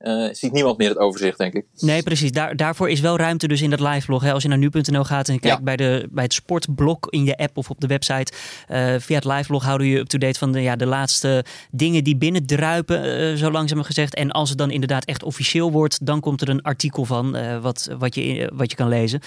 uh, 0.04 0.28
ziet 0.32 0.52
niemand 0.52 0.78
meer 0.78 0.88
het 0.88 0.98
overzicht, 0.98 1.38
denk 1.38 1.54
ik. 1.54 1.64
Nee, 1.78 2.02
precies. 2.02 2.32
Daar, 2.32 2.56
daarvoor 2.56 2.90
is 2.90 3.00
wel 3.00 3.16
ruimte 3.16 3.48
dus 3.48 3.62
in 3.62 3.70
dat 3.70 3.80
live 3.80 4.06
blog. 4.06 4.22
Hè. 4.22 4.32
Als 4.32 4.42
je 4.42 4.48
naar 4.48 4.58
nu.nl 4.58 5.04
gaat 5.04 5.28
en 5.28 5.40
kijkt 5.40 5.62
bij, 5.62 5.76
de, 5.76 6.08
bij 6.10 6.24
het 6.24 6.32
sportblok 6.32 7.06
in 7.10 7.24
je 7.24 7.36
app 7.36 7.56
of 7.56 7.70
op 7.70 7.80
de 7.80 7.86
website. 7.86 8.32
Uh, 8.68 8.94
via 8.98 9.16
het 9.16 9.24
live 9.24 9.46
blog 9.46 9.64
houden 9.64 9.86
je 9.86 9.98
up-to-date 9.98 10.38
van 10.38 10.52
de, 10.52 10.60
ja, 10.60 10.76
de 10.76 10.86
laatste 10.86 11.44
dingen 11.70 12.04
die 12.04 12.16
binnendruipen, 12.16 13.20
uh, 13.20 13.36
zo 13.36 13.50
langzaam 13.50 13.82
gezegd. 13.82 14.14
En 14.14 14.30
als 14.30 14.48
het 14.48 14.58
dan 14.58 14.70
inderdaad 14.70 15.04
echt 15.04 15.22
officieel 15.22 15.72
wordt, 15.72 16.06
dan 16.06 16.20
komt 16.20 16.40
er 16.40 16.48
een 16.48 16.62
artikel 16.62 17.04
van 17.04 17.36
wat, 17.60 17.88
wat, 17.98 18.14
je, 18.14 18.50
wat 18.54 18.70
je 18.70 18.76
kan 18.76 18.88
lezen. 18.88 19.20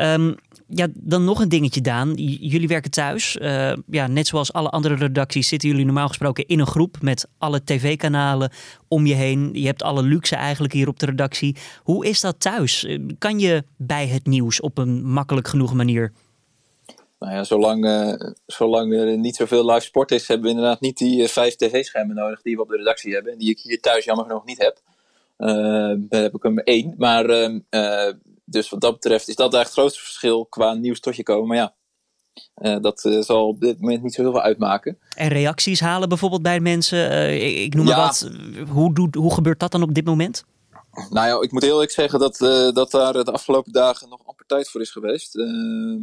Um, 0.00 0.36
ja, 0.72 0.86
dan 0.94 1.24
nog 1.24 1.40
een 1.40 1.48
dingetje, 1.48 1.80
Daan. 1.80 2.14
Jullie 2.40 2.68
werken 2.68 2.90
thuis. 2.90 3.36
Uh, 3.36 3.72
ja, 3.86 4.06
net 4.06 4.26
zoals 4.26 4.52
alle 4.52 4.68
andere 4.68 4.94
redacties 4.94 5.48
zitten 5.48 5.68
jullie 5.68 5.84
normaal 5.84 6.08
gesproken 6.08 6.46
in 6.46 6.60
een 6.60 6.66
groep 6.66 6.96
met 7.00 7.28
alle 7.38 7.64
tv-kanalen 7.64 8.50
om 8.88 9.06
je 9.06 9.14
heen. 9.14 9.50
Je 9.52 9.66
hebt 9.66 9.82
alle 9.82 10.02
luxe 10.02 10.36
eigenlijk 10.36 10.72
hier 10.72 10.88
op 10.88 10.98
de 10.98 11.06
redactie. 11.06 11.56
Hoe 11.82 12.06
is 12.06 12.20
dat 12.20 12.40
thuis? 12.40 12.84
Eh, 12.84 12.98
kan 13.18 13.38
je 13.38 13.64
bij 13.76 14.06
het 14.06 14.26
nieuws 14.26 14.60
op 14.60 14.78
een 14.78 15.04
makkelijk 15.04 15.48
genoeg 15.48 15.74
manier? 15.74 16.12
Nou 17.18 17.32
ja, 17.32 17.44
zolang, 17.44 17.84
uh, 17.84 18.30
zolang 18.46 18.92
er 18.92 19.18
niet 19.18 19.36
zoveel 19.36 19.70
live 19.70 19.84
sport 19.84 20.10
is, 20.10 20.28
hebben 20.28 20.46
we 20.46 20.52
inderdaad 20.52 20.80
niet 20.80 20.98
die 20.98 21.28
vijf 21.28 21.56
tv-schermen 21.56 22.16
nodig 22.16 22.42
die 22.42 22.56
we 22.56 22.62
op 22.62 22.68
de 22.68 22.76
redactie 22.76 23.12
hebben. 23.12 23.32
En 23.32 23.38
die 23.38 23.50
ik 23.50 23.60
hier 23.60 23.80
thuis 23.80 24.04
jammer 24.04 24.24
genoeg 24.24 24.44
niet 24.44 24.62
heb. 24.62 24.80
daar 26.10 26.22
heb 26.22 26.34
ik 26.34 26.50
maar 26.50 26.64
één. 26.64 26.94
Maar 26.96 27.24
ehm, 27.24 27.58
dus 28.50 28.70
wat 28.70 28.80
dat 28.80 28.92
betreft 28.92 29.28
is 29.28 29.34
dat 29.34 29.54
eigenlijk 29.54 29.64
het 29.64 29.78
grootste 29.78 30.02
verschil 30.02 30.46
qua 30.46 30.74
nieuws 30.74 31.00
tot 31.00 31.16
je 31.16 31.22
komen. 31.22 31.48
Maar 31.48 31.56
ja, 31.56 31.74
uh, 32.56 32.80
dat 32.80 33.04
uh, 33.04 33.20
zal 33.20 33.48
op 33.48 33.60
dit 33.60 33.80
moment 33.80 34.02
niet 34.02 34.14
zo 34.14 34.22
heel 34.22 34.32
veel 34.32 34.40
uitmaken. 34.40 34.98
En 35.16 35.28
reacties 35.28 35.80
halen 35.80 36.08
bijvoorbeeld 36.08 36.42
bij 36.42 36.60
mensen. 36.60 37.12
Uh, 37.12 37.62
ik 37.62 37.74
noem 37.74 37.84
maar 37.84 37.96
wat. 37.96 38.30
Hoe, 38.68 38.94
doet, 38.94 39.14
hoe 39.14 39.34
gebeurt 39.34 39.60
dat 39.60 39.72
dan 39.72 39.82
op 39.82 39.94
dit 39.94 40.04
moment? 40.04 40.44
Nou 41.10 41.26
ja, 41.26 41.42
ik 41.42 41.52
moet 41.52 41.62
heel 41.62 41.72
eerlijk 41.72 41.90
zeggen 41.90 42.18
dat, 42.18 42.36
dat 42.74 42.90
daar 42.90 43.12
de 43.12 43.32
afgelopen 43.32 43.72
dagen 43.72 44.08
nog 44.08 44.26
amper 44.26 44.46
tijd 44.46 44.70
voor 44.70 44.80
is 44.80 44.90
geweest. 44.90 45.34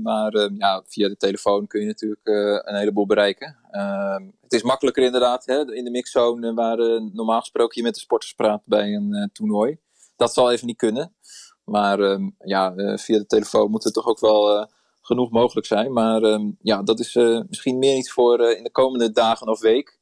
maar 0.03 0.51
ja, 0.57 0.83
via 0.87 1.07
de 1.07 1.17
telefoon 1.17 1.67
kun 1.67 1.81
je 1.81 1.87
natuurlijk 1.87 2.25
een 2.67 2.75
heleboel 2.75 3.05
bereiken. 3.05 3.57
het 4.41 4.53
is 4.53 4.63
makkelijker 4.63 5.03
inderdaad 5.03 5.45
hè, 5.45 5.73
in 5.73 5.83
de 5.83 5.91
mixzone 5.91 6.53
waar 6.53 6.77
normaal 7.13 7.39
gesproken 7.39 7.77
je 7.77 7.83
met 7.83 7.93
de 7.93 7.99
sporters 7.99 8.33
praat 8.33 8.61
bij 8.65 8.93
een 8.93 9.29
toernooi. 9.33 9.77
Dat 10.15 10.33
zal 10.33 10.51
even 10.51 10.67
niet 10.67 10.77
kunnen. 10.77 11.15
Maar 11.67 11.99
ehm, 11.99 12.29
ja, 12.39 12.73
via 12.97 13.17
de 13.17 13.25
telefoon 13.25 13.71
moet 13.71 13.83
het 13.83 13.93
toch 13.93 14.07
ook 14.07 14.19
wel 14.19 14.67
genoeg 15.01 15.31
mogelijk 15.31 15.67
zijn. 15.67 15.93
Maar 15.93 16.21
ehm, 16.21 16.51
ja, 16.61 16.83
dat 16.83 16.99
is 16.99 17.15
misschien 17.47 17.77
meer 17.77 17.97
iets 17.97 18.11
voor 18.11 18.41
in 18.51 18.63
de 18.63 18.71
komende 18.71 19.11
dagen 19.11 19.47
of 19.47 19.59
week. 19.59 19.99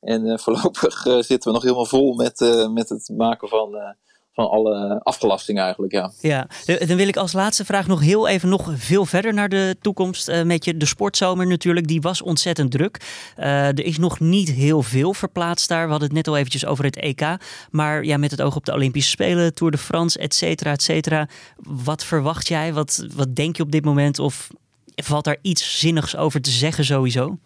En 0.00 0.38
voorlopig 0.40 1.02
zitten 1.02 1.42
we 1.42 1.52
nog 1.52 1.62
helemaal 1.62 1.86
vol 1.86 2.14
met, 2.14 2.68
met 2.72 2.88
het 2.88 3.08
maken 3.16 3.48
van 3.48 3.96
van 4.38 4.50
alle 4.50 5.00
afgelastingen 5.02 5.62
eigenlijk, 5.62 5.92
ja. 5.92 6.12
Ja, 6.20 6.46
dan 6.86 6.96
wil 6.96 7.08
ik 7.08 7.16
als 7.16 7.32
laatste 7.32 7.64
vraag 7.64 7.86
nog 7.86 8.00
heel 8.00 8.28
even 8.28 8.48
nog 8.48 8.72
veel 8.76 9.06
verder 9.06 9.34
naar 9.34 9.48
de 9.48 9.76
toekomst. 9.80 10.28
Uh, 10.28 10.42
met 10.42 10.64
je 10.64 10.76
de 10.76 10.86
sportzomer 10.86 11.46
natuurlijk, 11.46 11.86
die 11.86 12.00
was 12.00 12.22
ontzettend 12.22 12.70
druk. 12.70 13.00
Uh, 13.38 13.66
er 13.66 13.84
is 13.84 13.98
nog 13.98 14.20
niet 14.20 14.50
heel 14.50 14.82
veel 14.82 15.14
verplaatst 15.14 15.68
daar. 15.68 15.84
We 15.84 15.90
hadden 15.90 16.08
het 16.08 16.16
net 16.16 16.28
al 16.28 16.36
eventjes 16.36 16.66
over 16.66 16.84
het 16.84 16.96
EK. 16.96 17.36
Maar 17.70 18.04
ja, 18.04 18.16
met 18.16 18.30
het 18.30 18.42
oog 18.42 18.56
op 18.56 18.64
de 18.64 18.72
Olympische 18.72 19.10
Spelen, 19.10 19.54
Tour 19.54 19.72
de 19.72 19.78
France, 19.78 20.18
et 20.18 20.34
cetera, 20.34 20.70
et 20.70 20.82
cetera. 20.82 21.28
Wat 21.56 22.04
verwacht 22.04 22.48
jij? 22.48 22.72
Wat, 22.72 23.06
wat 23.14 23.36
denk 23.36 23.56
je 23.56 23.62
op 23.62 23.72
dit 23.72 23.84
moment? 23.84 24.18
Of 24.18 24.48
valt 24.94 25.24
daar 25.24 25.38
iets 25.42 25.78
zinnigs 25.78 26.16
over 26.16 26.40
te 26.40 26.50
zeggen 26.50 26.84
sowieso? 26.84 27.38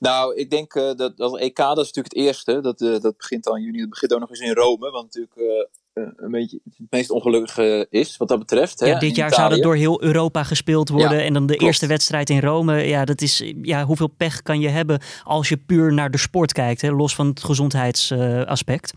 Nou, 0.00 0.34
ik 0.34 0.50
denk 0.50 0.74
uh, 0.74 0.94
dat, 0.96 1.16
dat 1.16 1.38
EK, 1.38 1.56
dat 1.56 1.78
is 1.78 1.92
natuurlijk 1.92 2.14
het 2.14 2.24
eerste. 2.24 2.60
Dat, 2.60 2.80
uh, 2.80 3.00
dat 3.00 3.16
begint 3.16 3.46
al 3.46 3.56
in 3.56 3.62
juni. 3.62 3.78
Dat 3.78 3.88
begint 3.88 4.12
ook 4.12 4.20
nog 4.20 4.30
eens 4.30 4.40
in 4.40 4.52
Rome. 4.52 4.90
Wat 4.90 5.02
natuurlijk 5.02 5.36
uh, 5.36 6.08
een 6.16 6.30
beetje 6.30 6.60
het 6.64 6.90
meest 6.90 7.10
ongelukkige 7.10 7.86
is, 7.90 8.16
wat 8.16 8.28
dat 8.28 8.38
betreft. 8.38 8.80
Ja, 8.80 8.86
hè, 8.86 8.98
dit 8.98 9.16
jaar 9.16 9.34
zou 9.34 9.50
dat 9.50 9.62
door 9.62 9.74
heel 9.74 10.02
Europa 10.02 10.44
gespeeld 10.44 10.88
worden. 10.88 11.18
Ja, 11.18 11.24
en 11.24 11.32
dan 11.32 11.46
de 11.46 11.52
klopt. 11.52 11.66
eerste 11.66 11.86
wedstrijd 11.86 12.30
in 12.30 12.40
Rome. 12.40 12.86
Ja, 12.86 13.04
dat 13.04 13.20
is, 13.20 13.52
ja, 13.62 13.84
hoeveel 13.84 14.06
pech 14.06 14.42
kan 14.42 14.60
je 14.60 14.68
hebben 14.68 15.00
als 15.24 15.48
je 15.48 15.56
puur 15.56 15.92
naar 15.92 16.10
de 16.10 16.18
sport 16.18 16.52
kijkt. 16.52 16.80
Hè, 16.80 16.90
los 16.90 17.14
van 17.14 17.26
het 17.26 17.44
gezondheidsaspect. 17.44 18.92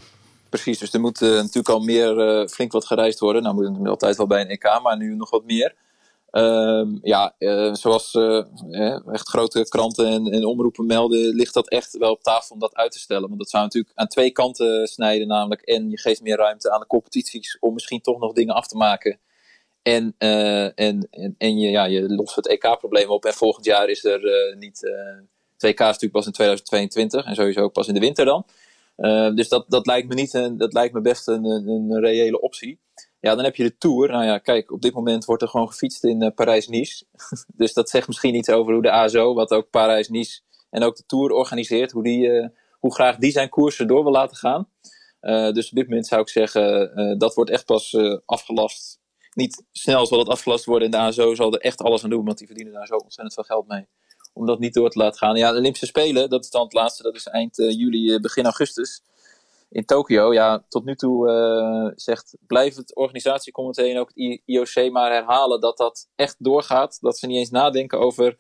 Precies, 0.50 0.80
dus 0.80 0.94
er 0.94 1.00
moet 1.00 1.20
natuurlijk 1.20 1.70
al 1.70 1.80
meer 1.80 2.48
flink 2.50 2.72
wat 2.72 2.86
gereisd 2.86 3.20
worden. 3.20 3.44
Nou 3.44 3.56
moet 3.56 3.78
het 3.78 3.88
altijd 3.88 4.18
wel 4.18 4.28
bij 4.28 4.42
een 4.42 4.50
EK, 4.50 4.80
maar 4.84 4.98
nu 4.98 5.16
nog 5.16 5.30
wat 5.30 5.46
meer. 5.46 5.76
Um, 6.36 7.00
ja, 7.02 7.36
uh, 7.40 7.74
zoals 7.74 8.14
uh, 8.14 9.08
echt 9.14 9.28
grote 9.30 9.66
kranten 9.70 10.08
en, 10.08 10.26
en, 10.26 10.46
omroepen 10.46 10.86
melden, 10.86 11.36
ligt 11.36 11.54
dat 11.54 11.70
echt 11.70 11.98
wel 11.98 12.12
op 12.12 12.24
tafel 12.24 12.54
om 12.54 12.60
dat 12.60 12.76
uit 12.76 12.92
te 12.92 13.00
stellen. 13.00 13.28
Want 13.28 13.40
dat 13.40 13.50
zou 13.50 13.64
natuurlijk 13.64 13.98
aan 13.98 14.08
twee 14.08 14.32
kanten 14.32 14.88
snijden, 14.88 15.28
namelijk 15.28 15.62
en 15.62 15.90
je 15.90 16.00
geeft 16.00 16.22
meer 16.22 16.38
ruimte 16.38 16.72
aan 16.72 16.80
de 16.80 16.88
competities 16.88 17.58
om 17.60 17.74
misschien 17.74 18.02
toch 18.02 18.20
nog 18.20 18.34
dingen 18.34 18.56
af 18.56 18.68
te 18.68 18.78
maken. 18.78 19.20
En, 19.82 20.16
uh, 20.20 20.64
en, 20.64 21.08
en, 21.12 21.36
en, 21.38 21.60
je, 21.60 21.70
ja, 21.70 21.86
je 21.86 22.10
lost 22.10 22.36
het 22.36 22.48
EK-probleem 22.48 23.10
op. 23.10 23.26
En 23.26 23.34
volgend 23.34 23.66
jaar 23.66 23.90
is 23.90 24.04
er 24.04 24.22
niet. 24.58 24.92
2K 25.54 25.58
is 25.58 25.78
natuurlijk 25.78 26.12
pas 26.12 26.26
in 26.26 26.32
2022 26.32 27.26
en 27.26 27.36
sowieso 27.36 27.62
ook 27.62 27.74
pas 27.74 27.88
in 27.88 27.94
de 27.94 28.00
winter 28.00 28.26
dan. 28.26 28.46
dus 29.36 29.50
dat, 29.50 29.66
dat 29.68 29.86
lijkt 29.86 30.08
me 30.08 30.14
niet 30.14 30.34
een, 30.34 30.58
dat 30.58 30.74
lijkt 30.74 30.94
me 30.94 31.02
best 31.02 31.28
een, 31.28 31.46
een, 31.46 31.68
een 31.68 32.00
reële 32.00 32.42
optie. 32.42 32.80
Ja, 33.24 33.36
dan 33.36 33.44
heb 33.44 33.56
je 33.56 33.64
de 33.64 33.78
Tour. 33.78 34.10
Nou 34.10 34.26
ja, 34.26 34.38
kijk, 34.38 34.72
op 34.72 34.82
dit 34.82 34.94
moment 34.94 35.26
wordt 35.26 35.42
er 35.42 35.48
gewoon 35.48 35.68
gefietst 35.68 36.04
in 36.04 36.24
uh, 36.24 36.30
Parijs-Nice. 36.36 37.06
dus 37.62 37.74
dat 37.74 37.90
zegt 37.90 38.08
misschien 38.08 38.36
iets 38.36 38.50
over 38.50 38.74
hoe 38.74 38.82
de 38.82 38.92
ASO, 38.92 39.34
wat 39.34 39.52
ook 39.52 39.70
Parijs-Nice 39.70 40.42
en 40.70 40.84
ook 40.84 40.96
de 40.96 41.04
Tour 41.06 41.32
organiseert, 41.32 41.92
hoe, 41.92 42.04
die, 42.04 42.28
uh, 42.28 42.48
hoe 42.80 42.94
graag 42.94 43.18
die 43.18 43.32
zijn 43.32 43.50
koersen 43.50 43.88
door 43.88 44.04
wil 44.04 44.12
laten 44.12 44.38
gaan. 44.38 44.70
Uh, 45.22 45.52
dus 45.52 45.70
op 45.70 45.76
dit 45.76 45.88
moment 45.88 46.08
zou 46.08 46.22
ik 46.22 46.30
zeggen, 46.30 47.18
dat 47.18 47.34
wordt 47.34 47.52
echt 47.52 47.66
pas 47.66 47.98
afgelast. 48.26 49.00
Niet 49.34 49.64
snel 49.72 50.06
zal 50.06 50.20
het 50.20 50.30
afgelast 50.30 50.66
worden 50.66 50.86
en 50.86 50.92
de 50.92 50.98
ASO 50.98 51.36
zal 51.36 51.54
er 51.54 51.60
echt 51.60 51.82
alles 51.82 52.04
aan 52.04 52.10
doen, 52.10 52.26
want 52.26 52.38
die 52.38 52.48
verdienen 52.48 52.74
daar 52.74 52.88
zo 52.88 52.96
ontzettend 52.96 53.34
veel 53.34 53.44
geld 53.44 53.68
mee. 53.68 53.88
Om 54.34 54.46
dat 54.46 54.60
niet 54.60 54.74
door 54.74 54.90
te 54.90 55.00
laten 55.00 55.18
gaan. 55.18 55.36
Ja, 55.36 55.52
de 55.52 55.58
Olympische 55.58 55.86
Spelen, 55.86 56.30
dat 56.30 56.44
is 56.44 56.50
dan 56.50 56.64
het 56.64 56.74
laatste, 56.74 57.04
dat 57.04 57.16
is 57.16 57.28
eind 57.28 57.56
juli, 57.56 58.20
begin 58.20 58.44
augustus 58.44 59.02
in 59.74 59.86
Tokio, 59.86 60.34
ja, 60.34 60.64
tot 60.70 60.86
nu 60.86 60.96
toe 60.96 61.30
uh, 61.30 61.92
zegt, 61.96 62.38
blijft 62.48 62.78
het 62.78 62.96
organisatiecomité 62.96 63.84
en 63.84 64.00
ook 64.00 64.12
het 64.14 64.42
IOC 64.46 64.92
maar 64.92 65.12
herhalen 65.12 65.62
dat 65.62 65.78
dat 65.78 66.10
echt 66.16 66.36
doorgaat. 66.40 66.98
Dat 67.02 67.18
ze 67.18 67.28
niet 67.28 67.38
eens 67.38 67.50
nadenken 67.50 68.00
over 68.00 68.38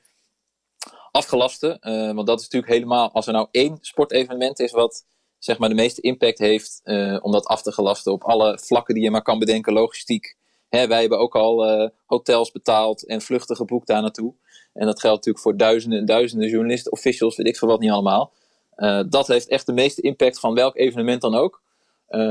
afgelasten. 1.11 1.77
Uh, 1.81 2.13
want 2.13 2.27
dat 2.27 2.39
is 2.39 2.43
natuurlijk 2.43 2.73
helemaal, 2.73 3.11
als 3.11 3.27
er 3.27 3.33
nou 3.33 3.47
één 3.51 3.77
sportevenement 3.81 4.59
is 4.59 4.71
wat 4.71 5.05
zeg 5.39 5.57
maar 5.57 5.69
de 5.69 5.75
meeste 5.75 6.01
impact 6.01 6.37
heeft 6.37 6.81
uh, 6.83 7.19
om 7.21 7.31
dat 7.31 7.45
af 7.45 7.61
te 7.61 7.71
gelasten 7.71 8.11
op 8.11 8.23
alle 8.23 8.59
vlakken 8.59 8.93
die 8.93 9.03
je 9.03 9.11
maar 9.11 9.21
kan 9.21 9.39
bedenken, 9.39 9.73
logistiek. 9.73 10.37
Hè, 10.69 10.87
wij 10.87 10.99
hebben 10.99 11.19
ook 11.19 11.35
al 11.35 11.91
hotels 12.05 12.51
betaald 12.51 13.05
en 13.05 13.21
vluchten 13.21 13.55
geboekt 13.55 13.87
daar 13.87 14.01
naartoe. 14.01 14.33
En 14.73 14.85
dat 14.85 14.99
geldt 14.99 15.15
natuurlijk 15.15 15.43
voor 15.43 15.57
duizenden 15.57 15.99
en 15.99 16.05
duizenden 16.05 16.49
journalisten, 16.49 16.91
officials, 16.91 17.35
weet 17.35 17.47
ik 17.47 17.57
veel 17.57 17.67
wat 17.67 17.79
niet 17.79 17.91
allemaal. 17.91 18.33
Uh, 18.77 19.03
dat 19.09 19.27
heeft 19.27 19.47
echt 19.47 19.65
de 19.65 19.73
meeste 19.73 20.01
impact 20.01 20.39
van 20.39 20.53
welk 20.53 20.77
evenement 20.77 21.21
dan 21.21 21.35
ook. 21.35 21.61
Uh, 22.09 22.21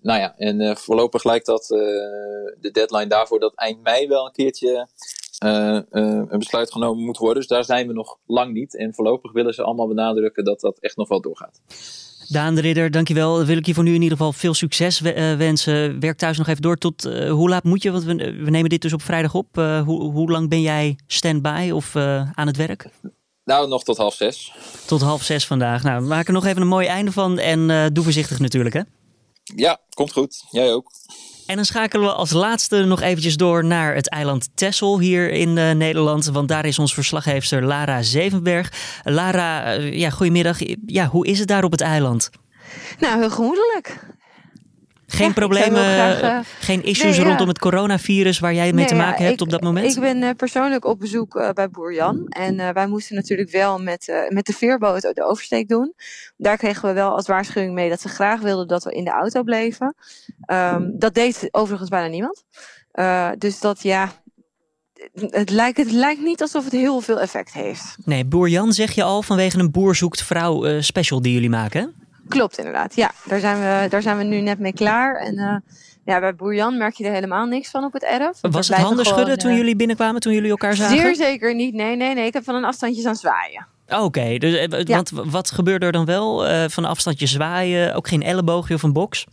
nou 0.00 0.20
ja, 0.20 0.34
en 0.36 0.60
uh, 0.60 0.74
voorlopig 0.74 1.24
lijkt 1.24 1.46
dat 1.46 1.62
uh, 1.70 1.78
de 2.60 2.70
deadline 2.72 3.06
daarvoor 3.06 3.40
dat 3.40 3.54
eind 3.54 3.82
mei 3.82 4.08
wel 4.08 4.26
een 4.26 4.32
keertje 4.32 4.88
een 5.38 6.38
besluit 6.38 6.72
genomen 6.72 7.04
moet 7.04 7.18
worden. 7.18 7.36
Dus 7.36 7.46
daar 7.46 7.64
zijn 7.64 7.86
we 7.86 7.92
nog 7.92 8.18
lang 8.26 8.52
niet. 8.52 8.76
En 8.76 8.94
voorlopig 8.94 9.32
willen 9.32 9.54
ze 9.54 9.62
allemaal 9.62 9.88
benadrukken 9.88 10.44
dat 10.44 10.60
dat 10.60 10.78
echt 10.78 10.96
nog 10.96 11.08
wel 11.08 11.20
doorgaat. 11.20 11.60
Daan 12.28 12.54
de 12.54 12.60
Ridder, 12.60 12.90
dankjewel. 12.90 13.44
Wil 13.44 13.56
ik 13.56 13.66
je 13.66 13.74
voor 13.74 13.84
nu 13.84 13.94
in 13.94 14.02
ieder 14.02 14.16
geval 14.16 14.32
veel 14.32 14.54
succes 14.54 15.00
wensen. 15.00 16.00
Werk 16.00 16.18
thuis 16.18 16.38
nog 16.38 16.46
even 16.46 16.62
door. 16.62 16.76
Tot 16.76 17.02
hoe 17.28 17.48
laat 17.48 17.64
moet 17.64 17.82
je? 17.82 17.90
Want 17.90 18.04
we, 18.04 18.14
we, 18.14 18.50
nemen 18.50 18.70
dit 18.70 18.82
dus 18.82 18.92
op 18.92 19.02
vrijdag 19.02 19.34
op. 19.34 19.54
hoe, 19.54 20.12
hoe 20.12 20.30
lang 20.30 20.48
ben 20.48 20.60
jij 20.60 20.98
stand-by 21.06 21.70
of 21.74 21.96
aan 21.96 22.46
het 22.46 22.56
werk? 22.56 22.88
Nou, 23.44 23.68
nog 23.68 23.84
tot 23.84 23.96
half 23.96 24.14
zes. 24.14 24.52
Tot 24.86 25.00
half 25.00 25.22
zes 25.22 25.46
vandaag. 25.46 25.82
Nou, 25.82 26.02
we 26.02 26.08
maken 26.08 26.26
er 26.26 26.32
nog 26.32 26.46
even 26.46 26.62
een 26.62 26.68
mooi 26.68 26.86
einde 26.86 27.12
van. 27.12 27.38
En 27.38 27.68
uh, 27.68 27.86
doe 27.92 28.04
voorzichtig 28.04 28.38
natuurlijk, 28.38 28.74
hè? 28.74 28.80
Ja, 29.42 29.78
komt 29.94 30.12
goed. 30.12 30.44
Jij 30.50 30.72
ook. 30.72 30.90
En 31.46 31.56
dan 31.56 31.64
schakelen 31.64 32.06
we 32.06 32.12
als 32.12 32.30
laatste 32.30 32.84
nog 32.84 33.00
eventjes 33.00 33.36
door 33.36 33.64
naar 33.64 33.94
het 33.94 34.08
eiland 34.08 34.48
Texel 34.54 35.00
hier 35.00 35.30
in 35.30 35.56
uh, 35.56 35.70
Nederland. 35.70 36.26
Want 36.26 36.48
daar 36.48 36.66
is 36.66 36.78
ons 36.78 36.94
verslaggever 36.94 37.64
Lara 37.64 38.02
Zevenberg. 38.02 38.72
Lara, 39.04 39.76
uh, 39.76 39.98
ja, 39.98 40.10
goedemiddag. 40.10 40.58
Ja, 40.86 41.06
hoe 41.06 41.26
is 41.26 41.38
het 41.38 41.48
daar 41.48 41.64
op 41.64 41.70
het 41.70 41.80
eiland? 41.80 42.30
Nou, 42.98 43.20
heel 43.20 43.30
gemoedelijk. 43.30 44.00
Geen 45.12 45.26
ja, 45.26 45.32
problemen, 45.32 45.84
graag, 45.84 46.22
uh, 46.22 46.38
geen 46.60 46.82
issues 46.82 47.16
nee, 47.16 47.26
rondom 47.26 47.48
het 47.48 47.58
coronavirus 47.58 48.38
waar 48.38 48.54
jij 48.54 48.64
mee 48.64 48.72
nee, 48.72 48.86
te 48.86 48.94
maken 48.94 49.24
hebt 49.24 49.34
ik, 49.34 49.40
op 49.40 49.50
dat 49.50 49.62
moment? 49.62 49.94
Ik 49.94 50.00
ben 50.00 50.22
uh, 50.22 50.30
persoonlijk 50.36 50.84
op 50.84 50.98
bezoek 50.98 51.34
uh, 51.34 51.50
bij 51.50 51.70
Boer 51.70 51.94
Jan. 51.94 52.26
En 52.28 52.74
wij 52.74 52.86
moesten 52.86 53.16
natuurlijk 53.16 53.50
wel 53.50 53.78
met, 53.78 54.26
met 54.28 54.46
de 54.46 54.52
veerboot 54.52 55.00
de 55.00 55.24
oversteek 55.24 55.68
doen. 55.68 55.94
Daar 56.36 56.56
kregen 56.56 56.88
we 56.88 56.94
wel 56.94 57.10
als 57.10 57.26
waarschuwing 57.26 57.74
mee 57.74 57.88
dat 57.88 58.00
ze 58.00 58.08
graag 58.08 58.40
wilden 58.40 58.68
dat 58.68 58.84
we 58.84 58.92
in 58.92 59.04
de 59.04 59.10
auto 59.10 59.42
bleven. 59.42 59.94
Um, 60.46 60.92
dat 60.98 61.14
deed 61.14 61.48
overigens 61.50 61.90
bijna 61.90 62.08
niemand. 62.08 62.44
dus 63.40 63.60
dat 63.60 63.82
ja, 63.82 64.12
het 65.14 65.50
lijkt, 65.50 65.78
het 65.78 65.92
lijkt 65.92 66.22
niet 66.22 66.40
alsof 66.40 66.64
het 66.64 66.72
heel 66.72 67.00
veel 67.00 67.20
effect 67.20 67.52
heeft. 67.52 67.96
Nee, 68.04 68.24
Boer 68.24 68.48
Jan 68.48 68.72
zeg 68.72 68.92
je 68.92 69.02
al 69.02 69.22
vanwege 69.22 69.58
een 69.58 69.70
boer 69.70 69.96
zoekt 69.96 70.22
vrouw 70.22 70.80
special 70.80 71.22
die 71.22 71.32
jullie 71.32 71.50
maken? 71.50 72.01
Klopt, 72.28 72.58
inderdaad. 72.58 72.94
Ja, 72.94 73.10
daar 73.24 73.40
zijn 73.40 73.58
we, 73.58 73.88
daar 73.88 74.02
zijn 74.02 74.18
we 74.18 74.24
nu 74.24 74.40
net 74.40 74.58
mee 74.58 74.72
klaar. 74.72 75.14
En 75.16 75.38
uh, 75.38 75.56
ja, 76.04 76.20
bij 76.20 76.34
Boer 76.34 76.54
Jan 76.54 76.78
merk 76.78 76.94
je 76.94 77.04
er 77.04 77.12
helemaal 77.12 77.46
niks 77.46 77.70
van 77.70 77.84
op 77.84 77.92
het 77.92 78.04
erf. 78.04 78.38
Was 78.40 78.68
het 78.68 78.76
handen 78.76 79.04
gewoon, 79.04 79.18
schudden 79.18 79.38
toen 79.38 79.50
uh, 79.50 79.56
jullie 79.56 79.76
binnenkwamen, 79.76 80.20
toen 80.20 80.32
jullie 80.32 80.50
elkaar 80.50 80.76
zagen? 80.76 80.98
Zeer 80.98 81.14
zeker 81.14 81.54
niet. 81.54 81.74
Nee, 81.74 81.96
nee, 81.96 82.14
nee. 82.14 82.26
Ik 82.26 82.32
heb 82.32 82.44
van 82.44 82.54
een 82.54 82.64
afstandje 82.64 83.08
aan 83.08 83.16
zwaaien. 83.16 83.66
Oké, 83.88 84.02
okay, 84.02 84.38
dus 84.38 84.66
ja. 84.68 84.94
want 84.94 85.10
wat 85.10 85.50
gebeurde 85.50 85.86
er 85.86 85.92
dan 85.92 86.04
wel? 86.04 86.48
Uh, 86.48 86.64
van 86.68 86.84
een 86.84 86.90
afstandje 86.90 87.26
zwaaien, 87.26 87.94
ook 87.94 88.08
geen 88.08 88.22
elleboogje 88.22 88.74
of 88.74 88.82
een 88.82 88.92
box? 88.92 89.26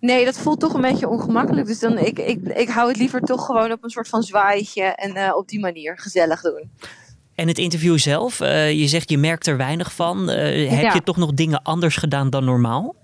Nee, 0.00 0.24
dat 0.24 0.38
voelt 0.38 0.60
toch 0.60 0.74
een 0.74 0.80
beetje 0.80 1.08
ongemakkelijk. 1.08 1.66
Dus 1.66 1.78
dan, 1.78 1.98
ik, 1.98 2.18
ik, 2.18 2.40
ik 2.42 2.68
hou 2.68 2.88
het 2.88 2.96
liever 2.96 3.20
toch 3.20 3.46
gewoon 3.46 3.72
op 3.72 3.84
een 3.84 3.90
soort 3.90 4.08
van 4.08 4.22
zwaaitje 4.22 4.82
en 4.82 5.16
uh, 5.16 5.36
op 5.36 5.48
die 5.48 5.60
manier 5.60 5.98
gezellig 5.98 6.40
doen. 6.40 6.70
En 7.36 7.48
het 7.48 7.58
interview 7.58 7.98
zelf, 7.98 8.40
uh, 8.40 8.72
je 8.72 8.86
zegt 8.86 9.10
je 9.10 9.18
merkt 9.18 9.46
er 9.46 9.56
weinig 9.56 9.92
van. 9.92 10.30
Uh, 10.30 10.70
heb 10.70 10.82
ja. 10.82 10.94
je 10.94 11.02
toch 11.02 11.16
nog 11.16 11.32
dingen 11.32 11.62
anders 11.62 11.96
gedaan 11.96 12.30
dan 12.30 12.44
normaal? 12.44 12.94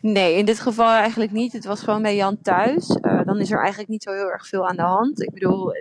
Nee, 0.00 0.36
in 0.36 0.44
dit 0.44 0.60
geval 0.60 0.90
eigenlijk 0.90 1.32
niet. 1.32 1.52
Het 1.52 1.64
was 1.64 1.80
gewoon 1.80 2.02
bij 2.02 2.16
Jan 2.16 2.38
thuis. 2.42 2.98
Uh, 3.02 3.20
dan 3.24 3.40
is 3.40 3.50
er 3.50 3.58
eigenlijk 3.58 3.88
niet 3.88 4.02
zo 4.02 4.12
heel 4.12 4.30
erg 4.30 4.46
veel 4.46 4.68
aan 4.68 4.76
de 4.76 4.82
hand. 4.82 5.22
Ik 5.22 5.32
bedoel, 5.32 5.72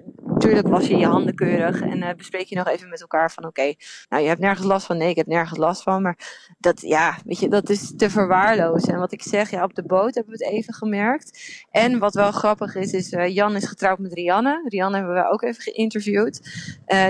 natuurlijk 0.42 0.68
was 0.68 0.88
je 0.88 0.98
je 0.98 1.06
handen 1.06 1.36
keurig 1.36 1.82
en 1.82 1.98
uh, 1.98 2.10
bespreek 2.18 2.46
je 2.46 2.56
nog 2.56 2.68
even 2.68 2.90
met 2.90 3.02
elkaar 3.02 3.32
van 3.32 3.46
oké, 3.46 3.74
nou 4.10 4.22
je 4.22 4.28
hebt 4.28 4.40
nergens 4.40 4.68
last 4.68 4.86
van, 4.86 4.98
nee 4.98 5.10
ik 5.10 5.16
heb 5.16 5.28
nergens 5.28 5.60
last 5.60 5.84
van, 5.84 6.02
maar 6.02 6.18
dat 6.58 6.82
ja, 6.82 7.18
weet 7.26 7.40
je, 7.40 7.50
dat 7.50 7.70
is 7.70 7.94
te 7.98 8.10
verwaarlozen. 8.10 8.94
En 8.94 9.00
wat 9.00 9.12
ik 9.12 9.22
zeg, 9.22 9.50
ja 9.50 9.64
op 9.64 9.76
de 9.76 9.84
boot 9.84 10.16
hebben 10.16 10.38
we 10.38 10.46
het 10.46 10.54
even 10.54 10.74
gemerkt. 10.74 11.64
En 11.72 12.00
wat 12.00 12.14
wel 12.14 12.32
grappig 12.32 12.76
is, 12.76 12.94
is 12.94 13.12
uh, 13.12 13.28
Jan 13.28 13.56
is 13.56 13.68
getrouwd 13.68 14.00
met 14.00 14.14
Rianne. 14.14 14.66
Rianne 14.68 14.98
hebben 14.98 15.16
we 15.16 15.32
ook 15.32 15.42
even 15.42 15.62
geïnterviewd. 15.62 16.42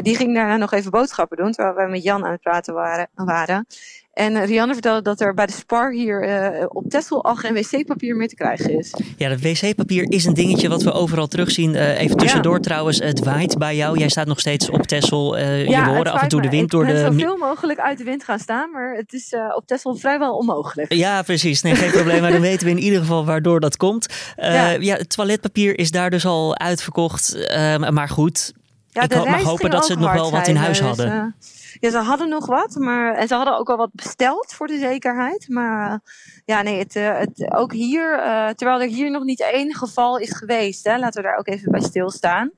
die 0.01 0.15
ging 0.15 0.35
daarna 0.35 0.57
nog 0.57 0.71
even 0.71 0.91
boodschappen 0.91 1.37
doen, 1.37 1.51
terwijl 1.51 1.75
we 1.75 1.91
met 1.91 2.03
Jan 2.03 2.25
aan 2.25 2.31
het 2.31 2.41
praten 2.41 2.73
waren. 2.73 3.09
waren. 3.15 3.65
En 4.13 4.33
uh, 4.33 4.45
Rianne 4.45 4.73
vertelde 4.73 5.01
dat 5.01 5.21
er 5.21 5.33
bij 5.33 5.45
de 5.45 5.51
Spar 5.51 5.91
hier 5.91 6.27
uh, 6.27 6.65
op 6.67 6.89
Texel 6.89 7.23
al 7.23 7.35
geen 7.35 7.53
wc-papier 7.53 8.15
meer 8.15 8.27
te 8.27 8.35
krijgen 8.35 8.77
is. 8.77 8.93
Ja, 9.17 9.29
dat 9.29 9.41
wc-papier 9.41 10.11
is 10.11 10.25
een 10.25 10.33
dingetje 10.33 10.69
wat 10.69 10.83
we 10.83 10.91
overal 10.91 11.27
terugzien. 11.27 11.73
Uh, 11.73 11.99
even 11.99 12.17
tussendoor 12.17 12.55
ja. 12.55 12.59
trouwens, 12.59 12.99
het 12.99 13.23
waait 13.23 13.57
bij 13.57 13.75
jou. 13.75 13.97
Jij 13.97 14.09
staat 14.09 14.27
nog 14.27 14.39
steeds 14.39 14.69
op 14.69 14.81
Texel. 14.81 15.37
je 15.37 15.69
ja, 15.69 15.85
horen 15.85 16.11
af 16.11 16.21
en 16.21 16.27
toe 16.27 16.41
de 16.41 16.49
wind 16.49 16.71
door 16.71 16.85
de... 16.85 16.93
Ik 16.93 17.05
zoveel 17.05 17.37
mogelijk 17.37 17.79
uit 17.79 17.97
de 17.97 18.03
wind 18.03 18.23
gaan 18.23 18.39
staan, 18.39 18.71
maar 18.71 18.95
het 18.95 19.13
is 19.13 19.35
op 19.55 19.67
Texel 19.67 19.95
vrijwel 19.95 20.35
onmogelijk. 20.35 20.93
Ja, 20.93 21.21
precies. 21.21 21.61
Nee, 21.61 21.75
geen 21.75 21.91
probleem. 21.91 22.21
Maar 22.21 22.31
dan 22.31 22.41
weten 22.41 22.65
we 22.65 22.71
in 22.71 22.79
ieder 22.79 22.99
geval 22.99 23.25
waardoor 23.25 23.59
dat 23.59 23.77
komt. 23.77 24.05
ja. 24.35 24.69
ja, 24.69 24.95
het 24.95 25.09
toiletpapier 25.09 25.79
is 25.79 25.91
daar 25.91 26.09
dus 26.09 26.25
al 26.25 26.57
uitverkocht. 26.57 27.47
maar 27.89 28.09
goed, 28.09 28.53
ja, 28.91 29.01
ik 29.01 29.15
mag 29.15 29.43
hopen 29.43 29.69
dat 29.69 29.85
ze 29.85 29.91
het 29.91 30.01
nog 30.01 30.13
wel 30.13 30.31
wat 30.31 30.47
in 30.47 30.55
huis 30.55 30.77
dus, 30.77 30.87
hadden. 30.87 31.35
Ja, 31.81 31.89
ze 31.89 31.97
hadden 31.97 32.29
nog 32.29 32.45
wat, 32.45 32.75
maar 32.75 33.13
en 33.15 33.27
ze 33.27 33.35
hadden 33.35 33.57
ook 33.57 33.69
al 33.69 33.77
wat 33.77 33.93
besteld 33.93 34.53
voor 34.53 34.67
de 34.67 34.77
zekerheid. 34.77 35.49
Maar 35.49 35.99
ja, 36.45 36.61
nee, 36.61 36.79
het, 36.79 36.95
uh, 36.95 37.17
het, 37.17 37.53
ook 37.53 37.73
hier, 37.73 38.17
terwijl 38.55 38.81
er 38.81 38.87
hier 38.87 39.11
nog 39.11 39.23
niet 39.23 39.41
één 39.41 39.75
geval 39.75 40.17
is 40.17 40.37
geweest, 40.37 40.85
hè, 40.85 40.97
laten 40.97 41.21
we 41.21 41.27
daar 41.27 41.37
ook 41.37 41.47
even 41.47 41.71
bij 41.71 41.81
stilstaan. 41.81 42.51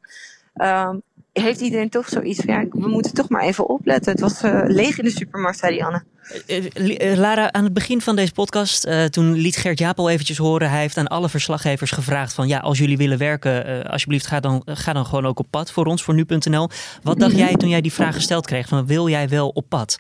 Um, 0.54 1.02
heeft 1.34 1.62
iedereen 1.62 1.90
toch 1.90 2.10
zoiets 2.10 2.40
van, 2.46 2.54
ja, 2.54 2.66
we 2.70 2.88
moeten 2.88 3.14
toch 3.14 3.30
maar 3.30 3.42
even 3.42 3.70
opletten. 3.70 4.12
Het 4.12 4.22
was 4.22 4.42
leeg 4.64 4.98
in 4.98 5.04
de 5.04 5.12
supermarkt, 5.12 5.60
zei 5.60 5.74
die 5.74 5.86
Anne. 5.86 6.04
Uh, 6.48 7.18
Lara, 7.18 7.52
aan 7.52 7.64
het 7.64 7.74
begin 7.74 8.02
van 8.02 8.16
deze 8.16 8.32
podcast, 8.32 8.86
uh, 8.86 9.04
toen 9.04 9.34
liet 9.34 9.58
Gert 9.58 9.80
Jaap 9.80 10.00
al 10.00 10.10
eventjes 10.10 10.38
horen. 10.38 10.70
Hij 10.70 10.80
heeft 10.80 10.98
aan 10.98 11.08
alle 11.08 11.30
verslaggevers 11.30 11.92
gevraagd 11.92 12.34
van 12.34 12.48
ja, 12.48 12.60
als 12.60 12.78
jullie 12.78 12.98
willen 12.98 13.18
werken, 13.18 13.84
alsjeblieft 13.86 14.28
ga 14.28 14.40
dan, 14.40 14.62
ga 14.66 14.94
dan 14.94 15.06
gewoon 15.06 15.26
ook 15.26 15.40
op 15.40 15.48
pad 15.50 15.72
voor 15.72 15.86
ons, 15.86 16.04
voor 16.04 16.14
nu.nl. 16.14 16.70
Wat 17.04 17.20
dacht 17.20 17.38
jij 17.38 17.56
toen 17.56 17.70
jij 17.70 17.82
die 17.82 17.94
vraag 17.94 18.16
gesteld 18.16 18.46
kreeg 18.46 18.68
van 18.68 18.86
wil 18.86 19.10
jij 19.10 19.30
wel 19.30 19.50
op 19.50 19.66
pad? 19.70 20.00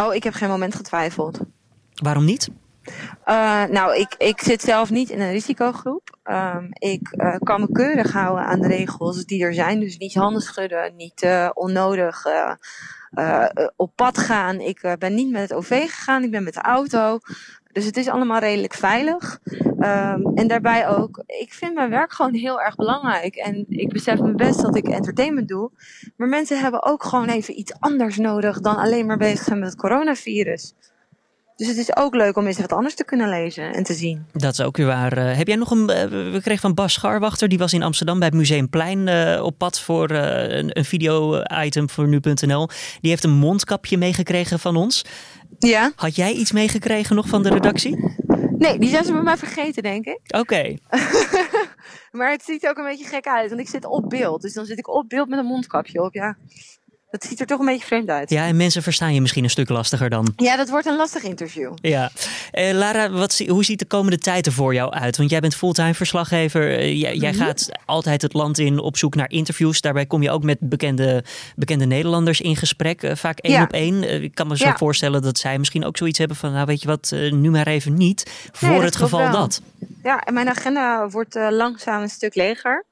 Oh, 0.00 0.14
ik 0.14 0.22
heb 0.22 0.34
geen 0.34 0.48
moment 0.48 0.74
getwijfeld. 0.74 1.40
Waarom 1.94 2.24
niet? 2.24 2.48
nou, 3.70 3.96
ik, 3.96 4.14
ik 4.18 4.40
zit 4.40 4.62
zelf 4.62 4.90
niet 4.90 5.10
in 5.10 5.20
een 5.20 5.32
risicogroep. 5.32 6.09
Um, 6.30 6.68
ik 6.70 7.08
kan 7.38 7.60
me 7.60 7.72
keurig 7.72 8.12
houden 8.12 8.44
aan 8.44 8.60
de 8.60 8.66
regels 8.66 9.24
die 9.24 9.42
er 9.42 9.54
zijn. 9.54 9.80
Dus 9.80 9.96
niet 9.96 10.14
handen 10.14 10.42
schudden, 10.42 10.96
niet 10.96 11.50
onnodig 11.54 12.26
uh, 12.26 13.46
op 13.76 13.92
pad 13.94 14.18
gaan. 14.18 14.60
Ik 14.60 14.96
ben 14.98 15.14
niet 15.14 15.30
met 15.30 15.42
het 15.42 15.52
OV 15.52 15.82
gegaan, 15.82 16.22
ik 16.22 16.30
ben 16.30 16.42
met 16.42 16.54
de 16.54 16.60
auto. 16.60 17.18
Dus 17.72 17.84
het 17.84 17.96
is 17.96 18.08
allemaal 18.08 18.38
redelijk 18.38 18.74
veilig. 18.74 19.40
Um, 19.80 20.34
en 20.34 20.46
daarbij 20.46 20.88
ook, 20.88 21.22
ik 21.26 21.52
vind 21.52 21.74
mijn 21.74 21.90
werk 21.90 22.12
gewoon 22.12 22.34
heel 22.34 22.60
erg 22.60 22.76
belangrijk. 22.76 23.34
En 23.34 23.64
ik 23.68 23.88
besef 23.88 24.20
me 24.20 24.34
best 24.34 24.62
dat 24.62 24.76
ik 24.76 24.88
entertainment 24.88 25.48
doe. 25.48 25.70
Maar 26.16 26.28
mensen 26.28 26.60
hebben 26.60 26.82
ook 26.82 27.04
gewoon 27.04 27.28
even 27.28 27.58
iets 27.58 27.74
anders 27.78 28.16
nodig 28.16 28.60
dan 28.60 28.76
alleen 28.76 29.06
maar 29.06 29.16
bezig 29.16 29.44
zijn 29.44 29.58
met 29.58 29.68
het 29.68 29.78
coronavirus. 29.78 30.74
Dus 31.60 31.68
het 31.68 31.78
is 31.78 31.96
ook 31.96 32.14
leuk 32.14 32.36
om 32.36 32.46
eens 32.46 32.58
wat 32.58 32.72
anders 32.72 32.94
te 32.94 33.04
kunnen 33.04 33.28
lezen 33.28 33.72
en 33.72 33.82
te 33.82 33.94
zien. 33.94 34.26
Dat 34.32 34.52
is 34.52 34.60
ook 34.60 34.76
weer 34.76 34.86
waar. 34.86 35.18
Uh, 35.18 35.36
heb 35.36 35.46
jij 35.46 35.56
nog 35.56 35.70
een. 35.70 35.80
Uh, 35.80 36.32
we 36.32 36.38
kregen 36.42 36.60
van 36.60 36.74
Bas 36.74 36.92
Scharwachter, 36.92 37.48
die 37.48 37.58
was 37.58 37.72
in 37.72 37.82
Amsterdam 37.82 38.18
bij 38.18 38.28
het 38.28 38.36
Museumplein 38.36 39.06
uh, 39.06 39.42
op 39.42 39.58
pad 39.58 39.80
voor 39.80 40.10
een, 40.10 40.78
een 40.78 40.84
video-item 40.84 41.90
voor 41.90 42.08
nu.nl. 42.08 42.68
Die 43.00 43.10
heeft 43.10 43.24
een 43.24 43.30
mondkapje 43.30 43.98
meegekregen 43.98 44.58
van 44.58 44.76
ons. 44.76 45.04
Ja. 45.58 45.92
Had 45.96 46.16
jij 46.16 46.32
iets 46.32 46.52
meegekregen 46.52 47.16
nog 47.16 47.28
van 47.28 47.42
de 47.42 47.48
redactie? 47.48 47.96
Nee, 48.58 48.78
die 48.78 48.88
zijn 48.88 49.04
ze 49.04 49.12
bij 49.12 49.22
mij 49.22 49.36
vergeten, 49.36 49.82
denk 49.82 50.06
ik. 50.06 50.20
Oké. 50.26 50.38
Okay. 50.38 50.78
maar 52.18 52.30
het 52.30 52.42
ziet 52.42 52.64
er 52.64 52.70
ook 52.70 52.78
een 52.78 52.84
beetje 52.84 53.06
gek 53.06 53.26
uit, 53.26 53.48
want 53.48 53.60
ik 53.60 53.68
zit 53.68 53.84
op 53.84 54.08
beeld. 54.08 54.42
Dus 54.42 54.52
dan 54.52 54.64
zit 54.64 54.78
ik 54.78 54.88
op 54.88 55.08
beeld 55.08 55.28
met 55.28 55.38
een 55.38 55.44
mondkapje 55.44 56.02
op, 56.02 56.14
ja. 56.14 56.36
Dat 57.10 57.24
ziet 57.24 57.40
er 57.40 57.46
toch 57.46 57.58
een 57.58 57.66
beetje 57.66 57.86
vreemd 57.86 58.08
uit. 58.08 58.30
Ja, 58.30 58.46
en 58.46 58.56
mensen 58.56 58.82
verstaan 58.82 59.14
je 59.14 59.20
misschien 59.20 59.44
een 59.44 59.50
stuk 59.50 59.68
lastiger 59.68 60.10
dan. 60.10 60.32
Ja, 60.36 60.56
dat 60.56 60.68
wordt 60.68 60.86
een 60.86 60.96
lastig 60.96 61.22
interview. 61.22 61.72
Ja. 61.74 62.10
Uh, 62.52 62.70
Lara, 62.72 63.10
wat, 63.10 63.38
hoe 63.48 63.64
ziet 63.64 63.78
de 63.78 63.84
komende 63.84 64.18
tijd 64.18 64.46
er 64.46 64.52
voor 64.52 64.74
jou 64.74 64.92
uit? 64.92 65.16
Want 65.16 65.30
jij 65.30 65.40
bent 65.40 65.54
fulltime 65.54 65.94
verslaggever. 65.94 66.70
Uh, 66.78 67.00
jij, 67.00 67.16
jij 67.16 67.30
Mhm. 67.32 67.40
gaat 67.42 67.68
altijd 67.84 68.22
het 68.22 68.32
land 68.32 68.58
in 68.58 68.78
op 68.78 68.96
zoek 68.96 69.14
naar 69.14 69.30
interviews. 69.30 69.80
Daarbij 69.80 70.06
kom 70.06 70.22
je 70.22 70.30
ook 70.30 70.42
met 70.42 70.56
bekende, 70.60 71.24
bekende 71.56 71.84
Nederlanders 71.86 72.40
in 72.40 72.56
gesprek. 72.56 73.02
Uh, 73.02 73.14
vaak 73.14 73.38
één 73.38 73.52
Ja. 73.54 73.62
op 73.62 73.72
één. 73.72 74.22
ik 74.22 74.34
kan 74.34 74.46
me 74.46 74.56
zo 74.56 74.64
Ja. 74.66 74.76
voorstellen 74.76 75.22
dat 75.22 75.38
zij 75.38 75.58
misschien 75.58 75.84
ook 75.84 75.96
zoiets 75.96 76.18
hebben 76.18 76.36
van... 76.36 76.52
nou 76.52 76.66
weet 76.66 76.80
je 76.82 76.86
wat, 76.88 77.10
nu 77.30 77.50
maar 77.50 77.66
even 77.66 77.94
niet. 77.94 78.30
Voor 78.52 78.68
Nee, 78.68 78.80
het 78.80 78.96
geval 78.96 79.30
dat. 79.30 79.62
Ja, 80.02 80.20
en 80.20 80.34
mijn 80.34 80.48
agenda 80.48 81.08
wordt 81.08 81.36
eh, 81.36 81.46
langzaam 81.50 82.02
een 82.02 82.08
stuk 82.08 82.34
leger. 82.34 82.84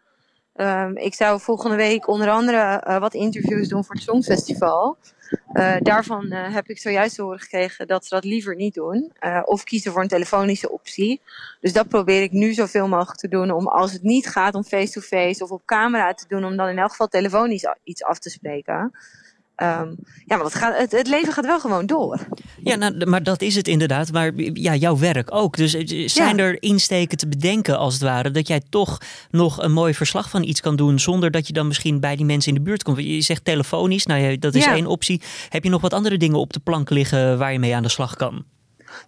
Ehm, 0.58 0.96
ik 0.96 1.14
zou 1.14 1.40
volgende 1.40 1.76
week 1.76 2.08
onder 2.08 2.30
andere 2.30 2.56
eh, 2.56 2.98
wat 2.98 3.14
interviews 3.14 3.68
doen 3.68 3.84
voor 3.84 3.94
het 3.94 4.04
Songfestival. 4.04 4.96
Eh, 5.52 5.76
daarvan 5.80 6.30
eh, 6.30 6.54
heb 6.54 6.68
ik 6.68 6.78
zojuist 6.78 7.14
te 7.14 7.22
horen 7.22 7.38
gekregen 7.38 7.86
dat 7.86 8.04
ze 8.04 8.14
dat 8.14 8.24
liever 8.24 8.56
niet 8.56 8.74
doen. 8.74 9.12
of 9.44 9.64
kiezen 9.64 9.92
voor 9.92 10.02
een 10.02 10.08
telefonische 10.08 10.70
optie. 10.70 11.20
Dus 11.60 11.72
dat 11.72 11.88
probeer 11.88 12.22
ik 12.22 12.32
nu 12.32 12.52
zoveel 12.52 12.88
mogelijk 12.88 13.18
te 13.20 13.28
doen. 13.28 13.50
Om 13.50 13.68
als 13.68 13.92
het 13.92 14.02
niet 14.02 14.28
gaat 14.28 14.54
om 14.54 14.64
face-to-face 14.64 15.42
of 15.42 15.50
op 15.50 15.62
camera 15.64 16.14
te 16.14 16.24
doen. 16.28 16.44
Om 16.44 16.56
dan 16.56 16.68
in 16.68 16.78
elk 16.78 16.90
geval 16.90 17.08
telefonisch 17.08 17.66
iets 17.84 18.04
af 18.04 18.18
te 18.18 18.30
spreken. 18.30 18.92
Ehm, 19.58 19.88
ja, 20.24 20.36
maar 20.36 20.42
dat 20.42 20.54
gaat, 20.54 20.78
het, 20.78 20.92
het 20.92 21.08
leven 21.08 21.32
gaat 21.32 21.46
wel 21.46 21.60
gewoon 21.60 21.86
door. 21.86 22.18
Ja, 22.62 22.74
nou, 22.76 23.06
maar 23.06 23.22
dat 23.22 23.42
is 23.42 23.54
het 23.54 23.68
inderdaad. 23.68 24.12
Maar 24.12 24.32
ja, 24.36 24.74
jouw 24.74 24.98
werk 24.98 25.34
ook. 25.34 25.56
Dus 25.56 25.74
eh, 25.74 26.08
zijn 26.08 26.36
Ja. 26.36 26.42
er 26.42 26.62
insteken 26.62 27.18
te 27.18 27.28
bedenken, 27.28 27.78
als 27.78 27.92
het 27.94 28.02
ware, 28.02 28.30
dat 28.30 28.48
jij 28.48 28.62
toch 28.70 28.98
nog 29.30 29.62
een 29.62 29.72
mooi 29.72 29.94
verslag 29.94 30.30
van 30.30 30.42
iets 30.42 30.60
kan 30.60 30.76
doen, 30.76 30.98
zonder 30.98 31.30
dat 31.30 31.46
je 31.46 31.52
dan 31.52 31.66
misschien 31.66 32.00
bij 32.00 32.16
die 32.16 32.24
mensen 32.24 32.48
in 32.52 32.58
de 32.58 32.64
buurt 32.64 32.82
komt? 32.82 32.98
Je 32.98 33.20
zegt 33.20 33.44
telefonisch, 33.44 34.06
nou 34.06 34.38
dat 34.38 34.54
is 34.54 34.64
Ja. 34.64 34.72
één 34.74 34.86
optie. 34.86 35.22
Heb 35.48 35.64
je 35.64 35.70
nog 35.70 35.80
wat 35.80 35.92
andere 35.92 36.16
dingen 36.16 36.38
op 36.38 36.52
de 36.52 36.60
plank 36.60 36.90
liggen 36.90 37.38
waar 37.38 37.52
je 37.52 37.58
mee 37.58 37.74
aan 37.76 37.82
de 37.82 37.88
slag 37.88 38.16
kan? 38.16 38.44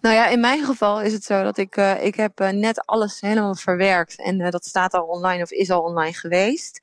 Nou 0.01 0.15
ja, 0.15 0.27
in 0.27 0.39
mijn 0.39 0.65
geval 0.65 1.01
is 1.01 1.13
het 1.13 1.23
zo 1.23 1.43
dat 1.43 1.57
ik, 1.57 1.75
eh, 1.75 2.05
ik 2.05 2.15
heb 2.15 2.39
eh, 2.39 2.49
net 2.49 2.85
alles 2.85 3.21
helemaal 3.21 3.55
verwerkt. 3.55 4.21
En 4.21 4.49
dat 4.49 4.65
staat 4.65 4.93
al 4.93 5.03
online 5.03 5.43
of 5.43 5.51
is 5.51 5.69
al 5.69 5.81
online 5.81 6.13
geweest. 6.13 6.81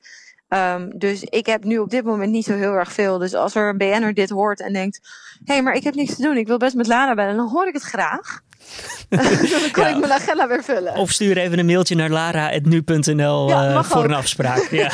Ehm, 0.49 0.89
dus 0.95 1.23
ik 1.23 1.45
heb 1.45 1.63
nu 1.63 1.77
op 1.77 1.89
dit 1.89 2.03
moment 2.03 2.31
niet 2.31 2.45
zo 2.45 2.53
heel 2.53 2.73
erg 2.73 2.91
veel. 2.91 3.17
Dus 3.17 3.33
als 3.33 3.55
er 3.55 3.69
een 3.69 3.77
BN'er 3.77 4.13
dit 4.13 4.29
hoort 4.29 4.61
en 4.61 4.73
denkt... 4.73 4.99
hé, 5.45 5.53
hey, 5.53 5.63
maar 5.63 5.73
ik 5.73 5.83
heb 5.83 5.95
niks 5.95 6.15
te 6.15 6.21
doen. 6.21 6.37
Ik 6.37 6.47
wil 6.47 6.57
best 6.57 6.75
met 6.75 6.87
Lara 6.87 7.13
bellen. 7.15 7.35
Dan 7.35 7.49
hoor 7.49 7.67
ik 7.67 7.73
het 7.73 7.83
graag. 7.83 8.39
dan 9.09 9.71
kan 9.71 9.83
Ja. 9.83 9.89
ik 9.89 9.99
mijn 9.99 10.11
agenda 10.11 10.47
weer 10.47 10.63
vullen. 10.63 10.95
Of 10.95 11.11
stuur 11.11 11.37
even 11.37 11.59
een 11.59 11.65
mailtje 11.65 11.95
naar 11.95 12.09
lara.nu.nl 12.09 13.47
Ja, 13.49 13.69
eh, 13.75 13.83
voor 13.83 13.97
ook. 13.97 14.03
een 14.03 14.13
afspraak. 14.13 14.67
Ja. 14.81 14.91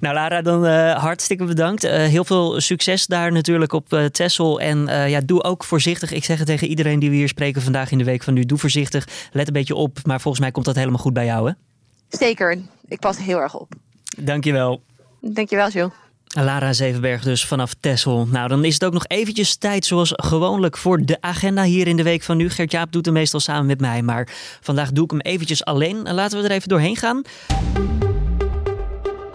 nou 0.00 0.14
Lara, 0.14 0.42
dan 0.42 0.66
eh, 0.66 0.94
hartstikke 1.02 1.44
bedankt. 1.44 1.84
Eh, 1.84 1.92
heel 2.06 2.24
veel 2.24 2.60
succes 2.60 3.06
daar 3.06 3.32
natuurlijk 3.32 3.72
op 3.72 3.92
eh 3.92 4.04
Texel. 4.04 4.60
En 4.60 4.86
ja, 5.08 5.20
doe 5.20 5.42
ook 5.42 5.64
voorzichtig. 5.64 6.12
Ik 6.12 6.24
zeg 6.24 6.38
het 6.38 6.46
tegen 6.46 6.68
iedereen 6.68 6.98
die 6.98 7.10
we 7.10 7.16
hier 7.16 7.28
spreken 7.28 7.62
vandaag 7.62 7.90
in 7.90 7.98
de 7.98 8.04
week 8.04 8.22
van 8.22 8.34
nu. 8.34 8.44
Doe 8.44 8.58
voorzichtig. 8.58 9.06
Let 9.32 9.46
een 9.46 9.52
beetje 9.52 9.74
op. 9.74 9.98
Maar 10.04 10.20
volgens 10.20 10.42
mij 10.42 10.52
komt 10.52 10.64
dat 10.66 10.76
helemaal 10.76 10.98
goed 10.98 11.12
bij 11.12 11.24
jou 11.24 11.48
hè? 11.48 11.54
Zeker. 12.08 12.58
Ik 12.88 13.00
pas 13.00 13.18
heel 13.18 13.40
erg 13.40 13.54
op. 13.54 13.72
Dankjewel. 14.20 14.82
Dankjewel, 15.20 15.68
Jules. 15.68 15.92
Lara 16.28 16.72
Zevenberg 16.72 17.22
dus 17.22 17.46
vanaf 17.46 17.74
Texel. 17.80 18.26
Nou, 18.26 18.48
dan 18.48 18.64
is 18.64 18.74
het 18.74 18.84
ook 18.84 18.92
nog 18.92 19.06
eventjes 19.06 19.56
tijd 19.56 19.84
zoals 19.84 20.12
gewoonlijk 20.14 20.76
voor 20.76 21.04
de 21.04 21.16
agenda 21.20 21.62
hier 21.62 21.86
in 21.86 21.96
de 21.96 22.02
week 22.02 22.22
van 22.22 22.36
nu. 22.36 22.50
Gert-Jaap 22.50 22.92
doet 22.92 23.04
hem 23.04 23.14
meestal 23.14 23.40
samen 23.40 23.66
met 23.66 23.80
mij, 23.80 24.02
maar 24.02 24.28
vandaag 24.60 24.92
doe 24.92 25.04
ik 25.04 25.10
hem 25.10 25.20
eventjes 25.20 25.64
alleen. 25.64 26.14
Laten 26.14 26.38
we 26.38 26.48
er 26.48 26.54
even 26.54 26.68
doorheen 26.68 26.96
gaan. 26.96 27.22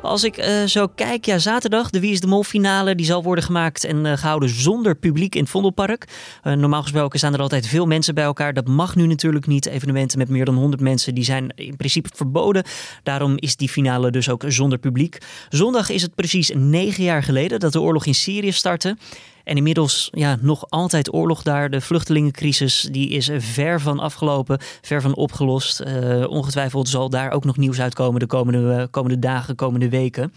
Als 0.04 0.24
ik 0.24 0.38
eh, 0.38 0.64
zo 0.64 0.88
kijk, 0.88 1.26
ja, 1.26 1.38
zaterdag, 1.38 1.89
de 1.89 1.99
Wie 1.99 2.12
is 2.12 2.20
de 2.20 2.28
Mol 2.28 2.43
finale, 2.43 2.95
die 2.95 3.06
zal 3.06 3.24
worden 3.24 3.43
gemaakt 3.43 3.84
en 3.84 4.06
eh, 4.06 4.18
gehouden 4.18 4.49
zonder 4.49 4.95
publiek 4.95 5.36
in 5.36 5.41
het 5.41 5.49
Vondelpark. 5.49 6.08
Eh, 6.43 6.54
normaal 6.54 6.82
gesproken 6.82 7.20
staan 7.20 7.34
er 7.34 7.41
altijd 7.41 7.68
veel 7.68 7.86
mensen 7.86 8.16
bij 8.16 8.24
elkaar. 8.24 8.54
Dat 8.54 8.68
mag 8.68 8.95
nu 8.95 9.08
natuurlijk 9.08 9.47
niet. 9.47 9.66
Evenementen 9.66 10.18
met 10.18 10.30
meer 10.30 10.45
dan 10.45 10.56
100 10.56 10.82
mensen, 10.82 11.16
die 11.16 11.24
zijn 11.24 11.54
in 11.56 11.76
principe 11.76 12.10
verboden. 12.14 12.64
Daarom 13.04 13.34
is 13.36 13.56
die 13.56 13.70
finale 13.70 14.12
dus 14.12 14.30
ook 14.30 14.43
zonder 14.47 14.78
publiek. 14.78 15.18
Zondag 15.49 15.89
is 15.89 16.01
het 16.01 16.16
precies 16.16 16.51
negen 16.56 17.04
jaar 17.04 17.24
geleden 17.24 17.60
dat 17.60 17.72
de 17.72 17.82
oorlog 17.82 18.06
in 18.06 18.16
Syrië 18.16 18.51
startte. 18.51 18.97
En 19.43 19.57
inmiddels 19.57 20.09
ja, 20.11 20.37
nog 20.41 20.65
altijd 20.69 21.13
oorlog 21.13 21.43
daar. 21.43 21.69
De 21.69 21.81
vluchtelingencrisis 21.81 22.87
die 22.91 23.09
is 23.09 23.29
ver 23.37 23.81
van 23.81 23.99
afgelopen, 23.99 24.57
ver 24.81 25.01
van 25.01 25.15
opgelost. 25.15 25.79
Eh, 25.79 26.29
ongetwijfeld 26.29 26.89
zal 26.89 27.09
daar 27.09 27.31
ook 27.31 27.45
nog 27.45 27.57
nieuws 27.57 27.81
uitkomen 27.81 28.19
de 28.19 28.25
komende, 28.25 28.87
komende 28.91 29.19
dagen, 29.19 29.55
komende 29.55 29.89
weken. 29.89 30.33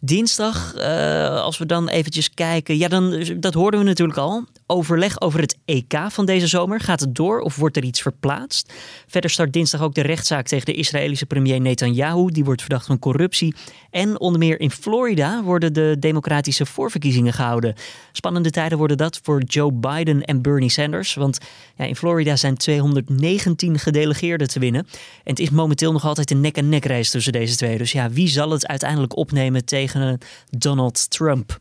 Dinsdag, 0.00 0.74
eh, 0.74 1.40
als 1.40 1.58
we 1.58 1.66
dan 1.66 1.88
eventjes 1.88 2.30
kijken, 2.34 2.78
ja, 2.78 2.88
dan, 2.88 3.24
dat 3.36 3.54
hoorden 3.54 3.80
we 3.80 3.86
natuurlijk 3.86 4.18
al. 4.18 4.44
Overleg 4.70 5.20
over 5.20 5.40
het 5.40 5.58
EK 5.64 5.94
van 6.08 6.26
deze 6.26 6.46
zomer. 6.46 6.80
Gaat 6.80 7.00
het 7.00 7.14
door 7.14 7.40
of 7.40 7.56
wordt 7.56 7.76
er 7.76 7.84
iets 7.84 8.02
verplaatst? 8.02 8.72
Verder 9.06 9.30
start 9.30 9.52
dinsdag 9.52 9.82
ook 9.82 9.94
de 9.94 10.00
rechtszaak 10.00 10.46
tegen 10.46 10.66
de 10.66 10.74
Israëlische 10.74 11.26
premier 11.26 11.60
Netanyahu. 11.60 12.30
Die 12.30 12.44
wordt 12.44 12.60
verdacht 12.60 12.86
van 12.86 12.98
corruptie. 12.98 13.54
En 13.90 14.20
onder 14.20 14.38
meer 14.38 14.60
in 14.60 14.70
Florida 14.70 15.42
worden 15.42 15.72
de 15.72 15.96
democratische 15.98 16.66
voorverkiezingen 16.66 17.32
gehouden. 17.32 17.74
Spannende 18.12 18.50
tijden 18.50 18.78
worden 18.78 18.96
dat 18.96 19.20
voor 19.22 19.42
Joe 19.42 19.72
Biden 19.72 20.24
en 20.24 20.42
Bernie 20.42 20.70
Sanders. 20.70 21.14
Want 21.14 21.38
ja, 21.76 21.84
in 21.84 21.96
Florida 21.96 22.36
zijn 22.36 22.56
219 22.56 23.78
gedelegeerden 23.78 24.48
te 24.48 24.58
winnen. 24.58 24.86
En 25.24 25.30
het 25.30 25.38
is 25.38 25.50
momenteel 25.50 25.92
nog 25.92 26.04
altijd 26.04 26.30
een 26.30 26.40
nek-en-nek 26.40 26.84
race 26.84 27.10
tussen 27.10 27.32
deze 27.32 27.56
twee. 27.56 27.78
Dus 27.78 27.92
ja, 27.92 28.10
wie 28.10 28.28
zal 28.28 28.50
het 28.50 28.66
uiteindelijk 28.66 29.16
opnemen 29.16 29.64
tegen 29.64 30.18
Donald 30.50 31.10
Trump? 31.10 31.60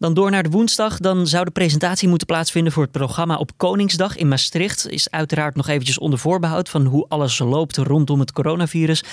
Dan 0.00 0.14
door 0.14 0.30
naar 0.30 0.42
de 0.42 0.50
woensdag. 0.50 0.98
Dan 0.98 1.26
zou 1.26 1.44
de 1.44 1.50
presentatie 1.50 2.08
moeten 2.08 2.26
plaatsvinden 2.26 2.72
voor 2.72 2.82
het 2.82 2.92
programma 2.92 3.36
op 3.36 3.50
Koningsdag 3.56 4.16
in 4.16 4.28
Maastricht. 4.28 4.88
Is 4.88 5.10
uiteraard 5.10 5.56
nog 5.56 5.68
eventjes 5.68 5.98
onder 5.98 6.18
voorbehoud 6.18 6.68
van 6.68 6.84
hoe 6.84 7.06
alles 7.08 7.38
loopt 7.38 7.76
rondom 7.76 8.20
het 8.20 8.32
coronavirus. 8.32 9.04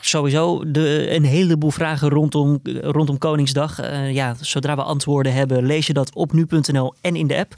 Sowieso 0.00 0.70
de, 0.70 1.10
een 1.10 1.24
heleboel 1.24 1.70
vragen 1.70 2.08
rondom, 2.08 2.60
rondom 2.80 3.18
Koningsdag. 3.18 3.80
Uh, 3.80 4.12
ja, 4.12 4.36
zodra 4.40 4.76
we 4.76 4.82
antwoorden 4.82 5.32
hebben, 5.32 5.66
lees 5.66 5.86
je 5.86 5.92
dat 5.92 6.14
op 6.14 6.32
nu.nl 6.32 6.94
en 7.00 7.16
in 7.16 7.26
de 7.26 7.36
app. 7.36 7.54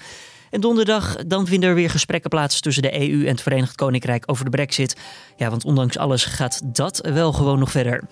En 0.50 0.60
donderdag 0.60 1.16
dan 1.26 1.46
vinden 1.46 1.68
er 1.68 1.74
weer 1.74 1.90
gesprekken 1.90 2.30
plaats 2.30 2.60
tussen 2.60 2.82
de 2.82 3.00
EU 3.00 3.22
en 3.22 3.30
het 3.30 3.42
Verenigd 3.42 3.74
Koninkrijk 3.74 4.24
over 4.26 4.44
de 4.44 4.50
Brexit. 4.50 4.96
Ja, 5.36 5.50
want 5.50 5.64
ondanks 5.64 5.98
alles 5.98 6.24
gaat 6.24 6.60
dat 6.64 7.08
wel 7.12 7.32
gewoon 7.32 7.58
nog 7.58 7.70
verder. 7.70 8.04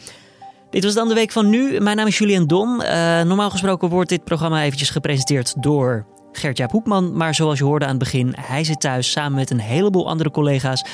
Dit 0.71 0.85
was 0.85 0.95
dan 0.95 1.09
de 1.09 1.15
week 1.15 1.33
van 1.33 1.49
nu. 1.49 1.81
Mijn 1.81 1.97
naam 1.97 2.07
is 2.07 2.19
Julian 2.19 2.47
Dom. 2.47 2.81
Uh, 2.81 2.89
normaal 3.23 3.51
gesproken 3.51 3.89
wordt 3.89 4.09
dit 4.09 4.25
programma 4.25 4.63
eventjes 4.63 4.91
gepresenteerd 4.91 5.63
door 5.63 6.07
Gert-Jaap 6.33 6.71
Hoekman. 6.71 7.17
Maar 7.17 7.35
zoals 7.35 7.59
je 7.59 7.65
hoorde 7.65 7.85
aan 7.85 7.91
het 7.91 7.99
begin, 7.99 8.35
hij 8.41 8.65
zit 8.65 8.81
thuis 8.81 9.11
samen 9.11 9.39
met 9.39 9.51
een 9.51 9.61
heleboel 9.61 10.09
andere 10.09 10.31
collega's. 10.31 10.85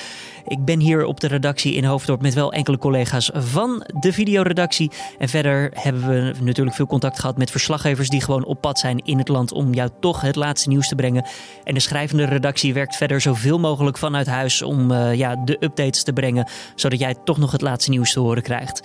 Ik 0.46 0.64
ben 0.64 0.80
hier 0.80 1.04
op 1.04 1.20
de 1.20 1.26
redactie 1.26 1.74
in 1.74 1.84
Hoofddorp 1.84 2.22
met 2.22 2.34
wel 2.34 2.52
enkele 2.52 2.78
collega's 2.78 3.30
van 3.34 3.84
de 4.00 4.12
videoredactie. 4.12 4.90
En 5.18 5.28
verder 5.28 5.70
hebben 5.74 6.08
we 6.08 6.34
natuurlijk 6.40 6.76
veel 6.76 6.86
contact 6.86 7.18
gehad 7.20 7.38
met 7.38 7.50
verslaggevers 7.50 8.08
die 8.08 8.22
gewoon 8.22 8.44
op 8.44 8.60
pad 8.60 8.78
zijn 8.78 8.98
in 8.98 9.18
het 9.18 9.28
land 9.28 9.52
om 9.52 9.74
jou 9.74 9.90
toch 10.00 10.20
het 10.20 10.36
laatste 10.36 10.68
nieuws 10.68 10.88
te 10.88 10.94
brengen. 10.94 11.26
En 11.64 11.74
de 11.74 11.80
schrijvende 11.80 12.24
redactie 12.24 12.74
werkt 12.74 12.96
verder 12.96 13.20
zoveel 13.20 13.58
mogelijk 13.58 13.98
vanuit 13.98 14.26
huis 14.26 14.62
om 14.62 14.90
uh, 14.90 15.14
ja, 15.14 15.36
de 15.44 15.56
updates 15.60 16.02
te 16.02 16.12
brengen, 16.12 16.48
zodat 16.74 16.98
jij 16.98 17.14
toch 17.24 17.38
nog 17.38 17.52
het 17.52 17.62
laatste 17.62 17.90
nieuws 17.90 18.12
te 18.12 18.20
horen 18.20 18.42
krijgt. 18.42 18.82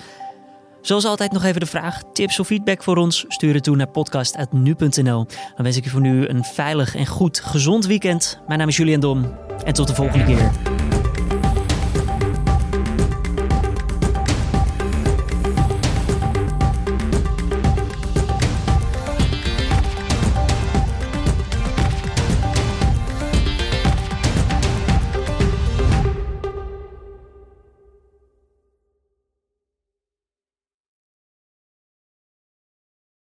Zoals 0.81 1.05
altijd 1.05 1.31
nog 1.31 1.43
even 1.43 1.59
de 1.59 1.65
vraag, 1.65 2.01
tips 2.13 2.39
of 2.39 2.47
feedback 2.47 2.83
voor 2.83 2.97
ons? 2.97 3.25
Stuur 3.27 3.53
het 3.53 3.63
toe 3.63 3.75
naar 3.75 3.87
podcast.nu.nl. 3.87 5.25
Dan 5.55 5.63
wens 5.63 5.77
ik 5.77 5.83
je 5.83 5.89
voor 5.89 6.01
nu 6.01 6.27
een 6.27 6.43
veilig 6.43 6.95
en 6.95 7.05
goed 7.05 7.39
gezond 7.39 7.85
weekend. 7.85 8.39
Mijn 8.47 8.59
naam 8.59 8.67
is 8.67 8.77
Julian 8.77 8.99
Dom 8.99 9.33
en 9.65 9.73
tot 9.73 9.87
de 9.87 9.95
volgende 9.95 10.25
keer. 10.25 10.78